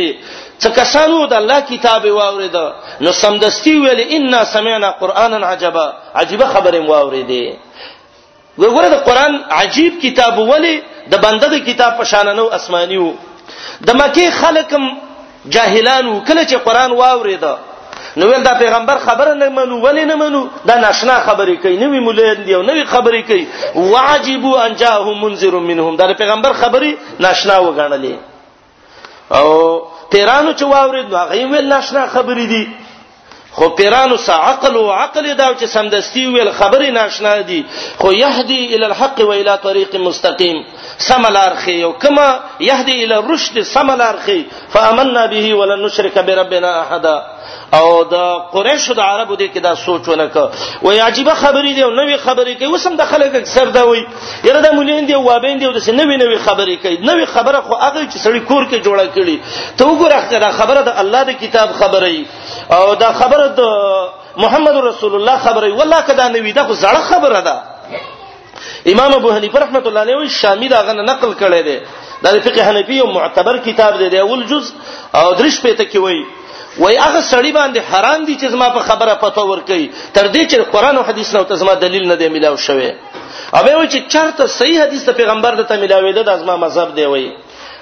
څه 0.63 0.67
کسانو 0.79 1.27
د 1.27 1.33
الله 1.41 1.61
کتاب 1.73 2.07
واورید 2.19 2.57
نو 3.05 3.13
سمدستی 3.23 3.75
ویل 3.79 4.01
ان 4.17 4.45
سمعنا 4.55 4.91
قرانا 5.03 5.47
عجبا 5.51 5.87
عجيبه 6.21 6.47
خبره 6.55 6.79
واوریدې 6.79 7.57
وګوره 8.61 8.89
د 8.95 8.97
قران 9.11 9.35
عجیب 9.61 9.93
کتاب 10.05 10.39
ولی 10.53 10.75
د 11.13 11.15
بنده 11.25 11.49
د 11.59 11.65
کتاب 11.73 11.93
په 11.99 12.05
شان 12.15 12.35
نو 12.37 12.47
آسمانیو 12.59 13.11
د 13.87 13.91
مکی 14.01 14.27
خلکم 14.41 14.85
جاهلانو 15.55 16.15
کله 16.29 16.43
چې 16.45 16.57
قران 16.67 16.93
واوریدا 16.99 17.55
نو 18.21 18.27
ول 18.29 18.43
دا 18.43 18.53
پیغمبر 18.65 18.99
خبره 19.07 19.35
نه 19.43 19.49
منو 19.57 19.79
ولې 19.85 20.05
نه 20.11 20.15
منو 20.23 20.43
دا 20.71 20.75
ناشنا 20.85 21.17
خبرې 21.27 21.55
کوي 21.63 21.77
نوې 21.79 22.01
مولین 22.07 22.43
دی 22.47 22.55
او 22.55 22.63
نوې 22.63 22.85
خبرې 22.85 23.23
کوي 23.29 23.47
واجبو 23.75 24.53
ان 24.67 24.77
جاءهم 24.83 25.25
منذر 25.25 25.55
منهم 25.71 25.97
دا 26.01 26.13
پیغمبر 26.23 26.53
خبرې 26.63 27.21
ناشنا 27.27 27.57
وګڼلې 27.59 28.15
او 29.39 29.49
پیرانو 30.13 30.53
چې 30.53 30.63
واورید 30.75 31.11
نو 31.13 31.17
هغه 31.17 31.35
ویل 31.53 31.69
ناشنا 31.75 32.07
خبرې 32.15 32.47
دي 32.53 32.63
خو 33.57 33.69
پیرانو 33.79 34.17
سا 34.27 34.33
عقل 34.49 34.75
او 34.77 34.91
عقل 34.93 35.27
دا 35.39 35.47
چې 35.55 35.65
سمدستي 35.73 36.25
ویل 36.27 36.51
خبري 36.61 36.91
ناشنا 36.91 37.33
دي 37.41 37.59
خو 37.99 38.11
يهدي 38.13 38.61
الى 38.77 38.87
الحق 38.87 39.19
و 39.21 39.33
الى 39.33 39.57
طريق 39.65 39.97
مستقيم 39.97 40.63
سملار 41.09 41.55
خي 41.65 41.85
او 41.85 41.93
کما 41.93 42.41
يهدي 42.61 43.05
الى 43.05 43.17
الرشد 43.19 43.61
سملار 43.61 44.17
خي 44.27 44.45
فامننا 44.75 45.27
به 45.27 45.55
ولن 45.55 45.85
نشرك 45.85 46.19
بربنا 46.19 46.71
احدا 46.83 47.17
او 47.79 47.87
د 48.13 48.17
قریش 48.55 48.85
او 48.91 48.95
د 49.01 49.01
عربو 49.11 49.35
دي 49.41 49.49
کې 49.53 49.61
دا 49.67 49.73
سوچونه 49.87 50.25
ک 50.35 50.37
وای 50.85 50.99
عجیب 51.07 51.29
خبرې 51.43 51.73
دی 51.77 51.83
نو 51.99 52.03
وی 52.09 52.17
خبرې 52.27 52.55
کوي 52.59 52.69
وسم 52.73 52.97
د 53.01 53.05
خلک 53.13 53.35
اکثر 53.41 53.69
دا 53.77 53.83
وای 53.89 54.01
یره 54.45 54.61
د 54.67 54.75
مولین 54.79 55.07
دی 55.09 55.15
وابین 55.15 55.57
دی 55.59 55.65
د 55.67 55.81
نوې 56.01 56.17
نوې 56.23 56.39
خبرې 56.47 56.77
کوي 56.83 56.97
نوې 57.11 57.25
خبره 57.35 57.59
خو 57.67 57.75
هغه 57.85 58.01
چې 58.13 58.17
سړی 58.25 58.41
کور 58.51 58.63
کې 58.71 58.85
جوړه 58.87 59.05
کړي 59.17 59.37
ته 59.77 59.83
وګوره 59.85 60.41
دا 60.45 60.51
خبره 60.59 60.81
د 60.89 60.91
الله 61.03 61.21
د 61.31 61.33
کتاب 61.43 61.69
خبرې 61.81 62.19
او 62.77 62.95
دا 63.05 63.11
خبره 63.21 63.47
د 63.61 63.63
محمد 64.45 64.77
رسول 64.91 65.15
الله 65.17 65.37
خبرې 65.47 65.71
والله 65.79 66.01
کدا 66.11 66.29
نوې 66.35 66.53
دا 66.59 66.65
خو 66.69 66.75
زړه 66.85 67.03
خبره 67.11 67.41
ده 67.41 67.63
امام 68.93 69.15
ابو 69.15 69.31
حنیفه 69.37 69.59
رحمۃ 69.63 69.85
اللہ 69.87 69.99
علیہ 70.07 70.29
شامی 70.41 70.69
دا 70.69 70.81
غن 70.87 71.01
نقل 71.13 71.31
کړي 71.41 71.63
دي 71.63 71.81
دا 72.25 72.31
فقہ 72.45 72.61
حنفی 72.69 72.99
او 73.03 73.07
معتبر 73.13 73.57
کتاب 73.65 73.99
دی 73.99 74.09
دی 74.09 74.19
اول 74.25 74.43
جز 74.51 74.67
او 75.21 75.29
درش 75.39 75.57
پته 75.63 75.85
کې 75.91 75.97
وایي 76.03 76.23
وای 76.79 76.97
هغه 76.99 77.21
سړی 77.33 77.53
باندې 77.59 77.81
حرام 77.91 78.21
دي 78.29 78.35
چې 78.41 78.47
زما 78.55 78.69
په 78.77 78.81
خبره 78.89 79.15
پتو 79.25 79.45
ور 79.49 79.61
کوي 79.71 79.87
تر 80.19 80.27
دې 80.29 80.45
چې 80.47 80.61
قران 80.75 80.97
او 80.97 81.03
حديث 81.09 81.35
نو 81.35 81.45
ته 81.51 81.55
زما 81.63 81.75
دلیل 81.87 82.05
نه 82.09 82.15
دی 82.23 82.29
ملاو 82.37 82.57
شوی 82.67 82.89
اوبه 83.55 83.73
و 83.77 83.87
چې 83.87 84.01
چرته 84.13 84.47
صحیح 84.59 84.79
حدیث 84.85 85.03
ته 85.09 85.13
پیغمبر 85.21 85.55
د 85.61 85.69
ته 85.73 85.77
ملاوي 85.83 86.13
ده 86.13 86.23
د 86.23 86.29
ازما 86.39 86.57
مذهب 86.65 86.95
دی 87.01 87.05
وای 87.13 87.29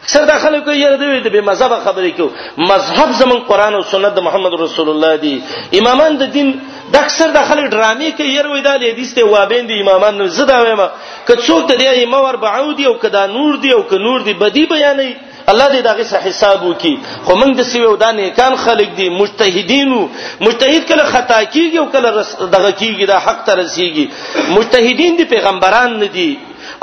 اکثر 0.03 0.25
داخله 0.33 0.61
کوي 0.67 0.77
یره 0.81 0.97
دوی 1.03 1.21
د 1.27 1.33
به 1.35 1.41
مذهب 1.51 1.79
خبرې 1.87 2.13
کوي 2.19 2.31
مذهب 2.73 3.09
زمون 3.23 3.41
قران 3.53 3.75
او 3.79 3.83
سنت 3.93 4.15
د 4.19 4.27
محمد 4.27 4.55
رسول 4.61 4.89
الله 4.95 5.15
دی 5.25 5.35
امامان 5.81 6.19
د 6.23 6.31
دین 6.37 6.53
د 6.93 6.97
اکثر 7.05 7.29
داخله 7.39 7.71
ډرامې 7.71 8.17
کوي 8.17 8.31
یره 8.35 8.49
وای 8.51 8.63
د 8.69 8.85
حدیث 8.93 9.15
ته 9.15 9.25
وابین 9.35 9.67
دي 9.71 9.81
امامان 9.81 10.15
نو 10.19 10.27
زدا 10.39 10.61
وایم 10.63 10.81
که 11.27 11.35
څوک 11.47 11.69
ته 11.73 11.75
دی 11.75 11.89
امام 12.05 12.25
ور 12.25 12.37
بعودي 12.47 12.87
او 12.87 12.95
کدا 12.95 13.27
نور 13.37 13.57
دی 13.57 13.73
او 13.73 13.83
که 13.83 13.99
نور 14.09 14.21
دی 14.23 14.35
بدی 14.35 14.67
بیانې 14.67 15.11
الله 15.49 15.69
دې 15.73 15.81
داغه 15.89 16.03
صح 16.11 16.21
حساب 16.29 16.63
وکي 16.65 16.95
خو 17.25 17.35
موږ 17.41 17.53
د 17.61 17.67
سیو 17.71 17.95
د 18.03 18.13
نیکان 18.19 18.57
خلق 18.67 18.93
دي 19.01 19.09
مجتهدینو 19.15 20.03
مجتهد 20.41 20.83
کله 20.93 21.05
خطا 21.15 21.41
کیږي 21.45 21.79
او 21.83 21.87
کله 21.93 22.11
دغه 22.53 22.73
کیږي 22.73 23.05
د 23.13 23.25
حق 23.25 23.43
ته 23.49 23.53
رسیږي 23.63 24.11
مجتهدین 24.59 25.17
دي 25.23 25.29
پیغمبران 25.35 25.99
نه 26.05 26.09
دي 26.19 26.31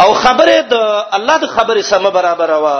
او 0.03 0.07
خبره 0.23 0.57
د 0.69 0.73
الله 1.17 1.37
د 1.43 1.53
خبره 1.57 1.81
سم 1.91 2.09
برابر 2.17 2.51
وا 2.65 2.75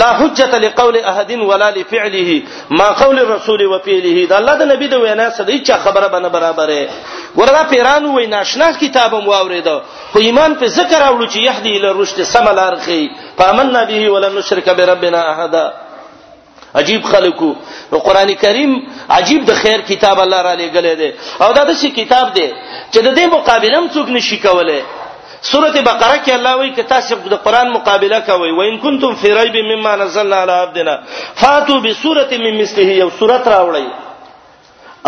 لا 0.00 0.10
حجت 0.20 0.54
لقول 0.66 0.96
احد 1.12 1.30
ولا 1.50 1.70
لفعله 1.78 2.38
ما 2.80 2.88
قول 3.02 3.18
الرسول 3.24 3.66
وفعله 3.74 4.24
دا 4.32 4.38
الله 4.42 4.54
د 4.62 4.72
نبی 4.72 4.86
د 4.94 5.04
وینا 5.04 5.28
سدې 5.30 5.62
چا 5.70 5.78
خبره 5.86 6.08
بنه 6.16 6.28
برابره 6.28 6.88
وردا 7.36 7.62
پیرانو 7.70 8.12
وای 8.16 8.26
ناشنا 8.26 8.68
کتابم 8.82 9.26
واوریدو 9.28 9.78
خو 10.12 10.18
ایمان 10.18 10.54
په 10.60 10.66
ذکر 10.78 11.00
اورو 11.06 11.26
چې 11.26 11.38
یهدی 11.48 11.72
ال 11.80 11.96
رشد 12.00 12.22
سملارخی 12.32 13.08
فامننا 13.38 13.84
به 13.90 14.10
ولا 14.10 14.28
نشرک 14.36 14.68
بربنا 14.78 15.20
احد 15.32 15.56
عجیب 16.74 17.02
خلقو 17.12 17.52
نو 17.92 17.98
قران 18.06 18.34
کریم 18.44 18.72
عجیب 19.18 19.44
د 19.46 19.50
خیر 19.62 19.80
کتاب 19.88 20.20
الله 20.20 20.42
را 20.46 20.54
لګلې 20.56 20.98
ده 21.00 21.14
او 21.46 21.52
دا 21.52 21.64
د 21.64 21.72
شي 21.80 21.90
کتاب 21.90 22.32
ده 22.38 22.48
چې 22.92 22.98
د 22.98 23.16
دې 23.18 23.24
مقابلم 23.36 23.84
څوک 23.94 24.08
نشي 24.16 24.36
کولای 24.46 24.80
سوره 25.42 25.82
بقره 25.82 26.24
کې 26.24 26.30
الله 26.38 26.54
وایي 26.60 26.70
کتا 26.80 27.02
چې 27.10 27.14
د 27.34 27.44
قران 27.44 27.68
مقابله 27.76 28.20
کوي 28.30 28.50
و 28.56 28.60
ان 28.70 28.78
کنتم 28.88 29.14
فی 29.20 29.32
ریب 29.42 29.56
مما 29.72 29.94
نزلنا 30.06 30.42
علی 30.42 30.52
عبدنا 30.58 30.98
فاتوا 31.34 31.78
بسوره 31.86 32.28
من 32.46 32.60
مثله 32.62 32.90
یو 33.04 33.10
سوره 33.20 33.38
راوړی 33.44 33.86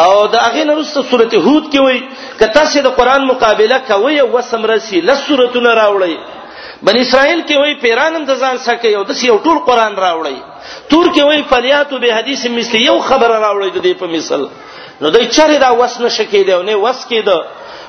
او 0.04 0.26
دا 0.32 0.38
اغین 0.48 0.70
رسته 0.78 1.00
سورته 1.10 1.36
هود 1.44 1.64
کې 1.72 1.78
وای 1.84 2.00
کته 2.40 2.60
چې 2.72 2.78
د 2.86 2.92
قران 2.98 3.24
مقابله 3.28 3.78
کوي 3.88 4.18
او 4.24 4.40
سمرسي 4.48 4.98
لسورتونه 5.08 5.70
راوړي 5.78 6.16
بن 6.88 6.96
اسرائیل 7.04 7.38
کې 7.46 7.56
وای 7.62 7.72
پیرانم 7.84 8.24
د 8.28 8.38
ځان 8.46 8.58
سکه 8.66 8.88
یو 8.92 9.00
د 9.08 9.22
یو 9.28 9.38
ټول 9.46 9.56
قران 9.70 9.96
راوړي 9.96 10.36
تور 10.92 11.08
کې 11.14 11.22
وای 11.28 11.42
فلیاتو 11.52 11.98
به 12.04 12.14
حدیث 12.18 12.44
مثلی 12.58 12.82
یو 12.84 12.94
خبر 13.06 13.34
راوړي 13.40 13.70
د 13.70 13.82
دې 13.82 13.92
په 13.98 14.06
مثال 14.12 14.44
نو 15.04 15.10
دوی 15.16 15.26
چره 15.38 15.56
دا 15.62 15.70
وس 15.80 15.96
نه 16.02 16.08
شکیدو 16.16 16.58
نه 16.68 16.76
وس 16.84 17.00
کېدو 17.08 17.40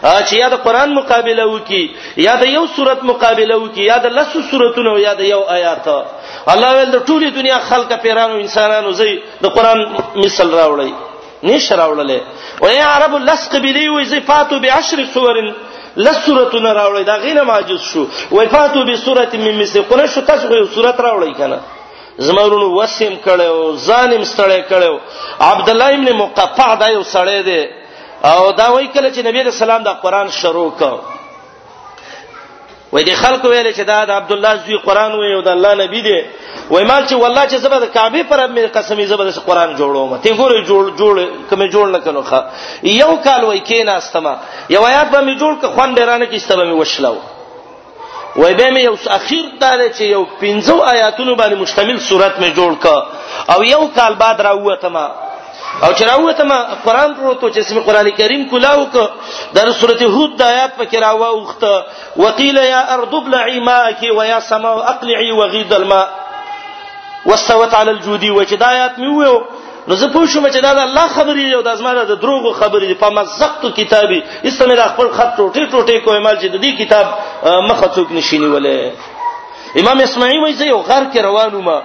چې 0.03 0.34
یا 0.39 0.47
د 0.53 0.64
قران 0.70 0.93
مقابله 0.99 1.45
وکي 1.51 1.84
یا 2.26 2.34
د 2.45 2.49
یو 2.55 2.64
صورت 2.80 3.03
مقابله 3.12 3.55
وکي 3.60 3.84
یا 3.91 3.97
د 4.07 4.16
لسو 4.16 4.41
صورتونو 4.51 4.95
یا 5.05 5.14
د 5.22 5.30
یو 5.34 5.39
آیات 5.57 5.88
الله 6.51 6.70
ول 6.78 6.89
د 6.97 7.05
ټولي 7.10 7.30
دنیا 7.38 7.60
خلک 7.70 7.95
پیرانو 8.07 8.39
انسانانو 8.45 8.91
زي 9.03 9.14
د 9.45 9.53
قران 9.60 9.86
مثال 10.24 10.53
راوړي 10.62 10.91
نش 11.47 11.71
راوړلې 11.71 12.19
و 12.67 12.71
یا 12.73 12.87
عرب 12.95 13.15
لسق 13.31 13.55
بلی 13.61 13.87
و 13.89 14.03
زفاتو 14.11 14.59
بعشر 14.59 15.01
صور 15.13 15.35
لسورتون 15.97 16.65
راوړې 16.65 17.03
دا 17.05 17.15
غینه 17.25 17.41
ماجز 17.49 17.81
شو 17.91 18.05
وفاتو 18.31 18.83
بسوره 18.89 19.29
مم 19.43 19.59
مثل 19.61 19.81
قره 19.91 20.07
شو 20.15 20.21
تاسو 20.31 20.47
غو 20.49 20.65
سورت 20.73 20.97
راوړې 20.97 21.37
کنه 21.37 21.59
زمرونو 22.27 22.69
وسیم 22.81 23.13
کړو 23.27 23.75
ظالم 23.85 24.23
ستړې 24.23 24.61
کړو 24.69 24.99
عبد 25.51 25.69
الله 25.75 25.85
ابن 25.99 26.13
مقفع 26.23 26.67
دا 26.83 26.89
یو 26.95 27.01
سړی 27.03 27.43
دی 27.43 27.67
او 28.33 28.51
دا 28.59 28.67
وای 28.71 28.87
کله 28.87 29.13
چې 29.13 29.17
نبی 29.29 29.43
رسول 29.49 29.69
الله 29.69 29.83
دا 29.89 29.93
قران 30.03 30.31
شروع 30.41 30.67
کړ 30.83 31.17
وای 32.93 33.03
دي 33.03 33.15
خلق 33.15 33.45
ویل 33.45 33.71
چې 33.73 33.81
دا 33.85 34.05
د 34.05 34.11
عبد 34.11 34.31
الله 34.31 34.55
زوی 34.65 34.77
قران 34.77 35.11
وی 35.19 35.33
او 35.33 35.41
د 35.41 35.47
الله 35.47 35.73
نبی 35.81 36.01
دی 36.01 36.21
وای 36.69 36.83
مال 36.83 37.03
چې 37.09 37.13
والله 37.13 37.47
چې 37.49 37.55
زبر 37.63 37.85
کعبه 37.85 38.23
پر 38.29 38.39
مې 38.47 38.59
قسمی 38.77 39.05
زبر 39.11 39.29
قران 39.47 39.75
جوړوم 39.79 40.21
ته 40.23 40.33
ګورې 40.37 40.67
جوړ 40.67 40.97
جوړ 40.97 41.25
کمه 41.49 41.67
جوړ 41.75 41.85
نه 41.95 41.99
کړو 42.05 42.23
ښا 42.29 42.39
یو 42.83 43.13
کال 43.25 43.43
وای 43.43 43.59
کینا 43.69 43.93
استما 44.01 44.33
یو 44.75 44.83
آیات 44.91 45.07
به 45.11 45.17
مې 45.27 45.35
جوړ 45.41 45.53
ک 45.61 45.63
خوند 45.73 45.99
رانه 45.99 46.25
کې 46.31 46.35
استبه 46.35 46.63
مې 46.65 46.79
وشلو 46.79 47.15
وای 48.35 48.53
به 48.59 48.67
مې 48.73 48.79
یو 48.89 48.95
اخیر 49.19 49.43
دار 49.61 49.79
چې 49.97 50.01
یو 50.15 50.23
15 50.41 50.83
آیاتونو 50.95 51.35
باندې 51.39 51.53
مشتمل 51.63 51.97
صورت 52.09 52.33
مې 52.41 52.49
جوړ 52.59 52.73
ک 52.83 52.85
او 53.55 53.59
یو 53.73 53.83
کال 53.97 54.13
بعد 54.23 54.41
راوته 54.49 54.87
ما 54.95 55.07
او 55.84 55.93
چرواته 55.93 56.43
ما 56.43 56.63
قران 56.86 57.13
پروتو 57.15 57.49
چې 57.49 57.57
اسم 57.57 57.80
قران 57.80 58.09
کریم 58.09 58.49
کلاو 58.49 58.86
ک 58.86 59.09
در 59.53 59.72
سورته 59.72 60.05
هود 60.07 60.38
د 60.38 60.41
آیات 60.41 60.74
په 60.78 60.86
کراوه 60.86 61.28
وخته 61.30 61.86
وقيل 62.17 62.57
يا 62.57 62.93
ارض 62.95 63.13
ابلعي 63.13 63.59
ماءك 63.59 63.97
ويا 64.17 64.39
سماء 64.39 64.78
اقلعي 64.89 65.32
وغيض 65.32 65.74
الماء 65.74 66.07
واستوت 67.26 67.74
على 67.74 67.91
الجود 67.91 68.24
وجدايات 68.24 68.99
میو 68.99 69.41
نو 69.88 69.95
زه 69.95 70.07
پوه 70.07 70.28
شوم 70.28 70.49
چې 70.51 70.57
دا 70.61 70.74
د 70.74 70.80
الله 70.80 71.07
خبرې 71.07 71.53
او 71.55 71.61
د 71.61 71.67
ازمانه 71.67 72.03
د 72.03 72.11
دروغو 72.22 72.53
خبرې 72.53 72.86
دي 72.88 72.93
په 72.93 73.09
مزقت 73.09 73.76
کتابي 73.78 74.24
استمه 74.45 74.76
د 74.76 74.82
خپل 74.88 75.07
خط 75.11 75.34
ټوټه 75.38 75.63
ټوټه 75.72 76.03
کوی 76.05 76.20
مال 76.20 76.38
چې 76.41 76.45
د 76.51 76.61
دې 76.63 76.80
کتاب 76.86 77.05
مخه 77.70 77.88
څوک 77.95 78.11
نشینی 78.11 78.45
ولې 78.45 79.82
امام 79.82 79.99
اسماعیل 80.01 80.39
وایي 80.39 80.53
زه 80.55 80.65
یو 80.65 80.78
غار 80.78 81.03
کې 81.13 81.17
روانم 81.17 81.82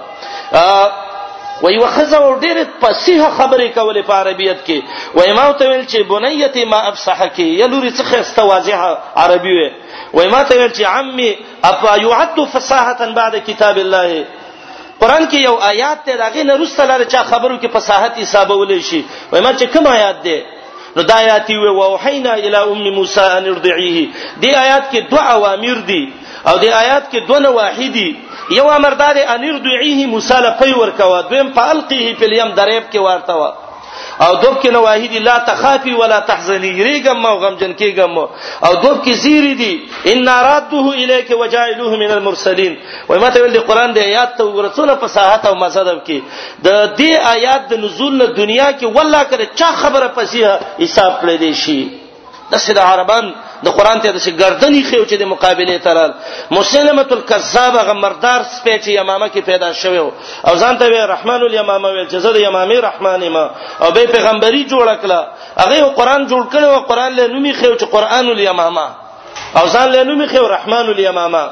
وای 1.61 1.77
وخزه 1.77 2.17
او 2.21 2.35
ډېر 2.39 2.57
پسیحه 2.81 3.27
خبرې 3.37 3.69
کولې 3.75 4.01
په 4.07 4.13
عربیت 4.21 4.59
کې 4.67 4.77
وای 5.19 5.33
ما 5.37 5.43
ته 5.59 5.67
ویل 5.69 5.85
چې 5.85 5.99
بنیتی 6.09 6.63
ما 6.71 6.79
افصحکی 6.91 7.47
یلوري 7.61 7.91
څه 7.91 8.03
خسته 8.09 8.41
واضحه 8.43 8.97
عربي 9.23 9.53
وي 9.59 9.69
وای 10.15 10.27
ما 10.33 10.43
ته 10.49 10.55
ویل 10.57 10.71
چې 10.71 10.83
عمي 10.83 11.37
اپا 11.69 11.95
يعد 12.07 12.43
فصاحه 12.55 13.09
بعد 13.19 13.35
کتاب 13.47 13.77
الله 13.77 14.25
قران 14.99 15.23
کې 15.29 15.35
یو 15.47 15.55
آیات 15.71 16.03
ته 16.09 16.15
راغی 16.23 16.43
نه 16.49 16.55
رسول 16.63 16.85
الله 16.91 17.05
چا 17.15 17.23
خبرو 17.31 17.55
کې 17.61 17.67
فصاحت 17.77 18.13
حسابولې 18.19 18.79
شي 18.89 19.01
وای 19.31 19.41
ما 19.41 19.51
چې 19.59 19.63
کوم 19.73 19.87
آیات 19.95 20.23
ده 20.27 20.37
نو 20.95 21.01
دا 21.03 21.15
آیات 21.15 21.49
وی 21.49 21.69
وحینا 21.77 22.33
الی 22.33 22.55
ام 22.55 22.83
موسی 22.95 23.19
ان 23.21 23.45
ارضعیه 23.53 24.09
دی 24.43 24.49
آیات 24.55 24.91
کې 24.91 24.99
دوه 25.13 25.23
اوامر 25.31 25.77
دي 25.89 25.99
او 26.51 26.53
دی 26.61 26.69
آیات 26.83 27.05
کې 27.11 27.19
دوه 27.27 27.49
واحدی 27.57 28.07
یو 28.59 28.69
امر 28.75 28.93
دا 29.03 29.09
دی 29.17 29.23
ان 29.35 29.43
ارضعیه 29.49 30.05
موسی 30.13 30.39
لپاره 30.47 30.75
ورکوا 30.81 31.19
دویم 31.31 31.51
فالقیه 31.59 32.15
په 32.21 32.25
یم 32.37 32.55
دریب 32.61 32.83
کې 32.91 32.97
ورتوا 33.07 33.49
او 34.23 34.33
دوب 34.41 34.53
کې 34.63 34.71
نواهی 34.73 35.07
دي 35.13 35.19
لا 35.23 35.33
تخافي 35.47 35.93
ولا 36.01 36.19
تحزني 36.27 36.71
ریګم 36.87 37.25
او 37.29 37.37
غمجن 37.39 37.73
کېګم 37.73 38.17
او 38.67 38.73
دوب 38.83 38.99
کې 39.03 39.11
زیری 39.23 39.53
دي 39.55 39.89
ان 40.11 40.29
راته 40.29 40.91
الیک 41.03 41.29
وجائلوه 41.39 41.95
من 42.03 42.11
المرسلین 42.17 42.77
وای 43.09 43.19
ماته 43.23 43.41
ویل 43.45 43.59
قرآن 43.71 43.93
د 43.97 44.05
آیات 44.05 44.37
ته 44.37 44.43
ورسونه 44.59 44.95
فصاحت 45.01 45.45
او 45.49 45.53
مزدب 45.63 45.99
کې 46.05 46.21
د 46.67 46.93
دې 46.95 47.19
آیات 47.33 47.67
د 47.73 47.83
نزول 47.83 48.17
نه 48.21 48.25
دنیا 48.39 48.69
کې 48.71 48.85
والله 48.99 49.23
کړه 49.23 49.45
چا 49.63 49.71
خبره 49.81 50.07
پسیه 50.07 50.59
حساب 50.83 51.19
کړی 51.21 51.37
دی 51.43 51.53
شي 51.65 51.79
د 52.51 52.55
سید 52.67 52.77
عربان 52.87 53.33
د 53.63 53.67
قران 53.77 53.99
ته 54.01 54.11
د 54.11 54.17
شي 54.23 54.31
گردنې 54.41 54.83
خيو 54.89 55.05
چې 55.09 55.15
د 55.21 55.23
مقابله 55.33 55.77
ترال 55.85 56.11
مسلمه 56.57 57.07
الکذاب 57.17 57.75
غمردار 57.87 58.41
سپېچ 58.55 58.87
یمامه 58.87 59.27
کې 59.33 59.39
پیدا 59.49 59.69
شوی 59.81 59.97
او 59.97 60.53
ځان 60.61 60.75
ته 60.79 60.89
رحمان 61.07 61.41
الیمامه 61.47 61.89
ویل 61.89 62.07
چې 62.07 62.15
زه 62.25 62.31
د 62.33 62.37
یمامه 62.47 62.79
رحمانه 62.89 63.29
ما 63.29 63.45
او 63.83 63.91
به 63.91 64.05
پیغمبري 64.15 64.63
جوړ 64.71 64.87
کړه 65.03 65.21
هغه 65.61 65.81
قران 65.99 66.27
جوړ 66.31 66.43
کړي 66.55 66.63
او 66.65 66.79
قران 66.89 67.11
له 67.15 67.27
نومي 67.27 67.53
خيو 67.53 67.75
چې 67.77 67.85
قران 67.95 68.27
الیمامه 68.29 68.87
او 69.59 69.65
ځان 69.69 69.87
له 69.95 70.03
نومي 70.03 70.27
خيو 70.27 70.47
رحمان 70.47 70.85
الیمامه 70.89 71.45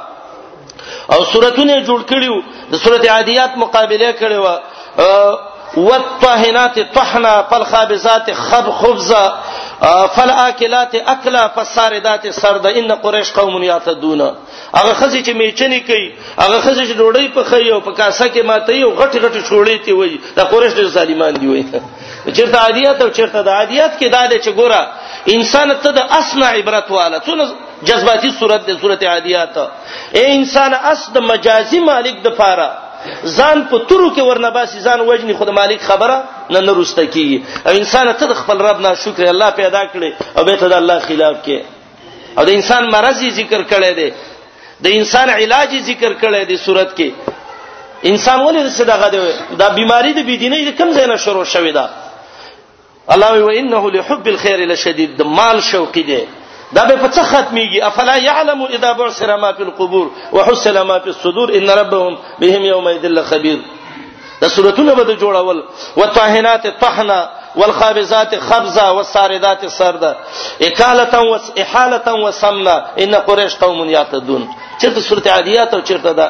او 1.14 1.26
سورتونه 1.26 1.74
جوړ 1.90 2.02
کړیو 2.12 2.36
د 2.72 2.76
سورته 2.84 3.12
عادیات 3.12 3.52
مقابله 3.58 4.14
کړي 4.22 4.38
و 4.46 5.50
والطاهنات 5.78 6.80
طحنا 6.96 7.34
فالخابزات 7.50 8.28
خب 8.40 8.66
خبزا 8.80 9.24
فالاکلات 10.16 10.94
اکلا 11.14 11.46
فساردات 11.56 12.26
سرد 12.36 12.66
ان 12.68 12.92
قریش 13.06 13.32
قوم 13.32 13.64
یاتدون 13.64 14.22
هغه 14.78 14.94
خزي 15.00 15.24
چې 15.24 15.30
میچنی 15.40 15.80
کوي 15.88 16.06
هغه 16.40 16.60
خزي 16.62 16.86
چې 16.88 16.98
ډوډۍ 17.00 17.28
پخوي 17.36 17.72
او 17.72 17.80
په 17.88 17.92
کاسه 17.98 18.28
کې 18.34 18.46
ماته 18.52 18.74
یو 18.76 18.92
غټ 19.00 19.16
غټ 19.24 19.42
شوړې 19.50 19.84
تی 19.88 19.94
وای 19.98 20.14
دا 20.38 20.44
قریش 20.54 20.74
ډېر 20.74 20.88
ظالمان 20.94 21.34
دی 21.42 21.48
وای 21.48 21.64
چیرته 22.38 22.58
عادیات 22.62 23.02
او 23.02 23.10
چیرته 23.18 23.42
د 23.50 23.52
عادیات 23.58 24.00
کې 24.00 24.08
دا 24.16 24.24
دی 24.28 24.40
چې 24.40 24.50
ګوره 24.50 24.88
انسان 25.36 25.76
ته 25.88 25.92
د 26.00 26.16
اسنا 26.20 26.48
عبرت 26.60 26.92
واله 26.98 27.20
څونه 27.20 27.46
جذباتي 27.92 28.32
صورت 28.40 28.66
د 28.70 28.80
صورت 28.82 29.04
عادیات 29.16 29.58
اے 30.16 30.24
انسان 30.40 30.74
اس 30.82 31.06
د 31.18 31.30
مجازي 31.34 31.80
مالک 31.92 32.16
د 32.30 32.36
پاره 32.42 32.72
ځان 33.38 33.58
په 33.70 33.78
تورو 33.90 34.10
کې 34.16 34.22
ورنباسي 34.30 34.80
ځان 34.80 35.00
وجني 35.10 35.34
خود 35.40 35.50
مالک 35.60 35.82
خبره 35.90 36.18
نه 36.54 36.60
نرسته 36.68 37.04
کی 37.14 37.44
او 37.68 37.72
انسان 37.80 38.12
ته 38.20 38.34
خپل 38.42 38.58
رب 38.68 38.80
نه 38.86 38.92
شکر 39.04 39.24
الله 39.34 39.50
پیدا 39.62 39.82
کړي 39.94 40.10
او 40.38 40.44
به 40.50 40.56
ته 40.64 40.68
د 40.74 40.74
الله 40.82 41.00
خلاف 41.08 41.36
کې 41.46 41.60
او 42.38 42.44
د 42.50 42.50
انسان 42.60 42.84
مرض 42.96 43.20
ذکر 43.40 43.62
کړي 43.72 43.92
دي 44.00 44.12
د 44.86 44.98
انسان 45.00 45.30
علاج 45.38 45.72
ذکر 45.90 46.12
کړي 46.22 46.42
دي 46.50 46.58
صورت 46.66 46.96
کې 46.98 47.12
انسان 48.12 48.40
ولې 48.48 48.68
صدقه 48.68 49.10
دی 49.16 49.20
دا 49.64 49.68
بیماری 49.80 50.14
د 50.20 50.30
بيدینۍ 50.30 50.72
کم 50.80 50.94
ځای 51.00 51.08
نه 51.14 51.18
شروع 51.26 51.46
شوې 51.46 51.74
ده 51.78 51.90
الله 53.14 53.44
وي 53.44 53.60
انه 53.60 53.92
لحب 53.98 54.28
الخير 54.36 54.60
لشديد 54.72 55.16
د 55.20 55.36
مال 55.40 55.58
شوقي 55.72 56.04
دی 56.12 56.20
دا 56.78 56.84
به 56.90 56.96
په 57.04 57.08
څه 57.16 57.24
ختميږي 57.32 57.80
افلا 57.90 58.16
يعلم 58.30 58.60
اذا 58.76 58.92
بعثر 59.00 59.30
ما 59.44 59.50
في 59.58 59.64
القبور 59.68 60.08
وحصل 60.36 60.78
ما 60.90 60.98
في 61.04 61.08
الصدور 61.14 61.48
ان 61.58 61.70
ربهم 61.80 62.14
بهم 62.42 62.62
يومئذ 62.74 63.04
لخبير 63.18 63.60
دا 64.42 64.48
صورتونه 64.56 64.94
به 64.94 65.16
جوړول 65.24 65.60
وطاهنات 66.00 66.64
طحنا 66.84 67.20
والخابزات 67.60 68.32
خبزا 68.48 68.88
والساردات 68.96 69.62
سردا 69.80 70.12
اکالتا 70.68 71.20
واحالتا 71.32 72.12
وسمنا 72.24 72.76
ان 73.04 73.14
قريش 73.28 73.54
قوم 73.64 73.80
يعتدون 73.96 74.44
چیرته 74.82 75.02
سورته 75.10 75.32
عادیات 75.32 75.74
او 75.74 75.82
چیرته 75.88 76.12
دا 76.20 76.28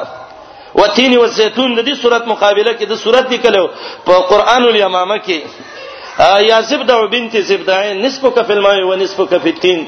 وتین 0.80 1.18
والزيتون 1.18 1.70
د 1.76 1.80
دې 1.88 1.94
صورت 2.02 2.22
مقابله 2.32 2.72
کې 2.78 2.84
د 2.92 2.94
صورت 3.04 3.24
لیکلو 3.32 3.68
په 4.06 4.14
قران 4.30 4.62
الیمامه 4.68 5.18
کې 5.26 5.38
یا 6.20 6.58
زبدع 6.70 6.98
بنت 7.14 7.34
زبدع 7.50 7.78
نصفك 8.04 8.36
في 8.46 8.52
الماء 8.56 8.78
ونصفك 8.90 9.32
في 9.42 9.48
التين 9.54 9.78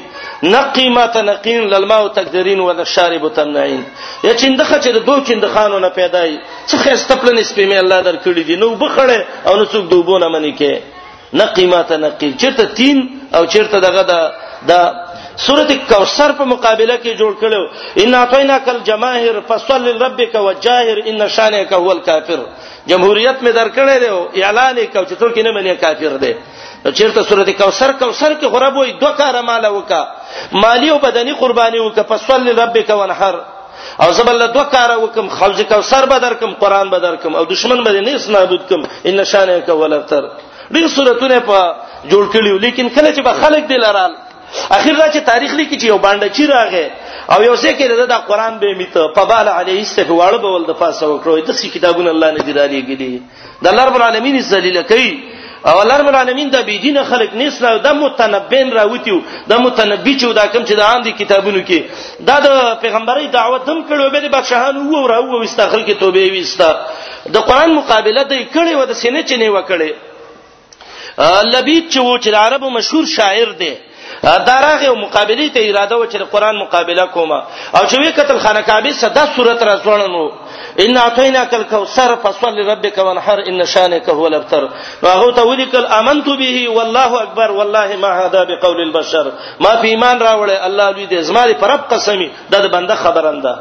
نقي 0.55 0.85
ما 0.95 1.05
تنقين 1.15 1.61
للماء 1.71 2.07
تقدرين 2.17 2.59
ولا 2.59 2.83
شارب 2.83 3.33
تمنعين 3.37 3.83
یا 4.23 4.33
چندخه 4.33 4.77
چې 4.83 4.87
د 4.97 4.99
دوه 5.05 5.23
چندخانو 5.27 5.79
نه 5.79 5.89
پیدای 5.89 6.31
څه 6.69 6.75
خستپل 6.83 7.27
نسبې 7.39 7.65
مې 7.69 7.77
الله 7.83 7.99
درکړي 8.03 8.43
دي 8.47 8.55
نو 8.55 8.75
بخړې 8.75 9.19
او 9.47 9.55
نو 9.57 9.65
څوک 9.65 9.83
دوبونه 9.91 10.27
منی 10.29 10.53
کې 10.59 10.73
نقي 11.33 11.65
ما 11.65 11.81
تنقي 11.81 12.33
چرته 12.41 12.65
تین 12.65 12.97
او 13.35 13.45
چرته 13.45 13.77
دغه 13.79 14.01
د 14.11 14.13
د 14.69 14.73
سورته 15.45 15.75
کوثر 15.89 16.31
په 16.39 16.43
مقابله 16.53 16.95
کې 17.03 17.17
جوړ 17.21 17.33
کړو 17.41 17.63
ان 18.03 18.13
اعطیناک 18.13 18.69
الجماهر 18.69 19.35
فصل 19.49 19.81
لربک 19.99 20.33
وجاهر 20.45 20.97
ان 21.09 21.27
شانک 21.35 21.73
هو 21.73 21.91
الکافر 21.91 22.39
جمهوریت 22.91 23.37
می 23.45 23.51
درکړې 23.59 23.95
دی 24.03 24.43
اعلان 24.43 24.77
وکاو 24.79 25.03
چې 25.09 25.13
څوک 25.21 25.37
نه 25.47 25.51
منې 25.57 25.73
کافر 25.81 26.13
دی 26.23 26.31
چیرته 26.97 27.21
سورته 27.29 27.51
کوثر 27.61 27.91
کوثر 27.99 28.33
کې 28.41 28.47
خراب 28.55 28.77
وي 28.81 28.91
دوه 29.03 29.11
کار 29.21 29.37
مال 29.49 29.65
وکا 29.77 30.01
مالی 30.65 30.89
او 30.91 30.97
بدني 31.05 31.33
قرباني 31.41 31.79
وکا 31.79 32.03
فصلی 32.11 32.51
ربک 32.59 32.89
وانحر 32.99 33.35
او 34.03 34.11
زبل 34.19 34.45
دوه 34.47 34.63
کار 34.75 34.95
وکم 35.03 35.29
خوځ 35.29 35.61
کوثر 35.73 36.05
بدر 36.13 36.33
کم 36.43 36.53
قران 36.61 36.89
بدر 36.95 37.15
کم 37.23 37.35
او 37.35 37.43
دشمن 37.53 37.83
باندې 37.85 38.05
نه 38.07 38.15
اسنابود 38.15 38.61
کم 38.69 38.81
ان 39.11 39.23
شانه 39.33 39.59
کا 39.67 39.73
ولتر 39.81 40.23
دې 40.71 40.87
سورته 40.95 41.39
په 41.39 41.73
جوړ 42.09 42.35
کړیو 42.35 42.61
لیکن 42.65 42.89
کله 42.89 43.11
چې 43.13 43.21
به 43.21 43.33
خلک 43.43 43.63
دلارال 43.75 44.11
اخیر 44.77 44.95
دا 44.99 45.07
چې 45.11 45.19
تاریخ 45.31 45.53
لیکي 45.59 45.75
چې 45.79 45.85
یو 45.91 45.97
باندې 46.05 46.29
چی 46.35 46.45
راغې 46.47 46.85
او 47.33 47.39
یو 47.47 47.55
څه 47.57 47.77
کې 47.77 48.05
دا 48.13 48.17
قران 48.29 48.53
به 48.63 48.75
میته 48.81 49.07
پبال 49.15 49.47
علیه 49.59 49.79
السلام 49.85 50.13
واړه 50.19 50.37
بول 50.43 50.65
د 50.67 50.77
پاسه 50.83 51.05
وکړو 51.09 51.33
د 51.49 51.55
څه 51.57 51.65
کتابونه 51.75 52.09
الله 52.15 52.29
نه 52.37 52.41
دی 52.45 52.53
را 52.59 52.67
لګیلي 52.67 53.21
د 53.63 53.67
الله 53.71 53.85
رب 53.89 53.95
العالمین 53.99 54.37
ذلیل 54.51 54.79
کوي 54.91 55.11
او 55.69 55.75
الله 55.83 55.97
رب 56.01 56.07
العالمین 56.11 56.49
د 56.55 56.63
بی 56.67 56.75
دین 56.85 56.99
خلق 57.09 57.33
نس 57.41 57.61
را 57.63 57.71
د 57.87 57.97
متنبین 58.03 58.71
راوتیو 58.77 59.17
د 59.49 59.53
متنبی 59.65 60.13
چې 60.19 60.25
دا 60.41 60.45
کوم 60.53 60.63
چې 60.65 60.73
د 60.81 60.83
عام 60.89 61.01
دي 61.07 61.11
کتابونو 61.21 61.63
کې 61.69 61.81
دا 62.29 62.37
د 62.39 62.79
پیغمبري 62.83 63.27
دعوت 63.37 63.69
هم 63.71 63.79
کړو 63.89 64.11
به 64.15 64.19
د 64.27 64.31
بادشاہانو 64.37 64.85
وو 64.91 65.07
را 65.13 65.19
وو 65.25 65.41
وستا 65.43 65.67
خلک 65.73 65.99
توبه 66.05 66.29
وستا 66.41 66.71
د 67.35 67.49
قران 67.49 67.73
مقابله 67.79 68.23
د 68.23 68.33
کړي 68.33 68.73
و 68.75 68.85
د 68.85 68.93
سینې 69.01 69.23
چنه 69.31 69.51
وکړي 69.55 71.43
لبیب 71.53 71.83
چې 71.89 71.97
وو 71.97 72.19
چې 72.19 72.33
عربو 72.45 72.69
مشهور 72.79 73.05
شاعر 73.17 73.51
دی 73.61 73.73
دراغه 74.23 74.89
مقابله 75.03 75.49
ته 75.53 75.61
اراده 75.69 75.95
و 75.97 76.05
چې 76.11 76.17
قرآن 76.33 76.55
مقابله 76.63 77.05
کوما 77.05 77.39
او 77.77 77.83
چې 77.89 77.95
وی 77.99 78.11
کتل 78.11 78.37
خانه 78.39 78.61
کعبه 78.61 78.91
صدا 78.91 79.25
صورت 79.35 79.63
رسولنو 79.63 80.25
ان 80.85 80.97
اعطیناک 80.97 81.53
الکوثر 81.53 82.11
فصلی 82.23 82.61
ربک 82.71 82.97
وانحر 82.97 83.39
ان 83.47 83.65
شانک 83.65 84.09
هو 84.09 84.23
الابتر 84.27 84.69
هغه 85.03 85.31
ته 85.35 85.41
ولیکل 85.45 85.85
امنت 85.99 86.25
به 86.29 86.69
والله 86.69 87.13
اکبر 87.23 87.51
والله 87.51 87.95
ما 87.95 88.07
هذا 88.21 88.43
بقول 88.43 88.81
البشر 88.81 89.25
ما 89.59 89.69
په 89.81 89.85
ایمان 89.85 90.19
راوړې 90.19 90.55
الله 90.67 90.91
دې 91.09 91.13
زما 91.19 91.43
دې 91.51 91.55
پرب 91.61 91.79
قسمی 91.91 92.29
دا 92.51 92.59
د 92.61 92.67
بنده 92.67 92.95
خبرنده 92.95 93.55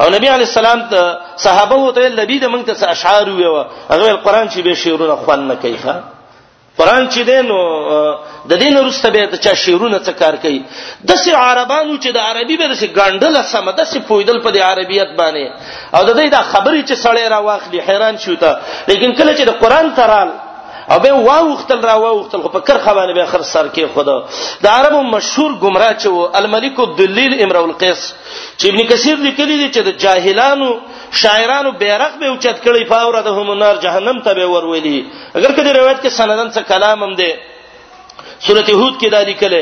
او 0.00 0.06
نبی 0.10 0.26
علی 0.28 0.44
السلام 0.44 0.80
ته 0.90 1.18
صحابه 1.36 1.74
وته 1.74 2.00
لبی 2.08 2.38
د 2.38 2.46
مونږ 2.46 2.64
ته 2.78 2.90
اشعار 2.90 3.28
ویو 3.30 3.64
هغه 3.90 4.12
قرآن 4.24 4.48
چې 4.50 4.58
به 4.58 4.74
شعرونه 4.74 5.16
خوان 5.16 5.48
نه 5.48 5.54
کوي 5.54 5.78
ښا 5.84 6.17
قران 6.78 7.04
چې 7.12 7.20
دینو 7.30 7.60
د 8.50 8.52
دین 8.62 8.74
وروسته 8.76 9.08
به 9.14 9.38
چا 9.44 9.52
شیرونه 9.62 9.98
څه 10.06 10.12
کار 10.20 10.34
کوي 10.42 10.60
د 11.08 11.18
سې 11.22 11.30
عربانو 11.48 11.94
چې 12.04 12.08
د 12.16 12.18
عربي 12.30 12.56
به 12.60 12.66
د 12.68 12.74
سې 12.80 12.86
ګاندل 12.98 13.34
سم 13.52 13.66
د 13.70 13.80
سې 13.90 13.98
پویدل 14.08 14.38
په 14.44 14.50
د 14.56 14.58
عربیت 14.68 15.10
باندې 15.20 15.44
او 15.96 16.02
د 16.08 16.10
دې 16.18 16.26
د 16.36 16.38
خبرې 16.52 16.80
چې 16.88 16.94
سړی 17.04 17.24
را 17.34 17.38
واخلي 17.48 17.80
حیران 17.88 18.14
شو 18.24 18.34
تا 18.42 18.50
لیکن 18.90 19.08
کله 19.18 19.32
چې 19.38 19.44
د 19.48 19.52
قران 19.62 19.86
ترال 19.98 20.28
او 20.90 20.98
به 20.98 21.12
واوختل 21.12 21.82
را 21.82 22.00
واوختل 22.00 22.38
خو 22.42 22.48
په 22.48 22.60
کرخه 22.68 22.92
باندې 22.94 23.14
به 23.14 23.26
خر 23.26 23.42
سر 23.52 23.68
کې 23.74 23.84
خدا 23.94 24.16
د 24.62 24.66
عربو 24.76 25.00
مشهور 25.14 25.52
گمراه 25.64 25.94
چې 26.00 26.06
و 26.06 26.28
الملک 26.40 26.80
الدلیل 26.84 27.34
امرؤ 27.44 27.62
القیس 27.64 28.00
چې 28.58 28.66
ابن 28.70 28.86
کثیر 28.92 29.16
لیکلی 29.26 29.56
دی 29.56 29.68
چې 29.74 29.82
د 29.86 29.88
جاهلانو 30.04 30.70
شاعرانو 31.22 31.72
بیرغ 31.82 32.12
به 32.20 32.26
اوچت 32.28 32.56
کړي 32.64 32.88
فاوره 32.92 33.20
د 33.28 33.36
هم 33.36 33.50
نار 33.64 33.76
جهنم 33.84 34.20
ته 34.28 34.34
به 34.40 34.46
ورولي 34.54 34.96
اگر 35.34 35.52
کله 35.52 35.72
روایت 35.72 36.04
کې 36.04 36.08
سندن 36.20 36.50
څخه 36.50 36.64
کلام 36.74 37.02
هم 37.06 37.14
دی 37.22 37.30
سورته 38.46 38.72
هود 38.74 38.98
کې 38.98 39.08
دا 39.10 39.20
لیکل 39.28 39.54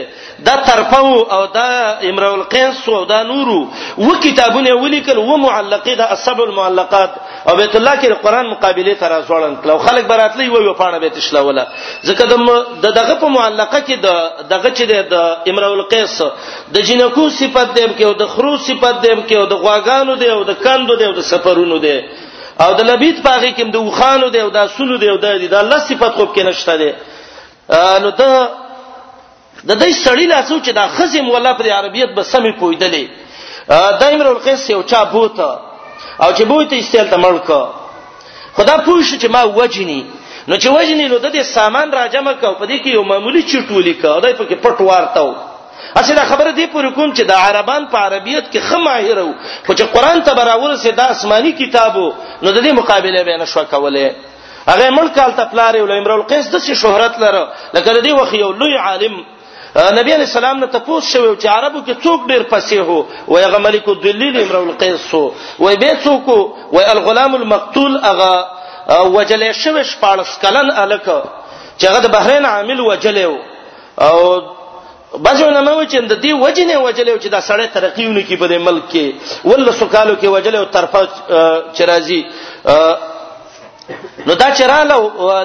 دا 0.47 0.55
ترپو 0.65 1.09
او 1.35 1.47
دا 1.53 1.69
امرؤ 2.09 2.33
القیس 2.35 2.89
او 2.89 3.05
دا 3.05 3.23
نورو 3.29 3.61
و 3.99 4.07
کتابونه 4.25 4.75
ولیکل 4.83 5.19
و 5.19 5.37
معلقه 5.37 5.95
دا 5.95 6.05
اصحاب 6.05 6.41
المعلقات 6.43 7.11
او 7.49 7.57
بیت 7.57 7.77
الله 7.77 7.95
کې 8.01 8.13
قرآن 8.23 8.47
مقابله 8.51 8.95
تر 9.01 9.13
ازوړن 9.23 9.57
لو 9.67 9.79
خلک 9.79 10.07
براتلی 10.07 10.49
و 10.49 10.63
یو 10.63 10.73
پاڼه 10.75 11.01
بیت 11.05 11.19
شلوله 11.19 11.67
ځکه 12.05 12.25
د 12.83 12.93
دغه 12.99 13.15
په 13.15 13.29
معلقه 13.29 13.81
کې 13.87 13.93
د 14.03 14.45
دغه 14.51 14.75
چې 14.77 14.83
د 14.83 15.15
امرؤ 15.55 15.73
القیس 15.73 16.23
د 16.75 16.79
جنکو 16.91 17.29
صفت 17.31 17.75
دیم 17.79 17.97
کې 17.99 18.03
او 18.05 18.13
د 18.13 18.27
خرو 18.35 18.57
صفت 18.57 19.03
دیم 19.07 19.23
کې 19.29 19.35
او 19.37 19.47
د 19.47 19.55
غواګانو 19.65 20.19
دی 20.21 20.27
او 20.29 20.45
د 20.45 20.53
کندو 20.69 20.95
دی 20.97 21.05
او 21.05 21.13
د 21.23 21.23
سفرونو 21.31 21.79
دی 21.79 21.99
او 22.61 22.71
د 22.75 22.81
لبیت 22.93 23.23
پاغه 23.23 23.55
کې 23.57 23.71
د 23.73 23.77
وخانو 23.89 24.29
دی 24.29 24.41
او 24.41 24.51
د 24.51 24.67
سونو 24.77 24.97
دی 24.97 25.09
او 25.09 25.17
د 25.17 25.55
الله 25.65 25.79
صفت 25.79 26.15
خوب 26.17 26.35
کې 26.37 26.41
نشته 26.53 26.77
دی 26.77 26.93
نو 28.03 28.11
ته 28.19 28.31
د 29.69 29.73
دې 29.83 29.93
سړی 30.07 30.27
لاسو 30.33 30.57
چې 30.65 30.73
دا 30.81 30.85
خزم 30.97 31.29
والله 31.31 31.53
په 31.61 31.71
عربیت 31.79 32.11
به 32.19 32.23
سمې 32.33 32.53
پویدلې 32.61 33.05
دایمر 34.03 34.27
القیس 34.35 34.63
یو 34.71 34.83
چا 34.91 35.01
بوته 35.15 35.49
او 36.25 36.29
چې 36.37 36.43
بوته 36.51 36.79
استیل 36.83 37.09
ته 37.15 37.17
مړک 37.17 37.49
خدا 38.57 38.77
پوښ 38.87 39.09
چې 39.23 39.27
ما 39.37 39.43
وجنی 39.59 40.01
نو 40.49 40.55
چې 40.59 40.69
وجنی 40.77 41.07
نو 41.13 41.19
د 41.25 41.27
دې 41.33 41.43
سامان 41.57 41.93
را 41.97 42.07
جمع 42.15 42.33
کو 42.41 42.53
په 42.61 42.67
دې 42.71 42.77
کې 42.83 42.89
یو 42.97 43.03
معمولی 43.11 43.43
چټولی 43.51 43.95
کا 44.03 44.15
دای 44.25 44.33
په 44.41 44.45
کې 44.45 44.57
پټ 44.65 44.79
ورتاو 44.89 45.31
اسی 46.01 46.15
دا 46.19 46.23
خبره 46.31 46.51
دی 46.57 46.65
پر 46.75 46.87
کوم 46.97 47.11
چې 47.17 47.23
د 47.23 47.31
عربان 47.47 47.83
په 47.93 47.99
عربیت 48.07 48.47
کې 48.53 48.59
خماهر 48.69 49.19
وو 49.25 49.35
خو 49.67 49.75
چې 49.79 49.83
قران 49.95 50.23
ته 50.29 50.35
براور 50.39 50.77
سي 50.85 50.91
د 51.01 51.11
آسماني 51.15 51.53
کتابو 51.59 52.05
نو 52.43 52.49
د 52.51 52.65
دې 52.67 52.73
مقابله 52.79 53.25
به 53.27 53.37
نشو 53.43 53.65
کوله 53.73 54.07
هغه 54.69 54.91
ملک 54.99 55.19
التپلار 55.25 55.77
او 55.81 55.87
امرؤ 55.97 56.15
القیس 56.21 56.49
د 56.55 56.59
شهرت 56.83 57.19
لره 57.25 57.43
لکه 57.75 57.93
د 57.93 58.07
دې 58.07 58.21
وخت 58.21 58.35
یو 58.41 58.51
لوی 58.63 58.77
عالم 58.87 59.15
نبی 59.77 60.13
علی 60.15 60.25
السلام 60.31 60.59
نه 60.61 60.67
تاسو 60.67 61.01
شوی 61.07 61.33
چې 61.37 61.47
عربو 61.55 61.79
کې 61.87 61.95
څوک 62.05 62.21
ډیر 62.29 62.43
فصیحو 62.51 63.05
وای 63.29 63.45
غملک 63.55 63.89
الدلیل 63.93 64.37
امرؤ 64.43 64.63
القیس 64.69 65.09
وای 65.59 65.77
به 65.83 65.97
څوک 66.05 66.73
وای 66.75 66.85
الغلام 66.93 67.35
المقتول 67.35 67.99
اغا 68.11 68.33
وجلې 68.89 69.51
شوی 69.63 69.83
شپارس 69.89 70.39
کلن 70.45 70.71
الک 70.85 71.03
چې 71.81 71.85
هغه 71.89 71.99
د 72.05 72.11
بحرین 72.15 72.45
عامل 72.53 72.81
وجلې 72.81 73.31
او 74.07 74.17
بځونه 75.15 75.61
مې 75.67 75.91
چې 75.93 75.97
د 75.97 76.23
دې 76.23 76.31
وجنې 76.31 76.77
وجلې 76.77 77.19
چې 77.23 77.29
دا 77.37 77.41
سړی 77.41 77.67
ترقیونه 77.75 78.23
کې 78.29 78.35
په 78.35 78.49
دې 78.49 78.53
ملک 78.69 78.85
کې 78.93 79.15
ول 79.45 79.73
سکالو 79.83 80.17
کې 80.17 80.27
وجلې 80.27 80.55
او 80.55 80.65
طرفه 80.65 81.09
چرازی 81.73 82.27
نو 84.27 84.35
دا 84.39 84.49
چرالو 84.59 84.99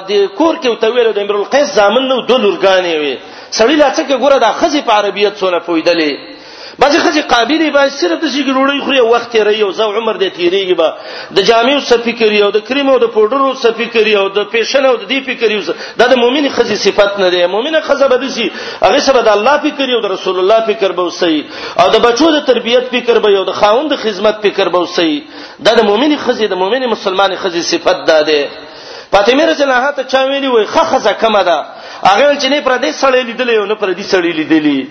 د 0.08 0.12
کور 0.38 0.56
کې 0.62 0.66
وتویل 0.68 1.12
د 1.12 1.18
امرؤ 1.18 1.38
القیس 1.38 1.78
ځامن 1.80 2.08
نو 2.08 2.26
دلورګانې 2.26 2.98
وي 3.04 3.14
سړی 3.58 3.76
لا 3.76 3.88
څه 3.96 4.02
کې 4.02 4.16
ګوره 4.22 4.38
دا 4.44 4.50
خزي 4.60 4.80
په 4.84 4.92
عربیت 4.98 5.34
سونه 5.42 5.58
پویدلې 5.58 6.42
بعضی 6.82 6.98
خزي 7.06 7.20
قابلیت 7.32 7.72
به 7.72 7.88
صرف 7.96 8.20
د 8.20 8.26
شي 8.28 8.42
ګړوړی 8.48 8.78
خوري 8.84 9.00
وخت 9.14 9.34
ری 9.48 9.58
او 9.64 9.70
زو 9.80 9.88
عمر 9.98 10.18
دې 10.22 10.30
تیریږي 10.36 10.74
به 10.74 10.94
د 11.38 11.44
جامعو 11.48 11.80
صفی 11.88 12.12
کوي 12.20 12.40
او 12.46 12.50
د 12.54 12.64
کریم 12.68 12.90
او 12.92 12.94
د 13.02 13.10
پودرو 13.16 13.48
صفی 13.64 13.86
کوي 13.96 14.14
او 14.20 14.24
د 14.36 14.44
پیشن 14.54 14.86
او 14.90 14.94
د 15.02 15.04
دی 15.10 15.18
فکر 15.26 15.52
دا 15.98 16.06
د 16.12 16.14
مؤمن 16.22 16.48
خزي 16.54 16.76
صفت 16.86 17.18
نه 17.24 17.28
دی 17.34 17.42
مؤمنه 17.56 17.80
خزه 17.90 18.08
به 18.14 18.16
دي 18.22 18.48
هغه 18.86 19.00
سره 19.10 19.20
د 19.28 19.28
الله 19.36 19.56
فکر 19.66 19.92
او 19.96 20.00
د 20.06 20.10
رسول 20.16 20.38
الله 20.44 20.60
فکر 20.70 20.92
به 20.96 21.02
وسي 21.10 21.44
او 21.84 21.86
د 21.96 22.02
بچو 22.06 22.30
د 22.36 22.44
تربيت 22.48 22.88
فکر 22.94 23.18
به 23.26 23.38
او 23.40 23.44
د 23.50 23.58
خاوند 23.60 23.94
خدمت 24.06 24.40
فکر 24.46 24.68
به 24.78 24.84
وسي 24.86 25.22
دا 25.66 25.74
د 25.82 25.88
مؤمن 25.90 26.16
خزي 26.24 26.46
د 26.54 26.62
مؤمن 26.64 26.86
مسلمان 26.96 27.36
خزي 27.44 27.62
صفت 27.74 28.02
ده 28.08 28.22
ده 28.32 28.48
فاطمه 29.12 29.46
رضی 29.46 29.62
الله 29.62 29.74
عنها 29.82 29.90
ته 29.92 30.02
چا 30.12 30.24
ویلی 30.28 30.48
وای 30.48 30.66
خخزه 30.66 31.12
کمه 31.22 31.42
ده 31.48 31.58
هغه 32.04 32.36
چې 32.38 32.48
نه 32.52 32.60
پردي 32.66 32.92
سړی 33.00 33.22
لیدلې 33.34 33.58
او 33.60 33.64
نه 33.72 33.76
پردي 33.82 34.02
سړی 34.02 34.32
لیدلې 34.32 34.86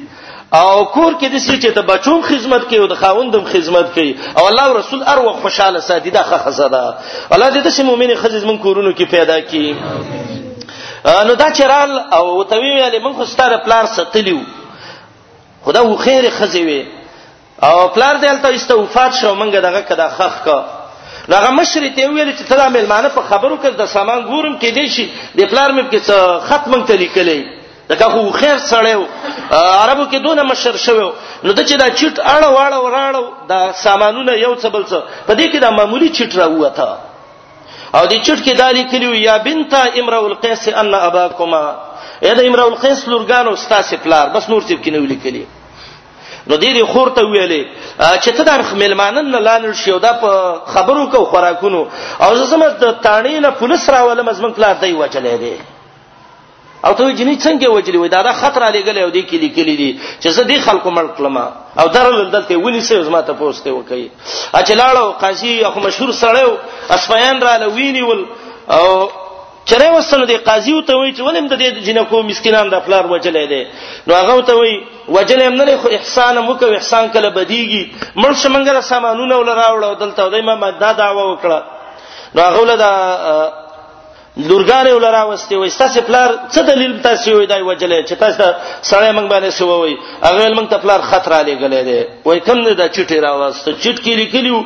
او 0.60 0.86
کور 0.86 1.14
کې 1.20 1.26
د 1.26 1.36
سې 1.36 1.56
چې 1.62 1.70
ته 1.78 1.82
بچوم 1.90 2.22
خدمت 2.28 2.64
کوي 2.70 2.80
او 2.84 2.88
د 2.92 3.00
خاوندم 3.02 3.44
خدمت 3.56 3.92
کوي 3.96 4.14
او 4.38 4.48
الله 4.52 4.78
رسول 4.80 5.04
ار 5.14 5.20
وخت 5.26 5.42
خوشاله 5.46 5.80
ساتي 5.90 6.10
دا 6.18 6.24
ښه 6.24 6.46
خزاده 6.46 6.96
الله 7.32 7.52
دې 7.52 7.78
چې 7.78 7.82
مؤمنه 7.90 8.16
خزز 8.24 8.46
من 8.52 8.58
کورونو 8.66 8.94
کې 8.96 9.04
پیدا 9.04 9.42
کړي 9.42 9.76
نو 11.30 11.34
دا 11.44 11.50
چرال 11.62 11.92
او 12.18 12.44
توی 12.50 12.74
علی 12.88 13.00
من 13.06 13.14
خو 13.20 13.26
ستاره 13.30 13.58
پلار 13.66 13.86
ستلیو 13.94 14.40
خدا 15.66 15.82
و 15.86 15.96
خیر 16.04 16.30
خزوي 16.42 16.82
او 17.70 17.88
پلار 17.96 18.16
دلته 18.26 18.48
است 18.54 18.72
وفات 18.72 19.14
شو 19.22 19.36
منګه 19.36 19.56
دغه 19.68 19.82
کدا 19.94 20.08
خخ 20.20 20.44
کا 20.46 20.60
هغه 21.30 21.52
مشر 21.60 21.84
ته 21.96 22.10
ویل 22.10 22.30
چې 22.38 22.44
تلا 22.50 22.68
مېلمانه 22.70 23.10
په 23.18 23.22
خبرو 23.30 23.56
کې 23.62 23.70
د 23.78 23.86
سامان 23.86 24.20
ګورم 24.30 24.56
کې 24.62 24.70
دی 24.78 24.88
شي 24.96 25.06
د 25.38 25.40
پلار 25.52 25.70
مې 25.76 25.84
کې 25.92 26.00
څه 26.08 26.16
ختم 26.50 26.72
ته 26.90 26.94
لیکلې 27.04 27.40
دا 28.00 28.10
خو 28.10 28.22
خیر 28.40 28.58
سړیو 28.72 29.04
عربو 29.84 30.04
کې 30.12 30.18
دونه 30.26 30.44
مشر 30.50 30.76
شوو 30.86 31.08
نو 31.44 31.54
د 31.54 31.62
چې 31.70 31.76
دا 31.82 31.88
چټ 32.00 32.14
اړه 32.20 32.50
واړه 32.56 32.78
وراړو 32.86 33.24
دا 33.52 33.60
سامانونه 33.86 34.32
یو 34.38 34.54
څه 34.62 34.68
بل 34.74 34.84
څه 34.92 34.98
په 35.28 35.34
دې 35.40 35.46
کې 35.52 35.58
دا 35.66 35.70
معمولی 35.78 36.10
چټ 36.18 36.32
راوته 36.40 36.90
او 37.98 38.04
د 38.12 38.14
چټ 38.26 38.38
کې 38.46 38.54
دالی 38.62 38.84
کلیو 38.92 39.14
یا 39.28 39.36
بنت 39.48 39.74
امرؤ 40.00 40.24
القیس 40.28 40.68
ان 40.82 40.94
اباکما 41.08 41.64
اې 42.24 42.32
د 42.40 42.42
امرؤ 42.50 42.68
القیس 42.70 43.00
لورګانو 43.12 43.52
استاد 43.54 43.84
پلار 44.04 44.26
بس 44.36 44.44
نور 44.50 44.62
څه 44.70 44.74
کې 44.84 44.90
نو 44.96 45.06
لیکلی 45.14 45.46
نو 46.50 46.58
دې 46.62 46.84
خور 46.94 47.10
ته 47.18 47.22
ویلې 47.32 48.22
چې 48.24 48.30
ته 48.30 48.44
د 48.44 48.74
ملمانن 48.84 49.28
نه 49.32 49.40
لاندې 49.48 49.74
شیو 49.84 49.98
دا 50.06 50.12
په 50.14 50.60
خبرو 50.76 51.04
کو 51.16 51.22
خوراکونو 51.34 51.82
او 52.28 52.30
زما 52.54 52.68
د 52.84 52.92
تانی 53.08 53.36
نه 53.40 53.50
پولیس 53.60 53.90
راول 53.96 54.22
مزمن 54.30 54.52
پلا 54.60 54.72
دی 54.86 54.92
وچلې 54.94 55.40
دی 55.40 55.54
او 56.86 56.94
ته 56.94 57.14
جنې 57.14 57.36
څنګه 57.38 57.68
وجلې 57.68 57.98
وې 58.00 58.14
دا 58.16 58.22
د 58.28 58.34
خطر 58.42 58.64
علی 58.68 58.84
غلې 58.84 59.02
او 59.04 59.10
دې 59.10 59.26
کې 59.30 59.38
لیکلې 59.38 59.78
دي 59.78 60.00
چې 60.22 60.28
زه 60.28 60.48
دې 60.48 60.60
خلکو 60.68 60.92
مړ 60.92 61.06
کړم 61.18 61.38
او 61.80 61.88
درل 61.88 62.32
دلته 62.32 62.58
ونی 62.58 62.82
سې 62.82 63.02
زما 63.10 63.22
ته 63.22 63.34
پوسټه 63.34 63.68
وکړي 63.68 64.10
اچ 64.54 64.72
لاړو 64.72 65.22
قاضي 65.22 65.66
اخو 65.70 65.80
مشهور 65.88 66.12
سړیو 66.12 66.52
اسفیان 66.90 67.42
را 67.48 67.58
لوینی 67.66 68.02
ول 68.08 68.26
او 68.80 68.88
چرې 69.72 69.88
وسل 69.98 70.22
دی 70.30 70.38
قاضي 70.50 70.72
وته 70.78 70.94
وای 71.00 71.12
چې 71.18 71.22
ولیم 71.28 71.46
د 71.52 71.60
دې 71.62 71.68
جنکو 71.88 72.18
مسکینان 72.30 72.66
د 72.72 72.82
افلار 72.82 73.04
وجلې 73.14 73.46
دي 73.52 73.62
نو 74.08 74.12
هغه 74.22 74.34
وته 74.40 74.54
وای 74.60 74.74
وجلې 75.16 75.44
هم 75.50 75.56
نه 75.60 75.78
خو 75.84 75.88
احسان 75.98 76.36
مو 76.48 76.54
کو 76.62 76.68
احسان 76.80 77.06
کله 77.16 77.30
بدیږي 77.38 77.84
مړ 78.22 78.32
شمنګره 78.44 78.82
سامانونه 78.92 79.34
ول 79.40 79.50
راوړل 79.62 79.96
دلته 80.02 80.24
د 80.34 80.36
ما 80.50 80.70
دا 80.84 80.92
دعوه 81.02 81.24
وکړه 81.32 81.62
نو 82.36 82.40
هغه 82.48 82.60
ول 82.62 82.72
دا 82.84 82.92
لورګان 84.38 84.88
یې 84.88 84.96
ولرا 84.96 85.24
واستي 85.24 85.56
وي 85.58 85.70
ستاسو 85.70 86.02
پلار 86.08 86.30
څه 86.54 86.62
دلیل 86.68 87.00
تاسو 87.04 87.32
وي 87.38 87.46
دای 87.52 87.62
وجلې 87.62 88.04
چې 88.10 88.14
تاسو 88.20 88.44
سړی 88.90 89.12
موږ 89.16 89.28
باندې 89.32 89.50
سو 89.50 89.82
وي 89.82 89.96
هغه 90.24 90.56
موږ 90.56 90.68
ته 90.74 90.78
پلار 90.84 91.00
خطر 91.02 91.34
علی 91.40 91.56
غلې 91.56 91.82
دي 91.84 92.06
وای 92.26 92.40
کوم 92.40 92.58
نه 92.60 92.74
دا 92.74 92.88
چټي 92.90 93.20
را 93.26 93.36
واسطه 93.38 93.72
چټ 93.84 93.98
کې 94.04 94.10
لیکلو 94.22 94.62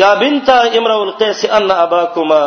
یا 0.00 0.14
بنت 0.22 0.48
امرؤ 0.50 1.02
القیس 1.02 1.44
ان 1.50 1.70
اباکما 1.70 2.40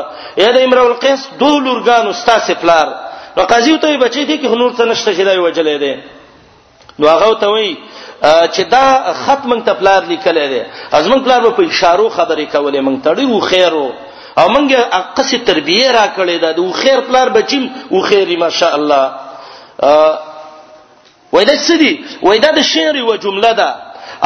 یا 0.44 0.52
د 0.56 0.66
امرؤ 0.68 0.86
القیس 0.86 1.28
دوه 1.42 1.60
لورګان 1.62 2.12
ستاسو 2.22 2.54
پلار 2.62 2.88
نو 3.38 3.44
قاضي 3.52 3.78
ته 3.84 3.98
بچی 3.98 4.24
دي 4.30 4.38
کې 4.38 4.46
هنور 4.54 4.72
څه 4.74 4.82
نشته 4.92 5.14
چې 5.14 5.22
دای 5.22 5.38
وجلې 5.38 5.78
دي 5.80 5.96
نو 7.00 7.10
هغه 7.12 7.36
ته 7.44 7.48
وای 7.52 7.76
چې 8.56 8.62
دا 8.74 9.14
ختم 9.14 9.50
موږ 9.54 9.62
ته 9.68 9.74
پلار 9.84 10.02
لیکلې 10.10 10.48
دي 10.54 10.62
از 10.92 11.08
موږ 11.12 11.20
پلار 11.26 11.50
په 11.60 11.68
اشارو 11.68 12.10
خبرې 12.18 12.46
کولې 12.54 12.80
موږ 12.90 12.98
تړي 13.08 13.26
خو 13.32 13.40
خیرو 13.54 13.88
او 14.38 14.50
مونږه 14.50 14.80
اقصی 14.92 15.38
تربیه 15.38 15.92
را 15.92 16.08
کړې 16.18 16.38
ده 16.42 16.56
او 16.58 16.72
خیر 16.72 17.00
پلار 17.00 17.30
بچیم 17.30 17.72
او 17.92 18.02
خیر 18.02 18.38
ماشاء 18.40 18.74
الله 18.80 19.12
وای 21.34 21.46
دا 21.46 21.58
سدي 21.58 22.06
وای 22.22 22.40
دا 22.40 22.52
د 22.52 22.62
شعر 22.62 22.96
او 22.98 23.16
جمله 23.18 23.54
ده 23.54 23.68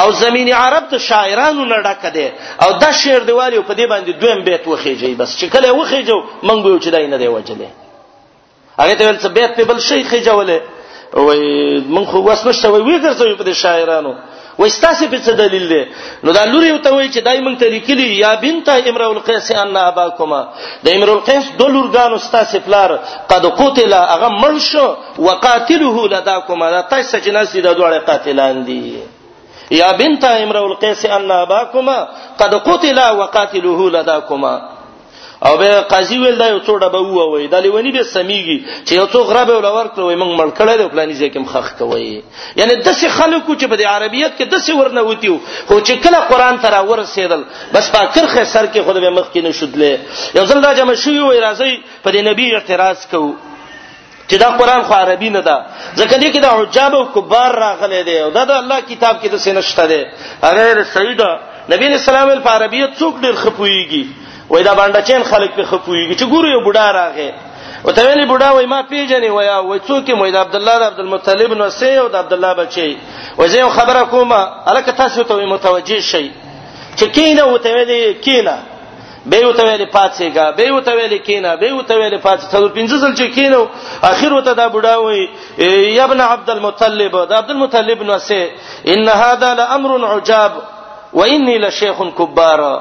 او 0.01 0.11
زميني 0.11 0.51
عرب 0.51 0.89
ته 0.89 0.97
شاعرانو 0.97 1.65
نه 1.65 1.77
ډکه 1.83 2.09
ده 2.15 2.25
او 2.63 2.69
دا 2.83 2.91
شعر 2.91 3.19
دیوالي 3.23 3.59
په 3.61 3.73
دې 3.73 3.85
باندې 3.89 4.11
دویم 4.21 4.43
بیت 4.43 4.63
وخیږي 4.67 5.15
بس 5.19 5.37
چې 5.39 5.45
کله 5.53 5.71
وخیږو 5.71 6.19
مونږ 6.45 6.65
یو 6.65 6.79
چې 6.79 6.87
دای 6.87 7.07
نه 7.07 7.17
دی 7.17 7.27
وجلې 7.27 7.67
هغه 8.79 8.93
ته 8.95 9.07
ول 9.07 9.17
څه 9.19 9.27
بیت 9.27 9.55
په 9.55 9.63
بل 9.63 9.79
شي 9.79 10.03
خیجولې 10.03 10.59
وای 11.13 11.83
مونږ 11.95 12.05
خو 12.07 12.17
واسمشته 12.21 12.69
وای 12.69 12.81
وګرځوي 12.81 13.35
په 13.37 13.43
دې 13.43 13.53
شاعرانو 13.55 14.13
وستاسې 14.59 15.05
په 15.13 15.17
څه 15.25 15.31
دلیل 15.41 15.65
دی 15.73 15.81
نو 16.27 16.33
دا 16.37 16.43
لوري 16.53 16.69
وته 16.77 16.89
وای 16.95 17.07
چې 17.13 17.19
دای 17.27 17.39
مونږ 17.45 17.55
ته 17.63 17.67
لیکلی 17.75 18.05
یا 18.23 18.31
بنت 18.45 18.69
امرؤ 18.75 19.11
القیس 19.15 19.51
ان 19.63 19.75
اباکما 19.81 20.39
د 20.85 20.97
امرؤ 20.97 21.13
القیس 21.17 21.45
د 21.59 21.73
لورګانو 21.75 22.17
ستاسې 22.27 22.57
پلار 22.69 22.89
قد 23.33 23.45
قتل 23.59 23.93
هغه 24.11 24.29
مړ 24.41 24.53
شو 24.69 24.87
وقاتله 25.27 25.95
لداکما 26.13 26.67
دا 26.77 26.81
تاسو 26.93 27.19
چې 27.23 27.31
نسې 27.37 27.59
د 27.67 27.77
دوه 27.81 27.99
قاتلان 28.09 28.65
دي 28.71 28.81
یا 29.81 29.91
بنت 29.99 30.23
امرؤ 30.31 30.65
القیس 30.71 31.05
ان 31.19 31.29
اباکما 31.37 31.99
قد 32.43 32.53
قتل 32.69 32.99
وقاتله 33.21 33.89
لداکما 33.97 34.55
او 35.45 35.57
به 35.57 35.81
قاضي 35.81 36.17
ویل 36.17 36.35
دا 36.37 36.47
یو 36.47 36.59
څو 36.59 36.77
ډبه 36.81 36.99
وو 37.01 37.29
وای 37.31 37.47
دا 37.47 37.59
لیونی 37.59 37.91
به 37.91 38.03
سميږي 38.03 38.57
چې 38.87 38.91
یو 38.91 39.05
څو 39.13 39.17
غرب 39.29 39.49
ولا 39.49 39.71
ورکړ 39.75 39.99
وای 40.01 40.15
موږ 40.21 40.31
مړ 40.39 40.47
کړل 40.57 40.79
او 40.81 40.89
پلاني 40.89 41.13
ځکه 41.19 41.37
مخخ 41.39 41.67
کوي 41.79 42.23
یعنی 42.59 42.75
دسه 42.75 43.09
خلکو 43.09 43.51
چې 43.59 43.65
په 43.71 43.75
دې 43.79 43.85
عربیت 43.95 44.31
کې 44.37 44.43
دسه 44.53 44.73
ورنه 44.79 45.01
وتیو 45.01 45.37
خو 45.67 45.75
چې 45.81 45.91
کله 46.05 46.17
قران 46.31 46.57
ترا 46.63 46.81
ورسېدل 46.89 47.41
بس 47.73 47.91
په 47.91 48.01
کرخه 48.15 48.43
سر 48.53 48.65
کې 48.73 48.79
خود 48.85 48.97
به 49.03 49.09
مخ 49.09 49.25
کې 49.33 49.41
نشدلې 49.45 50.35
یو 50.37 50.45
ځل 50.51 50.59
دا 50.67 50.73
جمع 50.79 50.95
شوی 51.03 51.19
وای 51.19 51.39
راځي 51.47 51.73
په 52.03 52.09
دې 52.15 52.21
نبی 52.29 52.55
اعتراض 52.55 53.07
کوو 53.11 53.31
چې 54.29 54.35
دا 54.43 54.49
قران 54.59 54.81
خو 54.83 54.93
عربي 54.93 55.29
نه 55.35 55.39
ده 55.47 55.57
ځکه 55.95 56.17
دې 56.17 56.35
کې 56.35 56.39
دا 56.45 56.49
حجاب 56.59 56.95
او 56.95 57.05
کبار 57.15 57.51
راغلي 57.65 58.01
دي 58.09 58.17
او 58.21 58.29
دا 58.29 58.43
د 58.45 58.51
الله 58.51 58.79
کتاب 58.81 59.21
کې 59.23 59.27
د 59.31 59.37
سینشته 59.45 59.85
ده 59.87 60.05
غیر 60.59 60.83
سیدا 60.93 61.31
نبی 61.71 61.85
اسلام 61.93 62.39
په 62.41 62.49
عربیت 62.49 62.89
څوک 62.99 63.15
ډیر 63.21 63.35
خپويږي 63.43 64.05
وای 64.49 64.63
دا 64.63 64.73
باندې 64.75 65.07
چین 65.07 65.23
خلک 65.29 65.51
په 65.55 65.63
خپويږي 65.69 66.15
چې 66.15 66.25
ګورو 66.33 66.47
یو 66.51 66.59
بډا 66.67 66.85
راغی 66.97 67.31
او 67.85 67.91
ته 67.97 68.03
ویلی 68.07 68.25
بډا 68.29 68.51
وای 68.57 68.65
ما 68.73 68.77
پیژنې 68.81 69.29
وای 69.33 69.49
او 69.49 69.77
څوک 69.77 70.07
مې 70.07 70.31
د 70.35 70.37
عبد 70.45 70.55
الله 70.59 70.75
د 70.83 70.87
عبد 70.91 70.99
المطلب 71.03 71.53
نو 71.63 71.67
سه 71.79 71.93
او 72.03 72.07
د 72.13 72.15
عبد 72.21 72.33
الله 72.37 72.53
بچي 72.53 72.97
وای 73.41 73.49
زه 73.55 73.69
خبره 73.79 74.03
کومه 74.13 74.39
الکه 74.67 74.91
تاسو 75.01 75.23
ته 75.33 75.45
متوجي 75.51 75.99
شئ 76.11 76.23
چې 76.95 77.03
کینه 77.19 77.43
وته 77.51 77.75
ویلی 77.75 77.99
کینه 78.29 78.55
به 79.31 79.45
وته 79.45 79.63
ویلی 79.63 79.85
پاتېګا 79.85 80.57
به 80.57 80.71
وته 80.77 80.95
ویلی 81.01 81.19
کینه 81.27 81.55
به 81.61 81.73
وته 81.77 81.93
ویلی 81.97 82.17
پاتې 82.17 82.55
څلور 82.55 82.71
پنځه 82.71 82.95
سل 83.01 83.13
چې 83.15 83.35
کینو 83.37 83.61
اخر 84.11 84.33
وته 84.33 84.53
دا 84.53 84.67
بډا 84.67 84.95
وای 84.95 85.29
یا 85.99 86.03
ابن 86.11 86.21
عبد 86.31 86.49
المطلب 86.59 87.23
د 87.29 87.33
عبد 87.41 87.51
المطلب 87.57 88.03
نو 88.11 88.19
سه 88.19 88.51
ان 88.95 89.09
هذا 89.21 89.53
لامر 89.61 90.05
عجاب 90.11 90.51
واني 91.13 91.57
لشيخ 91.57 91.95
كبار 92.19 92.71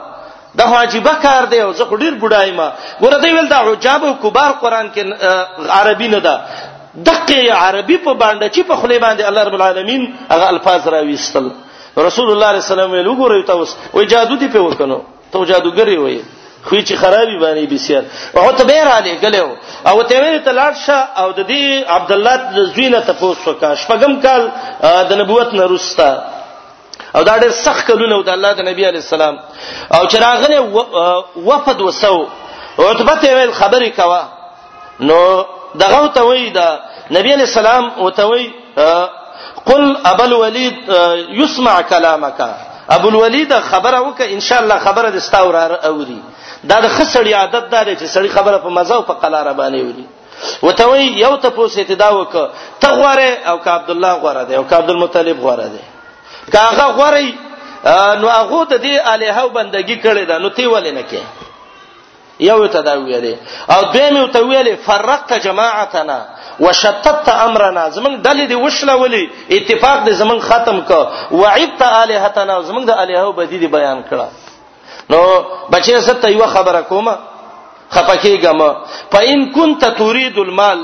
دا 0.59 0.65
واجبہ 0.73 1.13
کار 1.23 1.43
دی 1.53 1.59
او 1.61 1.73
زه 1.79 1.89
ډیر 2.03 2.15
بډای 2.23 2.51
ما 2.59 2.69
ورته 3.03 3.29
ویل 3.35 3.49
دا 3.55 3.59
حجاب 3.69 4.05
او 4.09 4.15
کبار 4.25 4.51
قران 4.63 4.91
کې 4.95 5.67
عربي 5.79 6.09
نه 6.15 6.19
ده 6.19 6.41
دقه 7.09 7.55
عربي 7.63 7.97
په 8.07 8.13
باندې 8.15 8.49
چې 8.55 8.61
په 8.71 8.75
خلی 8.83 8.99
باندې 9.05 9.23
الله 9.31 9.43
رب 9.49 9.55
العالمین 9.59 10.03
هغه 10.31 10.47
الفاظ 10.55 10.89
را 10.95 11.01
ویستل 11.09 11.47
رسول 11.49 11.99
الله 11.99 12.11
صلی 12.15 12.33
الله 12.33 12.47
علیه 12.53 12.65
وسلم 12.65 12.95
وګورئ 13.05 13.45
تاسو 13.51 13.77
وې 13.95 14.05
جادو 14.13 14.37
دی 14.43 14.49
په 14.55 14.59
وکنو 14.67 14.99
ته 15.33 15.45
جادوګری 15.51 15.99
وې 16.05 16.19
خو 16.69 16.77
چې 16.89 16.95
خرابې 17.03 17.37
باندې 17.41 17.73
بسیار 17.75 18.03
او 18.37 18.53
ته 18.61 18.65
بیر 18.71 18.89
علی 18.95 19.13
غلو 19.19 19.49
او 19.91 20.03
ته 20.09 20.15
ویل 20.23 20.39
ته 20.47 20.53
لاړ 20.61 20.73
شه 20.87 21.21
او 21.21 21.29
د 21.39 21.41
دې 21.47 21.91
عبد 21.97 22.13
الله 22.13 22.65
زوینه 22.73 23.01
تاسو 23.11 23.35
وکاش 23.51 23.87
پغم 23.93 24.17
کال 24.25 24.49
د 25.11 25.21
نبوت 25.21 25.55
نه 25.61 25.65
رستا 25.75 26.11
او 27.17 27.23
دا 27.23 27.37
ډېر 27.43 27.53
سخت 27.67 27.87
کلونه 27.91 28.17
د 28.23 28.29
الله 28.37 28.53
د 28.59 28.67
نبی 28.71 28.83
علی 28.91 29.01
السلام 29.07 29.35
او 29.97 30.01
چراغنه 30.13 30.59
وفد 31.49 31.81
وسو 31.81 32.19
عتبه 32.89 33.15
ته 33.23 33.31
ویل 33.37 33.53
خبرې 33.61 33.91
کوا 34.01 34.23
نو 35.09 35.19
دغه 35.83 36.01
ته 36.17 36.23
وی 36.29 36.51
دا 36.59 36.69
نبی 37.19 37.33
علی 37.37 37.47
السلام 37.51 37.85
وته 38.05 38.25
وی 38.31 38.53
قل 39.71 39.97
ابو 40.13 40.23
الولید 40.25 40.77
يسمع 41.41 41.81
كلامك 41.81 42.41
ابو 42.97 43.09
الولید 43.09 43.55
خبره 43.71 44.01
وک 44.01 44.21
ان 44.21 44.41
شاء 44.41 44.61
الله 44.63 44.79
خبره 44.79 45.09
د 45.11 45.17
استاور 45.17 45.73
اوري 45.85 46.21
دا 46.69 46.81
د 46.81 46.89
خسړی 46.89 47.33
عادت 47.33 47.71
دار 47.71 47.95
چې 47.95 48.15
سړی 48.15 48.29
خبره 48.37 48.57
په 48.59 48.69
مزه 48.69 48.95
او 48.95 49.03
په 49.03 49.13
قلاره 49.23 49.53
باندې 49.53 49.81
وري 49.89 50.07
وته 50.63 50.85
وی 50.91 51.05
یو 51.25 51.37
ته 51.43 51.49
پوسې 51.57 51.83
ته 51.89 51.95
دا 51.95 52.09
وک 52.17 52.35
ته 52.81 52.89
غواره 52.89 53.29
او 53.51 53.59
ک 53.59 53.69
عبد 53.69 53.91
الله 53.91 54.13
غواره 54.23 54.43
دی 54.49 54.55
او 54.57 54.65
ک 54.65 54.73
عبد 54.73 54.91
المطلب 54.91 55.41
غواره 55.41 55.67
دی 55.75 55.85
کاغه 56.53 56.87
غوري 56.99 57.35
نو 58.21 58.29
هغه 58.29 58.65
ته 58.71 58.77
دی 58.85 58.93
الہو 58.99 59.49
بندگی 59.49 59.97
کړی 60.03 60.25
دا 60.29 60.39
نو 60.39 60.49
تی 60.59 60.67
ولې 60.67 60.93
نه 60.99 61.03
کې 61.03 61.21
یو 62.47 62.67
ته 62.75 62.81
دا 62.89 62.95
ویلې 63.03 63.35
او 63.75 63.81
دیم 63.93 64.17
یو 64.21 64.27
ته 64.37 64.41
ویلې 64.49 64.75
فرقت 64.87 65.33
جماعتنا 65.47 66.19
وشتت 66.65 67.29
امرنا 67.29 67.85
زمون 67.97 68.19
دلی 68.27 68.47
دی 68.51 68.55
وشلولې 68.63 69.23
اتفاق 69.59 70.03
دې 70.07 70.11
زمون 70.23 70.41
ختم 70.49 70.81
ک 70.81 71.07
وعدت 71.41 71.83
الہتنا 71.93 72.61
زمون 72.69 72.85
د 72.89 73.01
الہو 73.05 73.31
بدی 73.39 73.59
دی 73.63 73.67
بیان 73.79 74.03
کړه 74.11 74.27
نو 75.11 75.21
بچې 75.71 75.99
ست 76.09 76.25
یو 76.25 76.47
خبره 76.57 76.81
کومه 76.91 77.17
خپکیګم 77.95 78.61
فإن 79.11 79.53
كنت 79.55 79.85
تريد 79.99 80.39
المال 80.39 80.79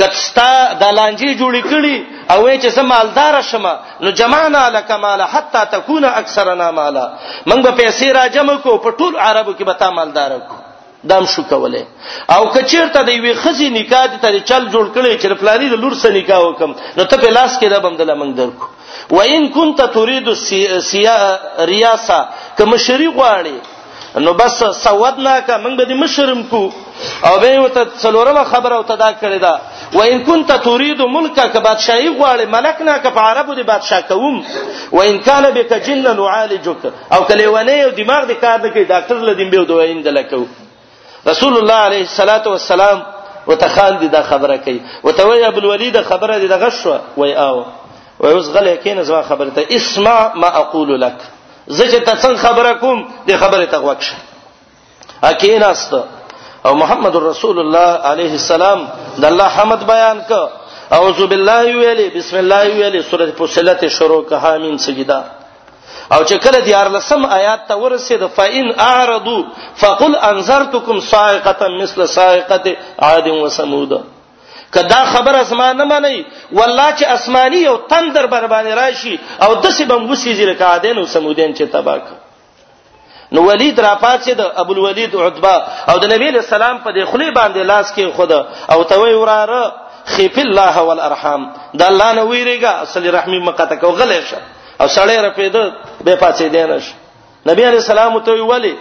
کڅتا 0.00 0.50
د 0.80 0.90
لانجې 0.96 1.30
جوړې 1.40 1.72
کړي 1.72 1.96
او 2.32 2.38
وای 2.44 2.56
چې 2.60 2.74
زه 2.76 2.82
مالدار 2.92 3.38
شم 3.50 3.66
نو 4.06 4.10
جمعنا 4.20 4.62
لك 4.76 4.90
مال 5.04 5.22
حتا 5.34 5.62
تكون 5.74 6.04
اکثرنا 6.10 6.70
مالا 6.78 7.04
موږ 7.10 7.60
به 7.66 7.76
پیسې 7.80 8.16
را 8.18 8.26
جمع 8.36 8.54
کو 8.66 8.74
په 8.86 8.96
ټول 9.00 9.16
عربو 9.28 9.52
کې 9.52 9.64
به 9.70 9.78
تا 9.84 9.90
مالدار 10.00 10.34
کو 10.50 10.56
دام 11.12 11.26
شو 11.32 11.42
کوله 11.52 11.82
او 12.36 12.42
کچیرته 12.56 13.02
د 13.08 13.20
وی 13.24 13.32
خزي 13.46 13.68
نکاح 13.78 14.04
ته 14.12 14.30
چل 14.50 14.68
جوړ 14.74 14.92
کړي 14.98 15.22
چې 15.22 15.40
پلاری 15.42 15.68
د 15.72 15.82
لور 15.86 15.96
سره 16.04 16.14
نکاح 16.18 16.40
وکم 16.48 16.76
نو 17.00 17.04
ته 17.14 17.22
په 17.24 17.32
لاس 17.38 17.56
کې 17.58 17.72
را 17.76 17.78
بمدل 17.88 18.12
موږ 18.12 18.36
درکو 18.42 19.18
وان 19.18 19.48
كنت 19.58 19.82
تريد 19.98 20.30
سیا 20.92 21.16
ریاسه 21.72 22.20
کما 22.60 22.76
شری 22.86 23.10
غواړي 23.18 24.24
نو 24.26 24.32
بس 24.36 24.56
سودنا 24.82 25.34
کا 25.40 25.58
موږ 25.62 25.76
به 25.76 25.84
دې 25.88 25.96
مشرم 26.02 26.42
کو 26.52 26.62
او 27.24 27.34
به 27.42 27.60
وت 27.64 27.78
څلورمه 28.02 28.44
خبره 28.52 28.74
او 28.78 28.82
تدا 28.92 29.10
کړی 29.12 29.38
دا 29.46 29.54
و 29.92 30.00
ان 30.02 30.24
كنت 30.24 30.52
تريد 30.52 31.00
ملکا 31.02 31.48
که 31.48 31.58
بادشاہي 31.58 32.18
غواړي 32.18 32.46
ملک 32.46 32.80
نه 32.82 32.98
که 33.02 33.08
په 33.10 33.20
عربو 33.20 33.54
دی 33.54 33.62
بادشاہ 33.62 34.00
کوم 34.08 34.42
و 34.92 35.00
ان 35.00 35.18
کان 35.18 35.50
بك 35.50 35.72
جن 35.72 36.16
نعالجك 36.16 36.92
او 37.12 37.24
کله 37.24 37.48
ونه 37.48 37.72
او 37.72 37.90
دماغ 37.90 38.26
دې 38.28 38.32
کار 38.40 38.58
نه 38.60 38.68
کوي 38.70 38.84
ډاکټر 38.86 39.14
لدیم 39.14 39.50
به 39.50 39.64
دوه 39.64 39.84
اند 39.84 40.08
لکو 40.08 40.46
رسول 41.26 41.56
الله 41.58 41.74
عليه 41.74 42.00
الصلاه 42.02 42.48
والسلام 42.48 43.02
وتخان 43.46 43.98
دي 43.98 44.08
دا 44.08 44.22
خبره 44.22 44.56
کوي 44.56 44.80
وتوي 45.04 45.46
ابو 45.48 45.58
الوليد 45.58 46.02
خبره 46.02 46.38
دي 46.38 46.48
دغه 46.48 46.68
شو 46.68 46.96
وای 47.16 47.34
او 47.34 47.64
وای 48.20 48.32
اوس 48.32 48.52
غلې 48.54 48.82
کین 48.84 49.02
زما 49.02 49.22
خبره 49.22 49.50
ته 49.56 49.66
اسمع 49.76 50.34
ما 50.34 50.46
اقول 50.56 51.00
لك 51.00 51.16
زه 51.66 51.88
چې 51.90 52.04
تاسو 52.04 52.36
خبره 52.36 52.72
کوم 52.72 53.08
دې 53.28 53.32
خبره 53.32 53.64
ته 53.64 53.78
وکشه 53.78 54.14
اکیناسته 55.24 56.04
او 56.66 56.74
محمد 56.74 57.16
رسول 57.16 57.58
الله 57.58 57.88
عليه 58.10 58.32
السلام 58.40 58.78
د 59.22 59.24
الله 59.30 59.48
حمد 59.56 59.80
بیان 59.86 60.18
ک 60.28 60.32
اعوذ 60.96 61.18
بالله 61.30 61.62
ویلی 61.82 62.06
بسم 62.18 62.36
الله 62.42 62.62
ویلی 62.78 63.02
سوره 63.02 63.26
فصلت 63.32 63.88
شروع 63.88 64.24
که 64.28 64.36
حامین 64.36 64.78
سجدا 64.78 65.20
او 66.12 66.18
چې 66.24 66.34
کله 66.44 66.58
د 66.60 66.68
یار 66.68 66.88
لسم 66.96 67.24
آیات 67.24 67.60
ته 67.68 67.74
ورسید 67.84 68.26
فاین 68.26 68.66
اعرضوا 68.78 69.38
فقل 69.80 70.12
انذرتكم 70.16 71.00
صاعقه 71.00 71.68
مثل 71.80 72.06
صاعقه 72.06 72.76
عاد 72.98 73.26
وثمود 73.44 73.92
کدا 74.74 75.00
خبر 75.12 75.34
اسمانه 75.44 75.84
مانی 75.84 76.24
والله 76.52 76.96
چې 76.98 77.04
اسماني 77.06 77.66
او 77.66 77.76
تندر 77.76 78.26
بر 78.26 78.44
باندې 78.48 78.78
راشي 78.82 79.18
او 79.42 79.54
دسی 79.54 79.84
بم 79.84 80.10
وسی 80.10 80.34
زیر 80.34 80.54
کادن 80.54 80.98
او 80.98 81.04
سمودین 81.06 81.54
چې 81.54 81.64
تباک 81.72 82.02
نو 83.32 83.42
ولید 83.48 83.80
را 83.80 83.94
پات 83.94 84.22
شه 84.24 84.34
د 84.34 84.40
ابو 84.56 84.72
الولید 84.72 85.16
عتبه 85.16 85.54
او 85.92 85.98
د 85.98 86.04
نبی 86.12 86.30
له 86.30 86.40
سلام 86.40 86.78
په 86.78 86.90
دې 86.90 87.04
خلی 87.10 87.30
باندې 87.34 87.56
لاس 87.70 87.92
کې 87.96 88.04
خود 88.16 88.32
او 88.72 88.82
توي 88.82 89.14
وراره 89.14 89.72
خيف 90.04 90.38
الله 90.38 90.80
والارحام 90.88 91.52
دا 91.74 91.86
الله 91.88 92.12
نه 92.12 92.22
ویریګه 92.30 92.68
اصل 92.82 93.14
رحمی 93.16 93.38
مقته 93.38 93.76
کو 93.76 93.90
غلې 93.90 94.20
شه 94.30 94.38
او 94.80 94.86
سړی 94.88 95.18
را 95.24 95.30
پیدا 95.30 95.70
به 96.04 96.16
پاتې 96.20 96.42
دینش 96.56 96.94
نبی 97.46 97.62
علی 97.64 97.76
السلام 97.76 98.20
ته 98.20 98.32
ویلی 98.32 98.76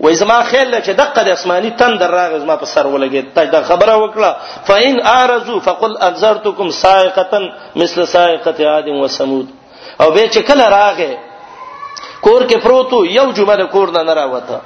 و 0.00 0.12
زما 0.12 0.42
خیال 0.42 0.80
چې 0.80 0.88
دقه 1.00 1.24
د 1.24 1.28
اسماني 1.28 1.70
تندر 1.70 2.10
راغ 2.10 2.38
زما 2.38 2.56
په 2.56 2.66
سر 2.66 2.86
ولګي 2.86 3.24
ته 3.34 3.44
دا 3.44 3.62
خبره 3.62 3.96
وکړه 4.08 4.30
فاین 4.64 5.00
ارزو 5.06 5.60
فقل 5.60 5.96
انذرتکم 6.02 6.70
سائقه 6.70 7.50
مثل 7.76 8.06
سائقه 8.06 8.66
عاد 8.68 8.88
وثمود 8.88 9.48
او 10.00 10.10
به 10.10 10.28
چې 10.30 10.38
کله 10.40 10.64
راغې 10.70 11.29
کور 12.24 12.42
کې 12.48 12.56
پروتو 12.64 12.98
یو 13.18 13.26
جمعه 13.36 13.56
د 13.60 13.70
کور 13.76 13.92
نه 13.98 14.14
راوته 14.20 14.58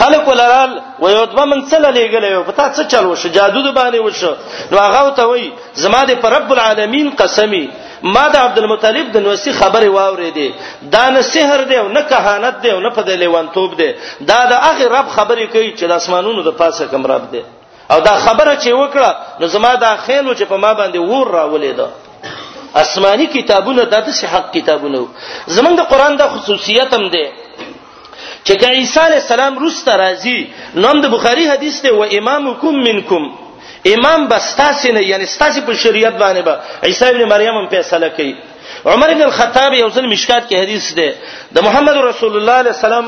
خلق 0.00 0.28
ولرال 0.28 0.74
و 1.02 1.08
یوتبه 1.12 1.44
من 1.52 1.62
سره 1.70 1.90
لګلې 1.94 2.44
په 2.50 2.56
تاسو 2.58 2.82
چلو 2.94 3.14
شو 3.22 3.28
جادو 3.36 3.62
د 3.68 3.74
باندې 3.78 4.04
وشو 4.06 4.32
نو 4.74 4.80
هغه 4.82 5.10
ته 5.20 5.26
وای 5.32 5.46
زما 5.84 6.02
د 6.10 6.26
رب 6.34 6.52
العالمین 6.56 7.10
قسمی 7.22 7.62
ما 8.16 8.22
د 8.34 8.44
عبد 8.44 8.58
المطلب 8.60 9.10
د 9.16 9.24
نوسی 9.26 9.52
خبره 9.60 9.88
واورې 9.88 10.30
دي 10.38 10.54
دا 10.94 11.02
نه 11.16 11.22
سحر 11.32 11.64
دی 11.72 11.76
او 11.82 11.88
نه 11.88 12.02
کهانت 12.12 12.62
دی 12.62 12.70
او 12.76 12.78
نه 12.86 12.90
په 13.00 13.16
لیوانتوب 13.24 13.76
دی 13.82 13.90
دا 14.30 14.38
د 14.52 14.64
اخر 14.70 14.96
رب 14.98 15.08
خبره 15.18 15.34
کوي 15.46 15.68
چې 15.76 15.84
د 15.92 16.00
اسمانونو 16.02 16.42
د 16.48 16.56
پاسه 16.62 16.86
کوم 16.94 17.06
رب 17.14 17.28
دی 17.34 17.42
او 17.90 18.00
دا 18.08 18.14
خبره 18.16 18.58
چې 18.58 18.70
وکړه 18.70 19.40
نو 19.40 19.46
زما 19.56 19.74
د 19.84 19.94
خیلو 20.06 20.32
چې 20.34 20.44
په 20.54 20.64
ما 20.64 20.72
باندې 20.80 21.10
ور 21.12 21.32
راولې 21.38 21.76
ده 21.78 21.86
آسماني 22.76 23.26
کتابونه 23.26 23.84
د 23.84 23.96
دې 24.06 24.24
حق 24.32 24.46
کتابونه 24.56 24.98
زمونږ 25.54 25.74
د 25.80 25.82
قران 25.92 26.12
د 26.16 26.22
خصوصیت 26.32 26.90
هم 26.94 27.04
ده 27.14 27.26
چې 28.46 28.54
که 28.60 28.68
عیسی 28.78 29.00
علی 29.06 29.14
السلام 29.22 29.58
روسته 29.64 29.92
راځي 30.04 30.38
نوم 30.84 31.00
د 31.00 31.06
بخاری 31.14 31.44
حدیث 31.52 31.80
ته 31.84 31.92
و 32.00 32.02
امامکم 32.18 32.74
منکم 32.88 33.22
امام 33.94 34.26
بستاسینه 34.28 35.00
یعنی 35.02 35.26
ستاسو 35.26 35.60
په 35.60 35.72
شریعت 35.84 36.14
باندې 36.22 36.42
با 36.46 36.54
عیسی 36.82 37.04
ابن 37.04 37.22
مریم 37.32 37.54
هم 37.60 37.66
فیصله 37.74 38.08
کوي 38.08 38.34
عمر 38.86 39.08
ابن 39.10 39.22
الخطاب 39.22 39.72
یو 39.74 39.90
ځل 39.90 40.04
مشکات 40.14 40.50
کې 40.50 40.54
حدیث 40.62 40.94
ده 40.94 41.14
د 41.54 41.58
محمد 41.66 41.96
رسول 41.96 42.36
الله 42.36 42.52
علیه 42.52 42.72
السلام 42.76 43.06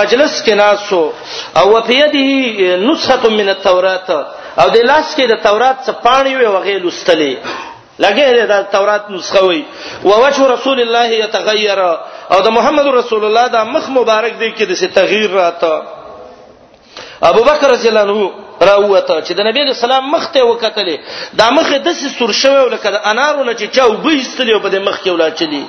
مجلس 0.00 0.42
کې 0.46 0.52
ناسو 0.62 1.04
او 1.56 1.80
په 1.80 1.92
یده 2.02 2.26
نسخه 2.88 3.28
من 3.38 3.48
التوراۃ 3.48 4.10
او 4.60 4.68
د 4.70 4.76
لاس 4.90 5.14
کې 5.16 5.24
د 5.30 5.42
تورات 5.42 5.76
څخه 5.86 5.96
پاڼې 6.08 6.52
وغه 6.54 6.78
لستلې 6.90 7.32
لګي 7.98 8.46
دا 8.46 8.62
تورات 8.62 9.10
نسخه 9.10 9.42
وي 9.44 9.64
او 10.04 10.24
وجه 10.24 10.46
رسول 10.46 10.80
الله 10.80 11.04
يتغير 11.06 11.80
او 12.32 12.38
د 12.46 12.48
محمد 12.48 12.86
رسول 12.86 13.24
الله 13.24 13.46
دا 13.46 13.62
مخ 13.64 13.84
مبارک 13.98 14.32
دی 14.40 14.50
کې 14.56 14.64
د 14.70 14.74
تغییر 14.98 15.30
راته 15.30 15.74
ابو 17.30 17.42
بکر 17.48 17.68
رضی 17.76 17.88
الله 17.88 18.00
عنه 18.06 18.18
راوته 18.70 19.16
چې 19.20 19.32
د 19.36 19.40
نبی 19.48 19.60
له 19.64 19.72
سلام 19.74 20.04
مخ 20.14 20.24
ته 20.34 20.40
وکتلې 20.44 20.96
دا 21.38 21.46
مخ 21.58 21.68
د 21.86 21.88
سور 22.18 22.32
شوی 22.42 22.56
ولکه 22.64 22.88
د 22.96 22.98
انارونه 23.10 23.52
چې 23.58 23.64
چاو 23.76 23.92
به 24.04 24.20
استلې 24.22 24.56
په 24.64 24.68
دې 24.72 24.78
مخ 24.88 24.96
کې 25.04 25.08
ولا 25.10 25.30
چلی 25.40 25.64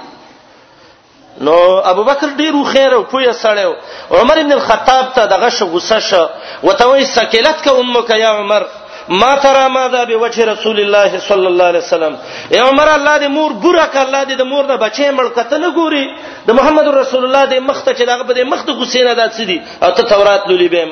نو 1.48 1.56
ابو 1.92 2.04
بکر 2.04 2.28
ډیرو 2.42 2.64
خیر 2.74 2.92
او 2.96 3.04
پوهه 3.12 3.32
سره 3.32 3.78
عمر 4.20 4.38
ابن 4.40 4.52
الخطاب 4.52 5.06
ته 5.16 5.26
دغه 5.34 5.50
شغوسه 5.58 6.00
شو 6.10 6.26
وتوي 6.64 7.06
سکلت 7.06 7.58
ک 7.64 7.68
امک 7.78 8.10
یا 8.24 8.30
عمر 8.42 8.64
ما 9.10 9.36
ترى 9.36 9.70
ماذا 9.70 10.04
بوجه 10.04 10.46
رسول 10.46 10.80
الله 10.80 11.20
صلى 11.20 11.48
الله 11.48 11.66
عليه 11.70 11.80
وسلم 11.80 12.14
اے 12.52 12.60
عمر 12.60 12.88
الله 12.96 13.18
دې 13.18 13.28
مور 13.28 13.52
برک 13.54 13.96
الله 13.98 14.24
دې 14.24 14.36
د 14.38 14.42
مور 14.42 14.64
د 14.66 14.76
بچې 14.84 15.10
ملکته 15.20 15.58
نه 15.58 15.70
ګوري 15.72 16.06
د 16.48 16.52
محمد 16.52 16.88
رسول 16.88 17.24
الله 17.26 17.44
دې 17.52 17.60
مخته 17.70 17.92
چې 17.94 18.04
دغه 18.12 18.24
بده 18.28 18.44
مخته 18.44 18.72
حسین 18.82 19.08
ادا 19.08 19.30
سدي 19.38 19.62
او 19.84 19.92
ته 19.92 20.04
تورات 20.04 20.42
لولې 20.48 20.70
بیم 20.70 20.92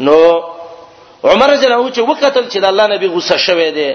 نو 0.00 0.16
عمر 1.24 1.56
جل 1.60 1.72
او 1.72 1.88
چې 1.90 1.98
وکتل 2.00 2.44
چې 2.52 2.58
د 2.60 2.64
الله 2.72 2.86
نبی 2.92 3.06
غوسه 3.06 3.36
شوه 3.36 3.70
دی 3.76 3.90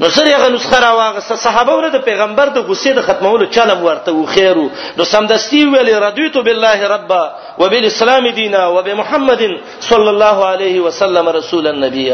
نو 0.00 0.08
سره 0.08 0.30
هغه 0.36 0.48
نسخه 0.48 0.78
را 0.80 0.96
واغسته 0.96 1.36
صحابه 1.36 1.72
ور 1.72 1.86
د 1.92 1.96
پیغمبر 2.08 2.48
د 2.52 2.58
غصې 2.68 2.88
د 2.96 3.00
ختمولو 3.08 3.46
چلم 3.56 3.80
ورته 3.86 4.12
و 4.14 4.24
خیرو 4.34 4.66
نو 4.96 5.04
سمدستي 5.12 5.64
ویل 5.64 5.90
رضیت 6.04 6.36
بالله 6.46 6.88
ربا 6.94 7.24
وبالاسلام 7.58 8.30
دینا 8.30 8.62
وبمحمد 8.74 9.42
صلی 9.90 10.08
الله 10.14 10.46
علیه 10.52 10.80
وسلم 10.86 11.28
رسول 11.28 11.66
النبی 11.72 12.08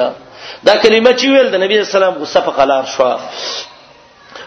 دا 0.64 0.74
کلمه 0.82 1.16
چې 1.18 1.24
ویل 1.26 1.50
د 1.50 1.54
نبی 1.64 1.78
اسلام 1.78 2.14
غصه 2.24 2.40
په 2.40 2.50
قلار 2.58 2.84
شو 2.96 3.04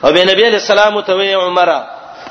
او 0.04 0.12
به 0.18 0.26
نبی 0.32 0.46
اسلام 0.48 1.02
ته 1.02 1.14
وی 1.16 1.34
عمره 1.34 1.80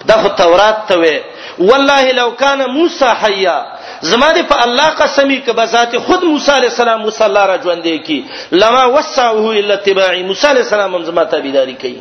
دا 0.09 0.23
خو 0.23 0.29
تورات 0.43 0.87
ته 0.89 0.99
وی 0.99 1.17
والله 1.59 2.13
لو 2.21 2.31
کان 2.43 2.61
موسی 2.77 3.05
حیا 3.23 3.59
زما 4.01 4.29
دې 4.35 4.43
په 4.51 4.57
الله 4.65 4.87
قسمی 4.99 5.37
ک 5.47 5.51
بذات 5.59 5.97
خود 6.07 6.23
موسی 6.25 6.51
علی 6.57 6.67
السلام 6.67 7.01
مصلی 7.03 7.43
را 7.51 7.57
ژوندې 7.65 7.99
کی 8.07 8.23
لما 8.53 8.85
وسعه 8.85 9.51
الا 9.61 9.75
تباعی 9.89 10.23
موسی 10.23 10.47
علی 10.47 10.61
السلام 10.61 10.95
هم 10.95 11.03
زما 11.05 11.25
تابعداري 11.25 11.75
کوي 11.81 12.01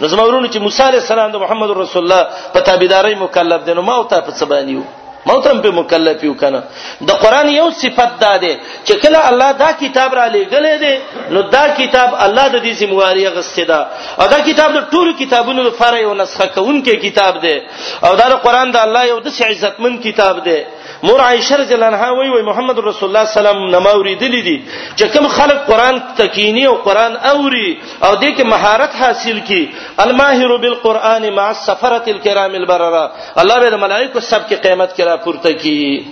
نو 0.00 0.06
زما 0.08 0.22
ورونه 0.22 0.48
چې 0.50 0.56
موسی 0.58 0.82
علی 0.82 0.98
السلام 0.98 1.30
د 1.32 1.36
محمد 1.36 1.70
رسول 1.70 2.02
الله 2.02 2.26
په 2.54 2.60
تابعداري 2.60 3.14
مکلف 3.14 3.62
دي 3.64 3.74
نو 3.74 3.82
ما 3.82 3.92
او 3.94 4.04
ته 4.04 4.20
په 4.20 4.30
سبانیو 4.30 4.82
موتم 5.26 5.58
په 5.60 5.70
مکلف 5.80 6.24
یو 6.24 6.34
کنه 6.34 6.62
د 7.08 7.12
قران 7.22 7.48
یو 7.48 7.70
صفت 7.70 8.20
ده 8.20 8.36
ده 8.44 8.56
چې 8.84 8.92
کله 9.02 9.26
الله 9.30 9.52
دا 9.52 9.72
کتاب 9.80 10.14
را 10.14 10.28
لېګلې 10.30 10.76
ده 10.80 10.98
نو 11.30 11.42
دا 11.42 11.68
کتاب 11.78 12.14
الله 12.26 12.48
د 12.48 12.62
دې 12.64 12.72
سیمواري 12.78 13.26
غسته 13.28 13.64
ده 13.64 13.86
او 14.20 14.26
دا 14.28 14.40
کتاب 14.46 14.72
د 14.78 14.86
ټولو 14.92 15.12
کتابونو 15.18 15.62
لپاره 15.62 15.96
یو 15.96 16.14
نسخه 16.14 16.46
کونکې 16.46 16.94
کتاب 17.04 17.40
ده 17.42 17.62
او 18.04 18.14
دا 18.14 18.28
قران 18.46 18.70
د 18.70 18.76
الله 18.76 19.04
یو 19.06 19.20
د 19.26 19.32
عزتمن 19.52 19.98
کتاب 20.06 20.44
ده 20.44 20.60
مور 21.02 21.20
عائشه 21.20 21.56
رضی 21.56 21.74
الله 21.74 21.86
عنها 21.94 22.14
وی 22.18 22.28
وی 22.28 22.42
محمد 22.46 22.78
رسول 22.78 23.08
الله 23.08 23.24
سلام 23.34 23.58
نماوري 23.74 24.14
دلی 24.14 24.40
دي 24.48 24.54
چې 24.96 25.16
کوم 25.16 25.28
خلک 25.36 25.60
قران 25.68 26.00
تکینی 26.16 26.64
او 26.66 26.74
قران 26.86 27.16
اوري 27.16 27.68
او 28.02 28.16
دې 28.16 28.38
کې 28.38 28.42
مهارت 28.52 28.94
حاصل 29.02 29.38
کی 29.50 29.60
الماهر 30.04 30.56
بالقران 30.56 31.30
مع 31.38 31.46
السفره 31.50 32.02
الكرام 32.14 32.54
البرره 32.54 33.12
الله 33.44 33.56
به 33.70 33.76
ملائکه 33.76 34.20
سب 34.20 34.48
کې 34.48 34.54
قیامت 34.64 34.92
کې 34.96 35.00
را 35.06 35.16
پورته 35.16 35.52
کی 35.52 36.06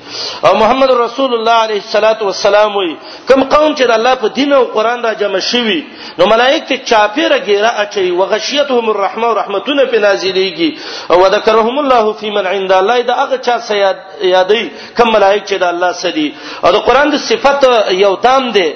او 0.45 0.55
محمد 0.62 0.91
رسول 1.01 1.34
الله 1.41 1.53
عليه 1.66 1.82
الصلاه 1.84 2.16
والسلام 2.30 2.76
وی 2.80 2.97
کوم 3.32 3.45
قوم 3.45 3.68
چې 3.76 3.91
الله 3.99 4.14
په 4.24 4.34
دین 4.39 4.53
او 4.61 4.64
قران 4.78 5.03
را 5.09 5.12
جمع 5.24 5.39
شوي 5.51 5.84
نو 6.18 6.26
ملائکه 6.32 6.76
چاپیره 6.91 7.39
ګیره 7.51 7.74
اچي 7.84 8.07
وغشیتهم 8.22 8.89
الرحمه 8.97 9.26
ورحمتونه 9.28 9.84
په 9.84 9.99
نازلېږي 9.99 10.72
او 11.11 11.28
ذکرهم 11.39 11.78
الله 11.78 12.12
فی 12.24 12.30
من 12.41 12.47
عند 12.55 12.72
الله 12.80 13.01
دا 13.03 13.14
هغه 13.14 13.39
چا 13.39 13.59
یادې 14.22 14.68
کم 14.99 15.12
ملائک 15.12 15.45
چې 15.45 15.55
د 15.55 15.64
الله 15.72 15.93
سدي 16.03 16.26
او 16.64 16.70
د 16.76 16.85
قران 16.89 17.11
د 17.14 17.24
صفت 17.29 17.64
یو 18.05 18.12
دام 18.26 18.51
دی 18.59 18.66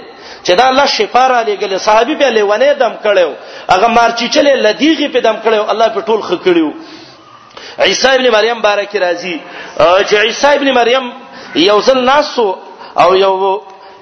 چې 0.47 0.53
دا 0.59 0.65
الله 0.73 0.87
شفا 0.97 1.25
را 1.33 1.41
لګل 1.49 1.79
صحابي 1.87 2.15
په 2.21 2.31
لیونه 2.37 2.73
دم 2.85 2.95
کړو 3.03 3.31
هغه 3.73 3.89
مارچی 3.99 4.29
چلې 4.29 4.55
لدیغي 4.69 5.09
په 5.17 5.21
دم 5.27 5.37
کړو 5.45 5.71
الله 5.75 5.89
په 5.89 6.01
ټول 6.09 6.21
خ 6.29 6.41
کړو 6.45 6.73
عیسی 7.89 8.09
ابن 8.15 8.27
مریم 8.37 8.61
بارک 8.69 8.97
راضی 9.05 9.35
چې 9.79 10.15
عیسی 10.25 10.47
ابن 10.61 10.73
مریم 10.81 11.11
یو 11.67 11.79
ځل 11.87 11.99
ناسو 12.09 12.49
او 13.03 13.11
یو 13.25 13.35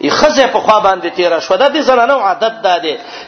خزه 0.08 0.46
په 0.52 0.60
خوا 0.60 0.80
باندې 0.82 1.06
تیر 1.16 1.32
شو 1.46 1.56
د 1.56 1.72
دې 1.74 1.78
زنانو 1.88 2.18
عادت 2.28 2.54
ده 2.66 2.76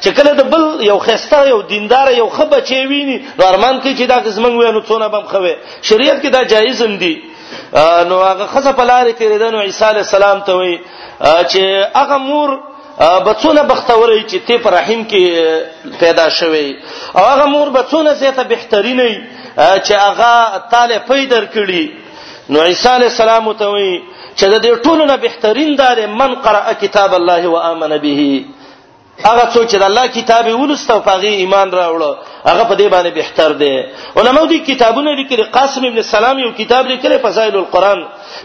چې 0.00 0.08
کله 0.16 0.30
د 0.40 0.48
بل 0.54 0.62
یو 0.84 0.98
خسته 1.06 1.40
یو 1.48 1.58
دیندار 1.72 2.12
یو 2.12 2.28
خبه 2.36 2.60
چي 2.70 2.78
ویني 2.92 3.16
نو 3.40 3.46
ارمان 3.46 3.80
کوي 3.80 3.92
چې 3.96 4.02
دا 4.12 4.18
قسمنګ 4.26 4.54
وینو 4.60 4.82
څونه 4.88 5.08
بم 5.14 5.26
خوي 5.32 5.54
شریعت 5.90 6.22
کې 6.22 6.30
دا 6.36 6.42
جایز 6.54 6.82
هم 6.82 6.96
دي 7.02 7.14
نو 8.08 8.16
هغه 8.30 8.44
خزه 8.52 8.72
په 8.78 8.84
لار 8.90 9.06
کې 9.18 9.24
ردن 9.32 9.54
عیسی 9.68 9.84
علی 9.90 10.02
السلام 10.06 10.38
ته 10.48 10.52
وی 10.60 10.74
چې 11.20 11.96
هغه 12.00 12.16
مور 12.28 12.50
بچونه 13.26 13.62
بختوري 13.70 14.20
چې 14.30 14.36
ته 14.46 14.58
په 14.64 14.70
رحم 14.76 15.00
کې 15.10 15.98
پیدا 16.02 16.26
شوی 16.38 16.68
او 17.16 17.22
هغه 17.32 17.44
مور 17.54 17.68
بچونه 17.78 18.12
زیاته 18.22 18.42
بهترینه 18.54 19.06
چې 19.56 19.92
هغه 20.06 20.32
تاله 20.72 20.98
پیدر 21.10 21.46
کړي 21.56 21.84
نو 22.52 22.60
عیسی 22.70 22.88
علی 22.96 23.04
السلام 23.12 23.52
ته 23.52 23.64
وی 23.74 23.92
چې 24.38 24.44
د 24.52 24.56
دې 24.62 24.84
ټولو 24.86 25.04
نه 25.12 25.16
بهترین 25.28 25.76
دار 25.82 26.06
من 26.20 26.34
قرأ 26.44 26.72
کتاب 26.82 27.14
الله 27.14 27.48
وآمن 27.54 27.98
به 28.04 28.20
هغه 29.28 29.44
څوک 29.54 29.64
چې 29.70 29.76
د 29.82 29.84
الله 29.90 30.06
کتاب 30.18 30.46
ولست 30.60 30.90
او 30.94 31.00
پاغي 31.08 31.32
ایمان 31.42 31.68
راوړ 31.78 32.02
هغه 32.50 32.64
په 32.70 32.74
دې 32.80 32.86
باندې 32.94 33.10
بهتر 33.20 33.50
دی 33.62 33.74
علماو 34.18 34.46
دي 34.52 34.58
کتابونه 34.70 35.10
لیکلي 35.20 35.44
قاسم 35.56 35.82
ابن 35.88 36.00
سلام 36.14 36.36
یو 36.38 36.50
کتاب 36.60 36.82
لیکلی 36.92 37.16
فضائل 37.26 37.54
القرآن 37.60 37.98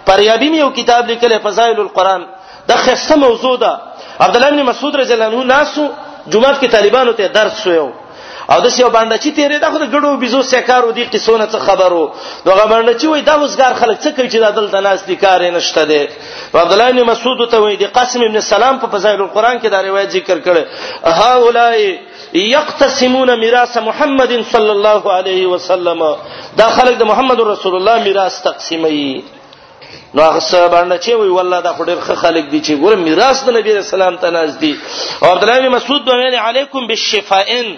پریابی 0.07 0.47
یو 0.63 0.70
کتاب 0.80 1.01
لیکلی 1.11 1.38
فضائل 1.45 1.78
القرآن 1.86 2.22
دا 2.70 2.76
خصه 2.86 3.15
موضوع 3.26 3.55
ده 3.63 3.72
عبد 4.26 4.36
الله 4.36 4.47
ابن 4.51 4.61
مسعود 4.70 4.93
رضی 5.01 5.13
الله 5.13 5.28
عنه 5.30 5.43
ناسو 5.55 5.84
جمعه 6.32 6.53
کې 6.61 6.68
طالبانو 6.76 7.11
ته 7.18 7.28
درس 7.39 7.55
شوو 7.63 7.89
او 8.52 8.60
د 8.66 8.70
سیو 8.74 8.89
باندې 8.95 9.16
چې 9.24 9.32
تیرې 9.38 9.58
دا 9.62 9.70
خو 9.72 9.80
د 9.84 9.88
ګړو 9.93 10.12
بيزو 10.24 10.41
سکارو 10.50 10.91
دي 10.98 11.04
قصونه 11.14 11.45
څه 11.54 11.58
خبرو 11.70 12.04
دغه 12.45 12.66
باندې 12.74 12.93
چې 13.00 13.06
وای 13.08 13.22
دا 13.30 13.36
وسګار 13.41 13.74
خلک 13.80 13.98
څه 14.06 14.10
کوي 14.18 14.28
چې 14.30 14.38
دا 14.45 14.50
دلته 14.60 14.80
ناس 14.86 15.02
دي 15.08 15.16
کار 15.24 15.41
نشته 15.56 15.84
دي 15.84 16.08
عبد 16.62 16.72
الله 16.76 16.91
بن 16.91 17.04
مسعود 17.12 17.43
ته 17.54 17.58
وای 17.64 17.76
دي 17.82 17.86
قاسم 17.98 18.24
ابن 18.28 18.39
سلام 18.50 18.80
په 18.84 18.88
فضائل 18.93 19.22
القرآن 19.24 19.58
کې 19.60 19.68
دا 19.74 19.82
روایت 19.88 20.10
ذکر 20.20 20.38
کړي 20.39 20.66
ها 21.18 21.34
اولای 21.48 21.89
یقتسمون 22.52 23.34
میراث 23.41 23.76
محمد 23.89 24.34
صلی 24.54 24.70
الله 24.76 25.12
علیه 25.18 25.48
وسلم 25.56 26.06
دا 26.64 26.70
خلک 26.80 26.98
د 27.04 27.12
محمد 27.12 27.39
رسول 27.50 27.76
الله 27.82 28.04
میراث 28.08 28.39
تقسیموي 28.48 29.10
نو 30.14 30.22
هغه 30.22 30.68
باندې 30.76 30.98
چې 31.06 31.12
وی 31.20 31.30
والله 31.41 31.60
دا 31.68 31.74
خډیر 31.82 32.16
خلک 32.24 32.50
دي 32.56 32.62
چې 32.62 32.82
ګوره 32.86 32.95
میراث 33.04 33.43
د 33.50 33.58
نبی 33.60 33.74
رسول 33.82 34.02
الله 34.02 34.20
تناز 34.26 34.58
دي 34.66 34.74
او 35.24 35.28
عبد 35.34 35.43
الله 35.43 35.60
بن 35.62 35.68
مسعود 35.78 36.08
ویل 36.10 36.36
علیکم 36.48 36.88
بالشفاءن 36.88 37.72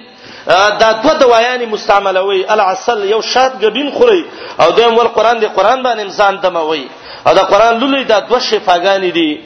دا 0.49 0.91
دوه 0.91 1.13
دوايان 1.21 1.65
مستعملوي 1.69 2.53
العسل 2.53 3.01
یو 3.13 3.21
شات 3.21 3.53
غبین 3.63 3.91
خوري 3.91 4.25
او 4.61 4.71
دیم 4.71 4.97
ول 4.97 5.07
قران 5.07 5.39
دی 5.39 5.47
قران 5.47 5.83
باندې 5.83 6.01
انسان 6.01 6.39
دموي 6.39 6.89
او 7.27 7.33
دا 7.33 7.41
قران 7.43 7.79
لولي 7.79 8.03
دا 8.03 8.19
دوه 8.19 8.39
شفاګان 8.39 9.03
دي 9.13 9.41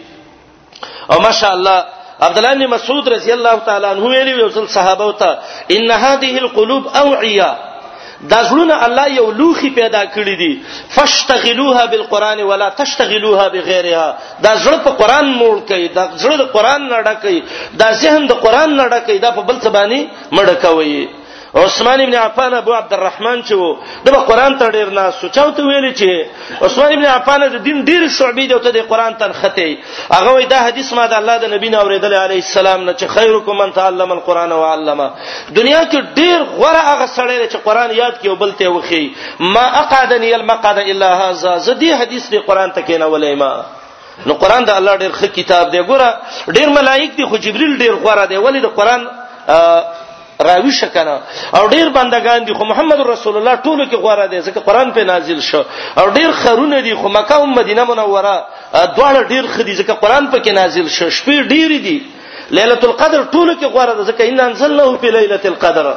او 1.11 1.19
ماشاء 1.19 1.53
الله 1.53 1.85
عبد 2.21 2.37
الله 2.37 2.53
بن 2.53 2.67
مسعود 2.67 3.07
رضی 3.09 3.31
الله 3.33 3.55
تعالی 3.59 3.85
عنہ 3.85 4.01
ویلی 4.05 4.31
یو 4.31 4.49
څل 4.49 4.67
صحابه 4.77 5.05
وته 5.05 5.31
ان 5.71 5.91
هذه 5.91 6.37
القلوب 6.37 6.83
اوعيه 6.87 7.72
دا 8.31 8.39
زړونه 8.49 8.75
الله 8.85 9.05
یو 9.19 9.25
لوخي 9.39 9.69
پیدا 9.79 10.03
کړی 10.15 10.35
دي 10.41 10.51
فاشتغلوها 10.95 11.85
بالقران 11.93 12.39
ولا 12.49 12.69
تشتغلوها 12.81 13.45
بغیرها 13.55 14.07
دا 14.45 14.53
زړه 14.63 14.77
په 14.85 14.91
قران 15.01 15.25
موړ 15.39 15.55
کوي 15.71 15.87
دا 15.97 16.03
زړه 16.21 16.35
د 16.41 16.45
قران 16.55 16.81
نه 16.91 16.99
ډکې 17.05 17.37
دا 17.81 17.87
ذهن 18.03 18.21
د 18.31 18.39
قران 18.45 18.69
نه 18.79 18.85
ډکې 18.93 19.15
دا 19.25 19.29
په 19.39 19.41
بل 19.49 19.57
څه 19.63 19.69
باندې 19.77 19.99
مړ 20.39 20.47
کوي 20.65 20.99
عثمان 21.55 21.99
ابن 22.05 22.15
عفان 22.15 22.53
ابو 22.53 22.73
عبدالرحمن 22.73 23.41
چې 23.43 23.53
وو 23.53 23.77
د 24.05 24.09
قرآن 24.29 24.53
ته 24.61 24.69
ډیر 24.75 24.87
ناس 24.97 25.19
سوچاو 25.23 25.49
ته 25.59 25.63
ویل 25.67 25.85
چې 25.93 26.25
عثمان 26.67 26.91
ابن 26.95 27.05
عفان 27.15 27.41
د 27.55 27.57
دین 27.67 27.83
ډیر 27.89 28.05
شعبې 28.17 28.45
دی 28.51 28.57
ته 28.67 28.71
د 28.77 28.87
قرآن 28.93 29.17
تن 29.23 29.31
خته 29.41 29.67
هغه 30.11 30.33
وی 30.37 30.45
دا 30.55 30.63
حدیث 30.63 30.89
ما 30.99 31.05
د 31.13 31.21
الله 31.21 31.37
د 31.45 31.53
نبی 31.53 31.69
نه 31.75 31.83
اوریدل 31.83 32.13
علی 32.21 32.35
السلام 32.45 32.83
نه 32.85 32.93
چې 32.99 33.05
خیرکم 33.17 33.55
من 33.65 33.73
تعلم 33.77 34.11
القرآن 34.17 34.51
وعلمه 34.57 35.09
دنیا 35.49 35.85
کې 35.85 36.01
ډیر 36.15 36.37
غوړه 36.57 36.83
هغه 36.91 37.07
سړی 37.07 37.51
چې 37.51 37.57
قرآن 37.69 37.91
یاد 38.01 38.21
کیو 38.23 38.35
بلته 38.43 38.69
وخی 38.77 39.05
ما 39.57 39.65
اقعدنی 39.85 40.33
المقعد 40.41 40.77
الا 40.91 41.15
هذا 41.29 41.57
زدی 41.71 41.91
حدیث 42.03 42.29
د 42.37 42.45
قرآن 42.51 42.73
ته 42.79 42.87
کینولې 42.91 43.41
ما 43.43 43.53
نو 44.29 44.33
قران 44.41 44.63
د 44.69 44.81
الله 44.81 44.97
ډیر 45.01 45.11
ښه 45.19 45.25
کتاب 45.41 45.71
دی 45.73 45.83
ګوره 45.83 46.09
ډیر 46.59 46.69
ملائک 46.81 47.15
دي 47.19 47.25
خو 47.33 47.37
جبريل 47.49 47.75
ډیر 47.81 47.91
غوړه 48.03 48.27
دی 48.31 48.35
ولی 48.47 48.59
د 48.71 48.79
قران 48.79 49.07
راوي 50.43 50.71
شکنه 50.71 51.17
او 51.57 51.67
ډیر 51.67 51.89
بندگان 51.89 52.43
دي 52.45 52.53
خو 52.53 52.65
محمد 52.71 52.99
رسول 53.07 53.37
الله 53.37 53.55
ټولو 53.55 53.83
کې 53.89 53.95
غواره 54.05 54.25
دي 54.33 54.39
ځکه 54.47 54.59
قران 54.67 54.91
په 54.97 55.03
نازل 55.11 55.39
شو 55.49 55.61
او 56.01 56.05
ډیر 56.17 56.31
خرونه 56.41 56.81
دي 56.87 56.93
خو 57.03 57.07
مکه 57.17 57.35
او 57.35 57.45
مدینه 57.59 57.83
منوره 57.91 58.35
دواړه 58.95 59.21
ډیر 59.33 59.43
خدي 59.57 59.73
ځکه 59.81 59.93
قران 60.05 60.27
په 60.33 60.37
کې 60.37 60.51
نازل 60.61 60.87
شو 60.97 61.05
شپې 61.17 61.37
ډیر 61.53 61.69
دي 61.87 61.97
لیلۃ 62.57 62.83
القدر 62.87 63.21
ټولو 63.31 63.53
کې 63.59 63.65
غواره 63.75 63.93
ده 63.93 64.03
ځکه 64.09 64.23
ان 64.29 64.39
انزلناه 64.47 64.97
په 65.05 65.09
لیلۃ 65.17 65.45
القدر 65.51 65.93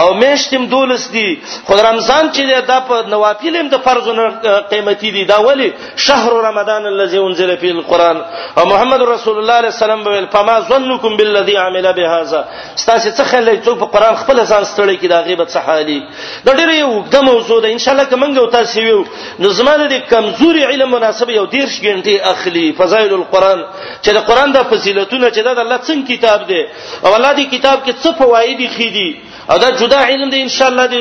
او 0.00 0.14
مېشتم 0.14 0.66
دولس 0.66 1.08
دي 1.12 1.40
خو 1.66 1.74
رمضان 1.76 2.28
چې 2.32 2.66
دا 2.66 2.80
په 2.80 3.08
نوافل 3.08 3.56
هم 3.56 3.68
د 3.72 3.78
فرضونو 3.84 4.22
قیمتي 4.70 5.10
دي 5.16 5.24
دا 5.30 5.38
ولی 5.46 5.70
شهر 5.96 6.32
رمضان 6.44 6.86
الذي 6.86 7.18
انزل 7.18 7.56
فيه 7.56 7.70
القران 7.70 8.22
او 8.58 8.64
محمد 8.66 9.02
رسول 9.02 9.38
الله 9.38 9.54
عليه 9.54 9.68
السلام 9.68 10.06
ویل 10.06 10.26
فما 10.32 10.60
ظنكم 10.60 11.16
بالذي 11.16 11.56
عمل 11.56 11.92
بهذا 11.92 12.44
ستاسو 12.76 13.08
څه 13.10 13.22
خلک 13.32 13.64
څوک 13.64 13.78
په 13.78 13.84
قران 13.98 14.14
خپل 14.16 14.40
ځان 14.46 14.64
ستړي 14.64 14.96
کې 15.00 15.06
دا 15.08 15.20
غیبت 15.20 15.48
څه 15.50 15.56
حالي 15.66 16.02
دا 16.44 16.52
ډېر 16.54 16.68
یو 16.72 17.04
د 17.10 17.16
موضوع 17.24 17.60
ده 17.60 17.72
ان 17.72 17.78
شاء 17.78 17.92
الله 17.94 18.04
کوم 18.04 18.36
یو 18.36 18.46
تاسو 18.46 18.80
یو 18.80 19.02
نو 19.38 19.48
زمانه 19.48 19.86
د 19.94 20.00
کمزوري 20.14 20.64
علم 20.70 20.90
مناسب 20.94 21.30
یو 21.30 21.44
دیرش 21.56 21.76
غنټه 21.82 22.26
اخلي 22.30 22.72
فضائل 22.78 23.12
القران 23.18 23.60
چې 24.02 24.10
د 24.16 24.24
قران 24.30 24.52
د 24.56 24.62
فضیلتونه 24.72 25.30
چې 25.30 25.38
د 25.38 25.58
الله 25.58 25.78
څنګه 25.84 26.08
کتاب 26.08 26.46
دی 26.52 26.62
او 27.04 27.14
الله 27.14 27.32
دی 27.32 27.44
کتاب 27.44 27.78
کې 27.86 27.92
څه 28.02 28.10
فواید 28.22 28.66
خېدي 28.78 29.16
او 29.50 29.58
دا 29.58 29.70
جدا 29.82 29.98
علم 30.08 30.28
دی 30.32 30.38
ان 30.46 30.52
شاء 30.56 30.68
الله 30.70 30.86
دی 30.86 31.00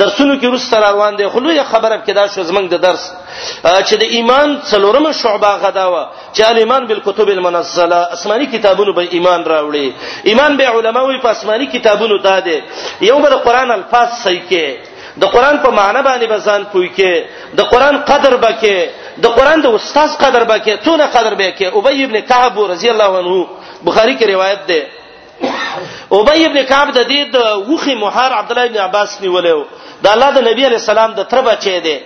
درسونو 0.00 0.34
کې 0.40 0.44
روس 0.52 0.62
سره 0.70 0.90
روان 0.90 1.16
دی 1.18 1.26
خو 1.28 1.40
لوی 1.40 1.62
خبره 1.70 1.96
کې 2.06 2.12
دا 2.18 2.24
شو 2.32 2.42
زمنګ 2.50 2.66
د 2.74 2.76
درس 2.86 3.04
چې 3.88 3.94
د 4.02 4.04
ایمان 4.16 4.48
څلورمه 4.70 5.10
شعبه 5.20 5.50
غداوه 5.64 6.02
چې 6.34 6.40
الایمان 6.46 6.86
بالکتب 6.86 7.28
المنزله 7.28 7.98
آسماني 8.16 8.46
کتابونو 8.46 8.92
به 8.92 9.08
ایمان 9.10 9.44
راوړي 9.52 9.92
ایمان 10.30 10.56
به 10.56 10.68
علماوی 10.78 11.20
په 11.22 11.28
آسماني 11.30 11.66
کتابونو 11.66 12.18
داده 12.18 12.58
یو 13.10 13.18
به 13.18 13.28
د 13.34 13.36
قران 13.46 13.70
الفاظ 13.70 14.08
صحیح 14.24 14.42
کې 14.50 15.18
د 15.22 15.26
قران 15.34 15.58
په 15.64 15.70
معنی 15.78 16.02
باندې 16.08 16.30
بزان 16.32 16.64
پوي 16.72 16.90
کې 16.96 17.22
د 17.60 17.70
قران 17.72 17.98
قدر 18.12 18.36
بکې 18.42 18.88
د 19.24 19.38
قران 19.38 19.60
د 19.60 19.66
استاد 19.74 20.10
قدر 20.24 20.44
بکې 20.52 20.74
څونه 20.84 21.06
قدر 21.16 21.34
بکې 21.34 21.76
ابي 21.78 22.04
ابن 22.04 22.20
كعب 22.20 22.60
رضی 22.74 22.90
الله 22.90 23.18
عنه 23.18 23.46
بخاري 23.84 24.14
کې 24.18 24.24
روایت 24.34 24.60
ده 24.68 24.86
ابي 26.16 26.40
ابن 26.46 26.58
كعب 26.70 26.88
د 26.98 27.00
دې 27.10 27.22
د 27.34 27.36
وخي 27.70 27.94
محار 28.04 28.30
عبد 28.40 28.50
الله 28.50 28.64
ابن 28.68 28.78
عباس 28.86 29.10
نیولیو 29.24 29.60
د 30.04 30.06
الله 30.14 30.28
د 30.36 30.38
نبی 30.48 30.62
عليه 30.68 30.80
السلام 30.82 31.10
د 31.18 31.20
تر 31.32 31.40
بچی 31.48 31.80
دی 31.86 31.96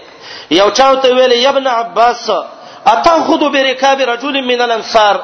یو 0.60 0.68
چاوته 0.78 1.08
ویل 1.16 1.32
یا 1.46 1.50
ابن 1.54 1.66
عباس 1.80 2.24
اتاخذ 2.92 3.42
بركاب 3.54 3.98
رجل 4.12 4.34
من 4.50 4.60
الانصار 4.66 5.16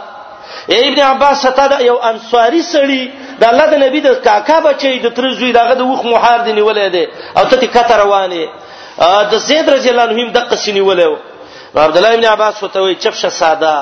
اے 0.72 0.81
ابن 0.91 1.01
عباس 1.12 1.43
ته 1.57 1.74
یو 1.91 1.97
انصاری 2.11 2.62
سړی 2.74 3.03
د 3.41 3.45
الله 3.51 3.66
د 3.72 3.74
نبی 3.85 4.01
د 4.09 4.09
کاکا 4.26 4.59
بچی 4.66 4.99
د 5.05 5.09
تر 5.16 5.24
زوی 5.39 5.51
دغه 5.61 5.74
د 5.81 5.83
وخ 5.91 6.03
محار 6.12 6.39
دی 6.47 6.53
نیولې 6.59 6.87
دی 6.95 7.05
او 7.39 7.45
ته 7.51 7.57
کته 7.74 7.95
روانه 8.03 8.47
د 9.33 9.35
زید 9.49 9.66
رضی 9.76 9.89
الله 9.91 10.03
عنه 10.07 10.16
هم 10.22 10.29
د 10.37 10.39
قسنی 10.51 10.81
ولیو 10.89 11.14
عبد 11.87 11.97
الله 11.97 12.12
ابن 12.16 12.24
عباس 12.35 12.57
وته 12.62 12.79
وی 12.83 12.95
چفشه 13.05 13.29
ساده 13.41 13.74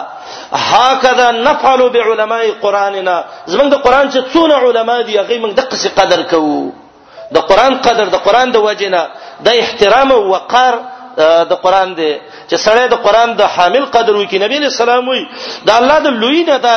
هاکذا 0.52 1.30
نفعل 1.30 1.80
بعلماء 1.94 2.44
قراننا 2.62 3.16
زمونږ 3.52 3.68
د 3.74 3.76
قران 3.86 4.06
چې 4.12 4.18
څونه 4.32 4.54
علما 4.64 4.98
دي 5.06 5.14
هغه 5.18 5.38
موږ 5.42 5.52
د 5.54 5.60
قصې 5.70 5.88
قدر 5.98 6.22
کوو 6.32 6.72
د 7.34 7.38
قران 7.48 7.72
قدر 7.86 8.06
د 8.14 8.18
قران 8.26 8.50
د 8.52 8.56
وجنه 8.66 9.02
د 9.46 9.48
احترام 9.62 10.12
او 10.12 10.22
وقار 10.30 10.74
د 11.50 11.52
قران 11.64 11.88
دی 12.00 12.12
چې 12.48 12.56
سړی 12.66 12.84
د 12.92 12.96
قران 13.06 13.28
د 13.40 13.42
حامل 13.54 13.84
قدر 13.96 14.14
وکي 14.20 14.38
نبی 14.44 14.58
له 14.64 14.68
سلام 14.80 15.02
وي 15.12 15.20
د 15.68 15.70
الله 15.78 15.96
د 16.06 16.08
لوی 16.22 16.40
نه 16.48 16.56
ده 16.64 16.74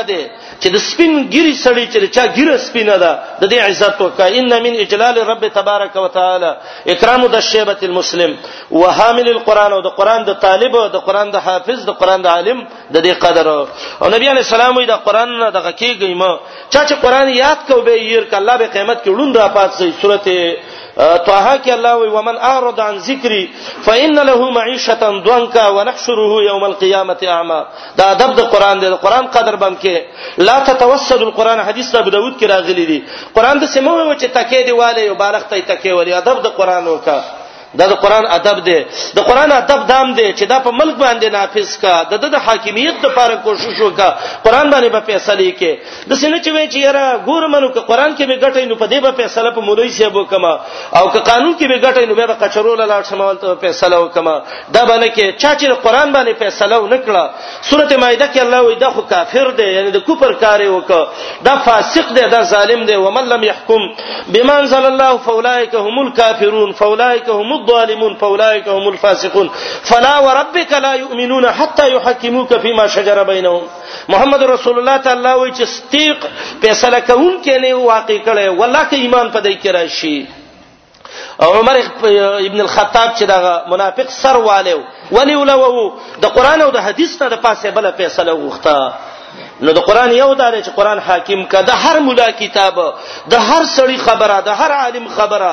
چې 0.62 0.68
د 0.76 0.78
سپین 0.90 1.12
ګری 1.34 1.54
سړی 1.66 1.86
چې 1.94 1.98
چا 2.16 2.24
ګیره 2.38 2.56
سپینه 2.68 2.96
ده 3.04 3.12
د 3.42 3.44
دې 3.52 3.58
عزت 3.70 3.96
وکا 4.02 4.26
ان 4.40 4.50
من 4.66 4.74
اجلال 4.84 5.16
رب 5.32 5.42
تبارک 5.60 5.96
وتعالى 6.06 6.52
اکرام 6.94 7.22
د 7.36 7.38
شیبه 7.50 7.80
المسلم 7.90 8.32
وحامل 8.80 9.28
القران 9.36 9.72
او 9.76 9.82
د 9.88 9.92
قران 10.00 10.22
د 10.30 10.32
طالب 10.46 10.74
او 10.84 10.88
د 10.96 10.98
قران 11.08 11.28
د 11.36 11.38
حافظ 11.48 11.80
د 11.90 11.92
قران 12.00 12.20
د 12.26 12.28
عالم 12.36 12.60
د 12.96 12.98
دې 13.06 13.14
قدر 13.24 13.48
او 14.02 14.08
نبی 14.16 14.28
علی 14.34 14.44
السلام 14.48 14.74
وي 14.78 14.86
د 14.94 14.96
قران 15.08 15.30
نه 15.42 15.50
دغه 15.58 15.72
کیږي 15.82 16.14
ما 16.22 16.32
چا 16.74 16.82
چې 16.88 16.94
قران 17.04 17.28
یاد 17.30 17.60
کوي 17.70 17.98
یې 18.12 18.22
ک 18.32 18.34
الله 18.42 18.56
به 18.60 18.66
قیامت 18.76 18.98
کې 19.04 19.10
وړون 19.12 19.32
را 19.38 19.48
پات 19.56 19.72
سي 19.80 19.88
سورته 20.02 20.40
طه 20.98 21.48
کې 21.64 21.74
الله 21.74 21.96
وي 21.98 22.10
ومن 22.10 22.36
اعرض 22.52 22.80
عن 22.80 22.98
ذکری 22.98 23.44
فإن 23.86 24.20
له 24.30 24.52
معيشة 24.52 25.04
ضنكا 25.28 25.68
ونحشره 25.68 26.32
يوم 26.50 26.64
القيامة 26.66 27.18
اعمى 27.24 27.62
دا 27.98 28.10
ادب 28.14 28.36
د 28.40 28.42
قران 28.54 28.80
دی 28.82 28.90
د 28.90 28.94
قران 29.06 29.28
قدر 29.36 29.56
بم 29.56 29.76
کې 29.84 29.96
لا 30.38 30.60
تتوسد 30.60 31.22
القران 31.22 31.60
حدیث 31.60 31.96
ابو 31.96 32.10
داود 32.10 32.34
کې 32.40 32.46
راغلي 32.50 32.86
دي 32.92 33.00
قران 33.36 33.60
د 33.60 33.64
سمو 33.74 34.14
چې 34.22 34.28
تکې 34.38 34.60
دی 34.66 34.72
والي 34.72 35.10
او 35.10 35.16
بالغ 35.16 35.42
ته 35.50 35.60
تکې 35.70 35.92
ولي 35.98 36.14
ادب 36.14 36.38
د 36.44 36.48
قران 36.58 36.86
وکړه 36.88 37.22
دا 37.78 37.86
د 37.88 37.94
قران 38.04 38.26
ادب 38.36 38.58
دی 38.66 38.76
د 39.18 39.20
قران 39.30 39.52
ادب 39.52 39.80
دام 39.88 40.08
دی 40.18 40.26
چې 40.34 40.46
دا 40.52 40.60
په 40.60 40.72
ملک 40.80 40.96
باندې 41.00 41.30
نافذ 41.34 41.78
کا 41.82 41.94
د 42.12 42.24
د 42.36 42.36
حاکمیت 42.46 43.06
لپاره 43.06 43.36
کوشش 43.44 43.82
وکا 43.82 44.10
قران 44.46 44.72
باندې 44.72 44.88
به 44.96 45.00
فیصله 45.10 45.52
کې 45.60 45.74
د 46.10 46.14
سینې 46.22 46.40
چې 46.46 46.50
وی 46.56 46.66
چې 46.72 46.78
یاره 46.88 47.04
ګورمنو 47.26 47.70
که 47.76 47.80
قران 47.90 48.16
کې 48.18 48.24
به 48.30 48.36
ګټي 48.46 48.64
نو 48.70 48.76
په 48.82 48.86
دې 48.92 49.00
به 49.06 49.12
فیصله 49.20 49.50
په 49.58 49.62
مولوی 49.68 49.90
صاحب 49.98 50.16
وکما 50.16 50.54
او 50.98 51.10
که 51.12 51.20
قانون 51.20 51.54
کې 51.60 51.66
به 51.72 51.78
ګټي 51.86 52.04
نو 52.10 52.14
به 52.16 52.28
قچرول 52.42 52.82
لا 52.92 53.02
شمال 53.12 53.36
ته 53.44 53.56
فیصله 53.62 53.96
وکما 54.00 54.36
دا 54.74 54.84
باندې 54.86 55.10
کې 55.16 55.26
چا 55.42 55.52
چې 55.56 55.72
قران 55.86 56.14
باندې 56.14 56.34
فیصله 56.42 56.76
ونکړه 56.80 57.24
سورته 57.70 57.98
مائده 57.98 58.28
کې 58.34 58.40
الله 58.46 58.62
وی 58.62 58.76
دا 58.86 58.90
خو 58.90 59.02
کافر 59.02 59.52
دی 59.62 59.70
یعنی 59.78 59.92
د 59.92 59.98
کوپر 60.08 60.34
کاری 60.34 60.68
وکړه 60.80 61.08
دا 61.46 61.56
فاسق 61.68 62.14
دی 62.18 62.28
دا 62.36 62.42
ظالم 62.56 62.86
دی 62.86 62.96
ومن 63.06 63.24
لم 63.34 63.44
يحكم 63.52 63.88
بما 64.34 64.60
انزل 64.60 64.86
الله 64.92 65.18
فاولئك 65.18 65.76
هم 65.76 66.00
الكافرون 66.08 66.74
فاولئك 66.84 67.30
هم 67.30 67.59
الظالمون 67.60 68.14
فاولئك 68.16 68.68
هم 68.68 68.88
الفاسقون 68.90 69.50
فلا 69.84 70.16
وربك 70.20 70.72
لا 70.74 70.94
يؤمنون 70.94 71.52
حتى 71.52 71.86
يحكموك 71.96 72.52
فيما 72.64 72.88
شجر 72.88 73.24
بينهم 73.24 73.62
محمد 74.10 74.42
رسول 74.44 74.76
الله 74.80 74.98
تعالی 74.98 75.30
وی 75.40 75.52
چې 75.54 75.64
ستیق 75.64 76.28
فیصله 76.62 77.00
کوم 77.00 77.42
کله 77.46 77.74
واقع 77.74 78.18
کړي 78.26 78.60
والله 78.60 78.84
کې 78.90 78.94
ایمان 78.94 79.32
پدې 79.32 79.54
کې 79.64 79.68
راشي 79.68 80.26
عمر 81.40 81.76
ابن 82.48 82.60
الخطاب 82.62 83.10
چې 83.20 83.24
دا 83.24 83.66
منافق 83.70 84.10
سر 84.22 84.36
والو 84.38 84.80
ولی 85.12 85.36
ولو 85.36 85.94
د 86.22 86.26
قران 86.26 86.62
او 86.62 86.72
د 86.72 86.78
حدیث 86.78 87.22
نه 87.22 87.30
د 87.30 87.36
پاسه 87.46 87.72
بل 87.72 87.92
فیصله 87.92 88.34
وغوښته 88.34 89.08
نو 89.64 89.72
د 89.78 89.84
قران 89.88 90.12
یو 90.16 90.28
دار 90.42 90.54
چې 90.62 90.70
قران 90.76 91.00
حاکم 91.08 91.44
کده 91.54 91.74
هر 91.86 92.00
مولا 92.04 92.28
کتاب 92.42 92.78
د 93.34 93.42
هر 93.48 93.64
سړی 93.78 93.98
خبره 94.04 94.38
د 94.48 94.54
هر 94.60 94.72
عالم 94.76 95.08
خبره 95.16 95.50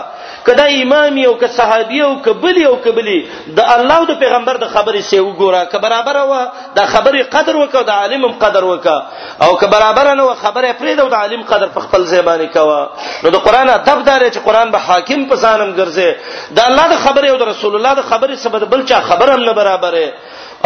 کده 0.48 0.66
امام 0.82 1.18
یو 1.22 1.32
که 1.40 1.46
صحابي 1.57 1.96
یو 2.00 2.11
که 2.26 2.32
بلی 2.44 2.61
یو 2.66 2.76
که 2.84 2.90
بلی 2.98 3.16
د 3.57 3.61
الله 3.74 3.96
او 4.02 4.07
د 4.11 4.18
پیغمبر 4.22 4.57
د 4.64 4.70
خبرې 4.74 5.00
سی 5.11 5.18
وګوره 5.24 5.62
که 5.72 5.78
برابر 5.86 6.16
و 6.22 6.32
د 6.78 6.86
خبرې 6.86 7.24
قدر 7.34 7.59
وکړه 7.59 7.82
د 7.82 7.90
عالم 8.04 8.26
قدر 8.44 8.64
وکړه 8.64 9.42
او 9.44 9.59
که 9.62 9.66
برابر 9.74 10.14
نه 10.14 10.22
و 10.28 10.34
خبره 10.44 10.72
پرې 10.78 10.98
د 11.02 11.14
عالم 11.22 11.42
قدر 11.50 11.66
په 11.76 11.80
خپل 11.88 12.04
زبانه 12.12 12.46
کوا 12.59 12.80
نو 13.24 13.30
د 13.36 13.44
قران 13.48 13.70
ادب 13.76 14.04
دار 14.11 14.28
چې 14.30 14.38
قران 14.48 14.70
به 14.76 14.86
حاکم 14.88 15.26
په 15.30 15.36
ځانم 15.42 15.76
ګرځي 15.80 16.14
د 16.61 16.72
الله 16.72 16.86
د 16.94 17.04
خبرې 17.04 17.28
او 17.30 17.36
د 17.44 17.52
رسول 17.52 17.74
الله 17.76 17.94
د 18.00 18.11
خبرې 18.11 18.44
سبب 18.46 18.64
بل 18.74 18.84
چا 18.92 19.00
خبرم 19.11 19.40
نه 19.50 19.59
برابره 19.61 20.07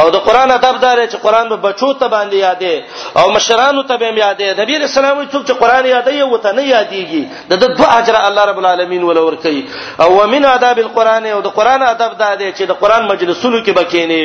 او 0.01 0.07
د 0.17 0.19
قران 0.27 0.51
ادب 0.51 0.77
دار 0.81 0.99
چې 1.13 1.17
قران 1.25 1.49
به 1.53 1.57
بچو 1.65 1.89
ته 2.01 2.07
باندې 2.13 2.37
یادې 2.47 3.21
او 3.21 3.27
مشرانو 3.37 3.83
ته 3.89 3.95
به 4.01 4.09
یادې 4.21 4.61
نبی 4.61 4.75
رسول 4.83 5.05
الله 5.09 5.29
څوک 5.33 5.43
چې 5.49 5.53
قران 5.63 5.85
یادې 5.85 6.23
او 6.25 6.39
ته 6.45 6.51
نه 6.59 6.63
یادېږي 6.75 7.25
د 7.51 7.53
دوه 7.63 7.89
اجر 7.99 8.15
الله 8.29 8.45
رب 8.51 8.59
العالمین 8.63 9.03
ولا 9.09 9.21
ورکي 9.29 9.65
او 10.03 10.09
ومن 10.23 10.45
آداب 10.53 10.79
القران 10.85 11.27
او 11.33 11.41
د 11.47 11.55
قران 11.57 11.83
ادب 11.89 12.13
دا 12.23 12.31
دی 12.35 12.49
چې 12.53 12.63
د 12.71 12.79
قران 12.83 13.09
مجلسونو 13.13 13.59
کې 13.65 13.71
بکینی 13.81 14.23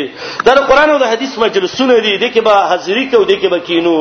د 0.50 0.62
قران 0.70 0.90
او 0.94 1.00
د 1.04 1.12
حدیث 1.16 1.34
مجلسونه 1.46 2.00
دي 2.00 2.18
د 2.24 2.32
کې 2.34 2.40
به 2.40 2.54
حاضری 2.72 3.06
کو 3.12 3.24
د 3.32 3.42
کې 3.42 3.50
بکینو 3.56 3.98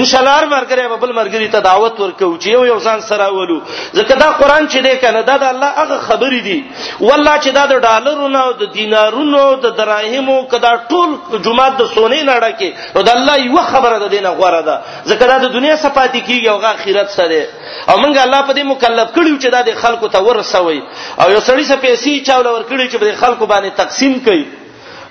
ان 0.00 0.04
شاء 0.10 0.20
الله 0.22 0.36
هر 0.38 0.46
مرګره 0.54 0.88
به 0.94 1.00
بل 1.02 1.12
مرګري 1.20 1.48
ته 1.54 1.58
دعوت 1.70 2.00
ورکو 2.04 2.30
چې 2.42 2.48
یو 2.56 2.64
یو 2.72 2.78
ځان 2.86 3.00
سره 3.08 3.28
ولو 3.38 3.58
ځکه 3.98 4.14
دا 4.22 4.30
قران 4.42 4.68
چې 4.68 4.78
دی 4.86 4.94
کنه 5.02 5.22
دا 5.30 5.36
د 5.44 5.54
الله 5.54 5.70
هغه 5.80 5.98
خبرې 6.08 6.40
دي 6.46 6.58
والله 7.08 7.36
چې 7.40 7.48
دا 7.58 7.66
د 7.66 7.80
ډالرونو 7.88 8.38
او 8.46 8.52
د 8.62 8.72
دینارونو 8.78 9.44
د 9.64 9.76
دراهمو 9.82 10.40
کدا 10.56 10.74
ټول 10.90 11.15
جمعه 11.44 11.70
د 11.80 11.82
سونې 11.94 12.20
نړه 12.30 12.50
کې 12.58 12.70
نو 12.94 13.00
د 13.08 13.10
الله 13.16 13.34
یو 13.48 13.62
خبره 13.72 13.96
ده 14.02 14.08
دینه 14.14 14.30
غوړه 14.38 14.60
ده 14.68 14.74
ځکه 15.10 15.24
دا 15.30 15.36
د 15.44 15.46
دنیا 15.56 15.76
صفات 15.84 16.12
کیږي 16.26 16.48
او 16.52 16.58
غا 16.64 16.70
آخرت 16.76 17.08
سره 17.18 17.40
او 17.90 17.94
موږ 18.02 18.14
الله 18.26 18.40
په 18.48 18.52
دې 18.56 18.64
مکلف 18.72 19.08
کړیو 19.16 19.38
چې 19.42 19.48
دا 19.54 19.60
د 19.68 19.72
خلکو 19.82 20.06
ته 20.14 20.18
ورسوي 20.28 20.80
او 21.22 21.26
یو 21.34 21.40
سړی 21.48 21.64
څه 21.70 21.76
پیسې 21.84 22.24
چاول 22.26 22.46
ورکړي 22.52 22.84
چې 22.92 22.96
د 22.96 23.14
خلکو 23.22 23.44
باندې 23.52 23.70
تقسیم 23.82 24.14
کوي 24.28 24.46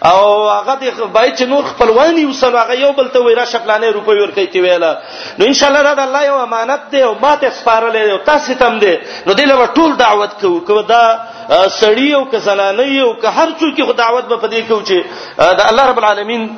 او 0.10 0.22
هغه 0.49 0.74
د 0.76 1.01
بای 1.16 1.30
چې 1.38 1.43
نور 1.53 1.64
خپلوانی 1.72 2.26
وسلو 2.26 2.58
هغه 2.64 2.76
یو 2.84 2.91
بل 2.97 3.08
ته 3.14 3.20
ویرا 3.22 3.45
شپلانې 3.51 3.95
روپې 3.95 4.16
ورکې 4.22 4.51
تی 4.53 4.60
ویلا 4.64 4.91
نو 5.38 5.45
ان 5.51 5.56
شاء 5.60 5.70
الله 5.70 5.93
دا 5.99 6.03
الله 6.08 6.24
یو 6.26 6.38
امانت 6.47 6.82
دی 6.91 7.01
او 7.08 7.14
ماته 7.24 7.49
سپارلې 7.49 8.12
او 8.14 8.18
تاسو 8.30 8.53
تم 8.60 8.78
دی 8.84 8.93
نو 9.28 9.34
دله 9.39 9.66
ټول 9.78 9.91
دعوت 10.03 10.34
کوو 10.41 10.60
کو 10.68 10.82
دا 10.91 11.06
سړی 11.52 12.14
او 12.14 12.26
کزنانه 12.26 12.84
او 13.02 13.14
که 13.22 13.28
هر 13.30 13.50
څوک 13.60 13.82
خو 13.86 13.93
دعوت 13.93 14.26
به 14.26 14.38
پدې 14.41 14.62
کو 14.70 14.82
چې 14.86 14.96
د 15.39 15.62
الله 15.70 15.86
رب 15.89 15.98
العالمین 15.98 16.50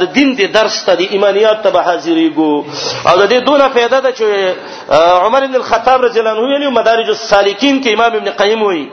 د 0.00 0.02
دین 0.14 0.34
دی 0.34 0.46
درس 0.46 0.82
ته 0.84 0.94
د 0.94 1.00
ایمانیات 1.10 1.62
ته 1.62 1.70
حاضرېګو 1.78 2.64
او 3.08 3.14
د 3.20 3.24
دې 3.30 3.44
دونه 3.46 3.68
فائدہ 3.68 4.00
ده 4.00 4.10
چې 4.12 4.26
عمر 5.24 5.40
بن 5.46 5.54
الخطاب 5.54 6.02
رضی 6.02 6.20
الله 6.20 6.30
عنه 6.32 6.40
ویلي 6.42 6.68
مدارج 6.70 7.08
السالکین 7.08 7.82
کې 7.84 7.88
امام 7.92 8.12
ابن 8.16 8.30
قیم 8.30 8.62
وایي 8.62 8.90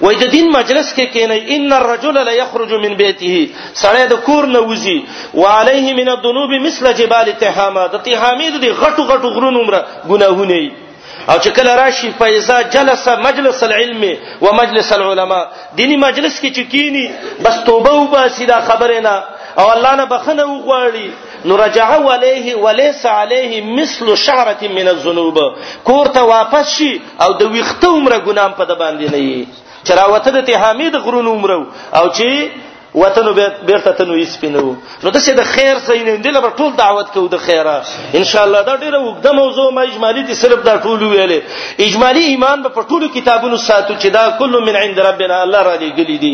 وای 0.00 0.14
د 0.16 0.26
دین 0.32 0.50
مجلس 0.52 0.94
کې 0.94 1.10
کینې 1.14 1.50
ان 1.56 1.72
الرجل 1.72 2.24
لا 2.24 2.32
يخرج 2.32 2.72
من 2.72 2.94
بيته 2.96 3.50
سړی 3.74 4.06
د 4.08 4.16
کور 4.26 4.46
نه 4.46 4.60
وځي 4.76 4.98
وعليه 5.34 5.92
من 5.94 6.08
الذنوب 6.08 6.50
مثل 6.66 6.92
جبال 6.94 7.32
تهامه 7.38 7.86
د 7.94 8.02
تهامه 8.08 8.58
د 8.64 8.66
غټو 8.80 9.02
غټو 9.12 9.28
غرونو 9.36 9.62
مره 9.64 9.84
ګناهونه 10.08 10.84
او 11.30 11.36
چې 11.44 11.50
کله 11.50 11.74
راشي 11.78 12.08
فایزا 12.18 12.60
جلس 12.74 13.08
مجلس 13.22 13.62
العلم 13.66 14.02
و 14.42 14.52
مجلس 14.58 14.92
العلماء 14.96 15.42
دینی 15.78 15.96
مجلس 16.02 16.34
کې 16.40 16.50
چې 16.56 16.70
کینی 16.74 17.10
بس 17.46 17.56
توبه 17.68 17.90
و 17.94 18.06
باسي 18.12 18.46
دا 18.50 18.58
خبره 18.68 19.00
نه 19.06 19.14
او 19.62 19.64
الله 19.74 19.94
نه 20.00 20.04
بخنه 20.12 20.44
وغواړي 20.44 21.10
نو 21.50 21.56
رجع 21.62 21.84
عليه 21.94 22.54
وليس 22.66 23.02
عليه 23.12 23.60
مثل 23.78 24.14
شعره 24.26 24.68
من 24.78 24.88
الذنوب 24.94 25.38
کوړه 25.86 26.16
واپس 26.32 26.74
شي 26.76 26.92
او 27.26 27.30
د 27.40 27.50
ویخته 27.56 27.88
عمره 27.88 28.18
ګنام 28.26 28.54
په 28.60 28.64
د 28.70 28.78
باندې 28.78 29.12
نه 29.12 29.46
چراوته 29.88 30.30
د 30.50 30.62
حمید 30.62 30.94
غرون 31.02 31.28
عمره 31.28 31.66
او 31.98 32.04
چې 32.12 32.48
وطن 32.96 33.26
بیرته 33.68 33.90
تنو 33.98 34.14
اسپینو 34.24 34.60
نو 35.04 35.10
د 35.16 35.22
څه 35.24 35.32
د 35.38 35.44
خیر 35.48 35.78
زینې 35.86 36.22
دله 36.26 36.40
په 36.44 36.56
ټول 36.60 36.68
دعوت 36.78 37.08
کوو 37.16 37.26
د 37.32 37.40
خیره 37.48 38.20
ان 38.20 38.22
شاء 38.28 38.44
الله 38.44 38.62
دا 38.68 38.76
ډیره 38.82 39.00
وګړه 39.00 39.34
موضوع 39.38 39.66
ما 39.78 39.82
اجمالی 39.88 40.22
دي 40.30 40.36
صرف 40.42 40.62
دا 40.68 40.76
ټول 40.84 41.02
ویلې 41.10 41.82
اجمالی 41.88 42.22
ایمان 42.30 42.62
په 42.68 42.84
ټولو 42.92 43.10
کتابونو 43.16 43.58
ساتو 43.64 43.96
چې 43.98 44.14
دا 44.18 44.22
کله 44.38 44.60
من 44.68 44.78
عند 44.84 45.00
ربنا 45.08 45.40
الله 45.48 45.62
را 45.68 45.74
دي 45.82 45.88
ګلی 45.98 46.16
دي 46.24 46.30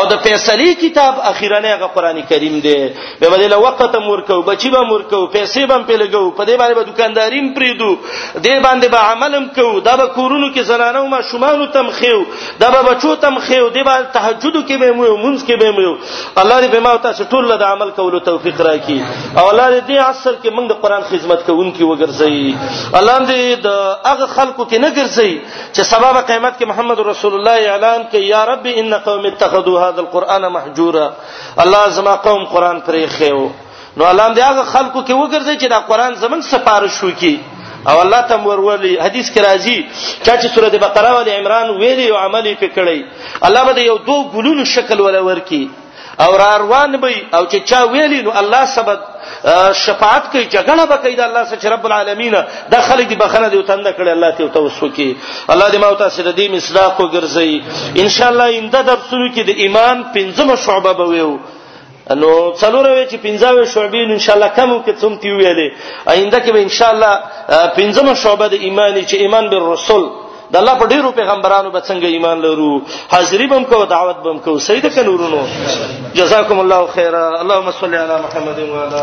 د 0.14 0.18
فیصله 0.24 0.74
کتاب 0.82 1.20
اخیرانه 1.32 1.76
غ 1.84 1.92
قران 2.00 2.18
کریم 2.32 2.58
دی 2.66 2.74
به 3.22 3.30
بدله 3.36 3.56
وخت 3.66 3.96
مورکو 4.08 4.40
بچی 4.50 4.70
به 4.74 4.82
مورکو 4.90 5.22
پیسې 5.36 5.70
به 5.72 5.86
په 5.90 6.02
لګو 6.02 6.34
په 6.40 6.48
دې 6.50 6.58
باندې 6.62 6.74
به 6.80 6.90
دکاندارین 6.90 7.52
پریدو 7.60 7.92
دې 7.92 8.66
باندې 8.66 8.96
به 8.96 9.12
عملم 9.14 9.48
کوو 9.60 9.80
دا 9.92 9.96
به 10.02 10.06
کورونو 10.18 10.50
کې 10.54 10.60
زنانو 10.74 11.06
ما 11.14 11.22
شومان 11.30 11.64
تم 11.80 11.90
خيو 12.02 12.20
دا 12.66 12.70
به 12.78 12.82
بچو 12.90 13.16
تم 13.16 13.38
خيو 13.38 13.70
دې 13.70 13.86
باندې 13.92 14.12
تهجد 14.20 14.62
کې 14.68 14.76
به 14.84 15.00
مونږ 15.00 15.46
کې 15.48 15.64
به 15.64 15.90
کولو 15.94 16.40
الله 16.42 16.60
دې 16.60 16.68
به 16.74 16.80
ما 16.80 16.96
تاسو 17.06 17.24
ټول 17.24 17.48
له 17.48 17.64
عمل 17.74 17.90
کولو 17.96 18.18
توفیق 18.28 18.60
راکړي 18.60 19.00
او 19.38 19.44
الله 19.50 19.80
دې 19.80 19.98
عصر 20.08 20.34
کې 20.42 20.50
موږ 20.56 20.66
د 20.70 20.74
قران 20.82 21.02
خدمت 21.10 21.42
کوونکي 21.46 21.82
وګرځي 21.84 22.56
الله 22.98 23.16
دې 23.30 23.42
د 23.66 23.70
هغه 24.10 24.26
خلکو 24.36 24.62
کې 24.70 24.78
نه 24.84 24.90
ګرځي 24.98 25.32
چې 25.74 25.82
سبب 25.92 26.14
قیامت 26.28 26.54
کې 26.58 26.64
محمد 26.70 26.98
رسول 27.12 27.34
الله 27.38 27.56
اعلان 27.72 28.00
کوي 28.12 28.26
یا 28.34 28.44
رب 28.50 28.66
ان 28.74 28.94
قوم 29.06 29.24
اتخذوا 29.30 29.88
هذا 29.88 30.00
القران 30.04 30.46
محجورا 30.56 31.08
الله 31.64 31.82
زما 31.98 32.14
قوم 32.28 32.44
قران 32.54 32.82
پرې 32.86 33.06
خېو 33.18 33.48
نو 33.96 34.02
الله 34.10 34.28
دې 34.34 34.40
هغه 34.50 34.62
خلکو 34.74 35.00
کې 35.06 35.18
وګرځي 35.22 35.54
چې 35.60 35.66
دا 35.74 35.80
قران 35.90 36.14
زمنګ 36.20 36.42
سپارښو 36.52 37.10
کې 37.22 37.36
او 37.90 38.00
الله 38.00 38.20
تم 38.30 38.44
ورولي 38.46 38.92
حدیث 39.04 39.30
کې 39.34 39.40
راځي 39.46 39.78
چې 40.24 40.46
سورته 40.54 40.78
بقره 40.78 41.08
او 41.08 41.38
عمران 41.38 41.70
ویلي 41.70 42.10
او 42.10 42.16
عملي 42.16 42.56
پکړي 42.60 43.04
الله 43.48 43.62
به 43.72 43.80
یو 43.86 43.96
دوه 43.98 44.30
ګلونو 44.34 44.64
شکل 44.74 45.00
ولا 45.00 45.22
ورکی 45.28 45.64
او 46.20 46.36
را 46.36 46.56
روان 46.56 46.96
به 47.00 47.14
او 47.36 47.46
چې 47.46 47.56
چا 47.64 47.86
ویلی 47.92 48.22
نو 48.22 48.30
الله 48.30 48.64
سبب 48.76 48.98
شفاعت 49.84 50.22
کوي 50.32 50.44
جګړه 50.54 50.84
به 50.90 50.96
کوي 51.02 51.14
د 51.16 51.20
الله 51.20 51.44
سره 51.44 51.70
رب 51.74 51.86
العالمین 51.86 52.34
د 52.72 52.80
خلک 52.88 53.06
دی 53.08 53.16
بخنه 53.16 53.48
دی 53.48 53.56
وتند 53.56 53.86
کړي 53.96 54.08
الله 54.16 54.30
ته 54.36 54.48
توسو 54.48 54.88
کی 54.96 55.16
الله 55.48 55.68
دې 55.70 55.76
ما 55.76 55.86
او 55.86 55.94
تاسو 55.94 56.22
د 56.22 56.32
دې 56.36 56.48
مصداق 56.56 56.96
وګرځي 57.00 57.52
ان 58.00 58.08
شاء 58.08 58.28
الله 58.28 58.58
انده 58.58 58.82
درسونه 58.82 59.32
کې 59.34 59.40
د 59.40 59.50
ایمان 59.58 60.04
پنځمه 60.14 60.54
شعبه 60.56 60.92
به 60.92 61.04
ویو 61.04 61.38
نو 62.10 62.52
څلورو 62.60 63.04
چې 63.10 63.16
پنځاوې 63.26 63.64
شعبې 63.74 64.10
ان 64.12 64.18
شاء 64.18 64.34
الله 64.34 64.48
کمو 64.48 64.82
کې 64.86 64.92
څوم 65.00 65.14
تی 65.20 65.28
ویلې 65.38 65.68
آینده 66.06 66.40
کې 66.40 66.50
به 66.52 66.60
ان 66.62 66.68
شاء 66.68 66.90
الله 66.94 67.12
پنځمه 67.78 68.14
شعبه 68.22 68.48
د 68.48 68.52
ایمان 68.54 69.02
چې 69.04 69.14
ایمان 69.14 69.48
بالرسول 69.50 70.04
د 70.52 70.56
الله 70.60 70.74
په 70.80 70.86
ډیرو 70.92 71.10
پیغمبرانو 71.20 71.68
به 71.74 71.80
څنګه 71.88 72.06
ایمان 72.14 72.36
لرو 72.46 72.70
حاضری 73.14 73.46
بم 73.52 73.62
کو 73.70 73.78
دعوت 73.94 74.18
بم 74.26 74.36
کو 74.46 74.58
سید 74.68 74.86
کنورونو 74.96 75.40
جزاکم 76.20 76.58
الله 76.64 76.82
خیره 76.98 77.22
اللهم 77.42 77.68
صل 77.80 77.94
علی 78.02 78.22
محمد 78.26 78.58
و 78.72 78.76
علی 78.86 79.00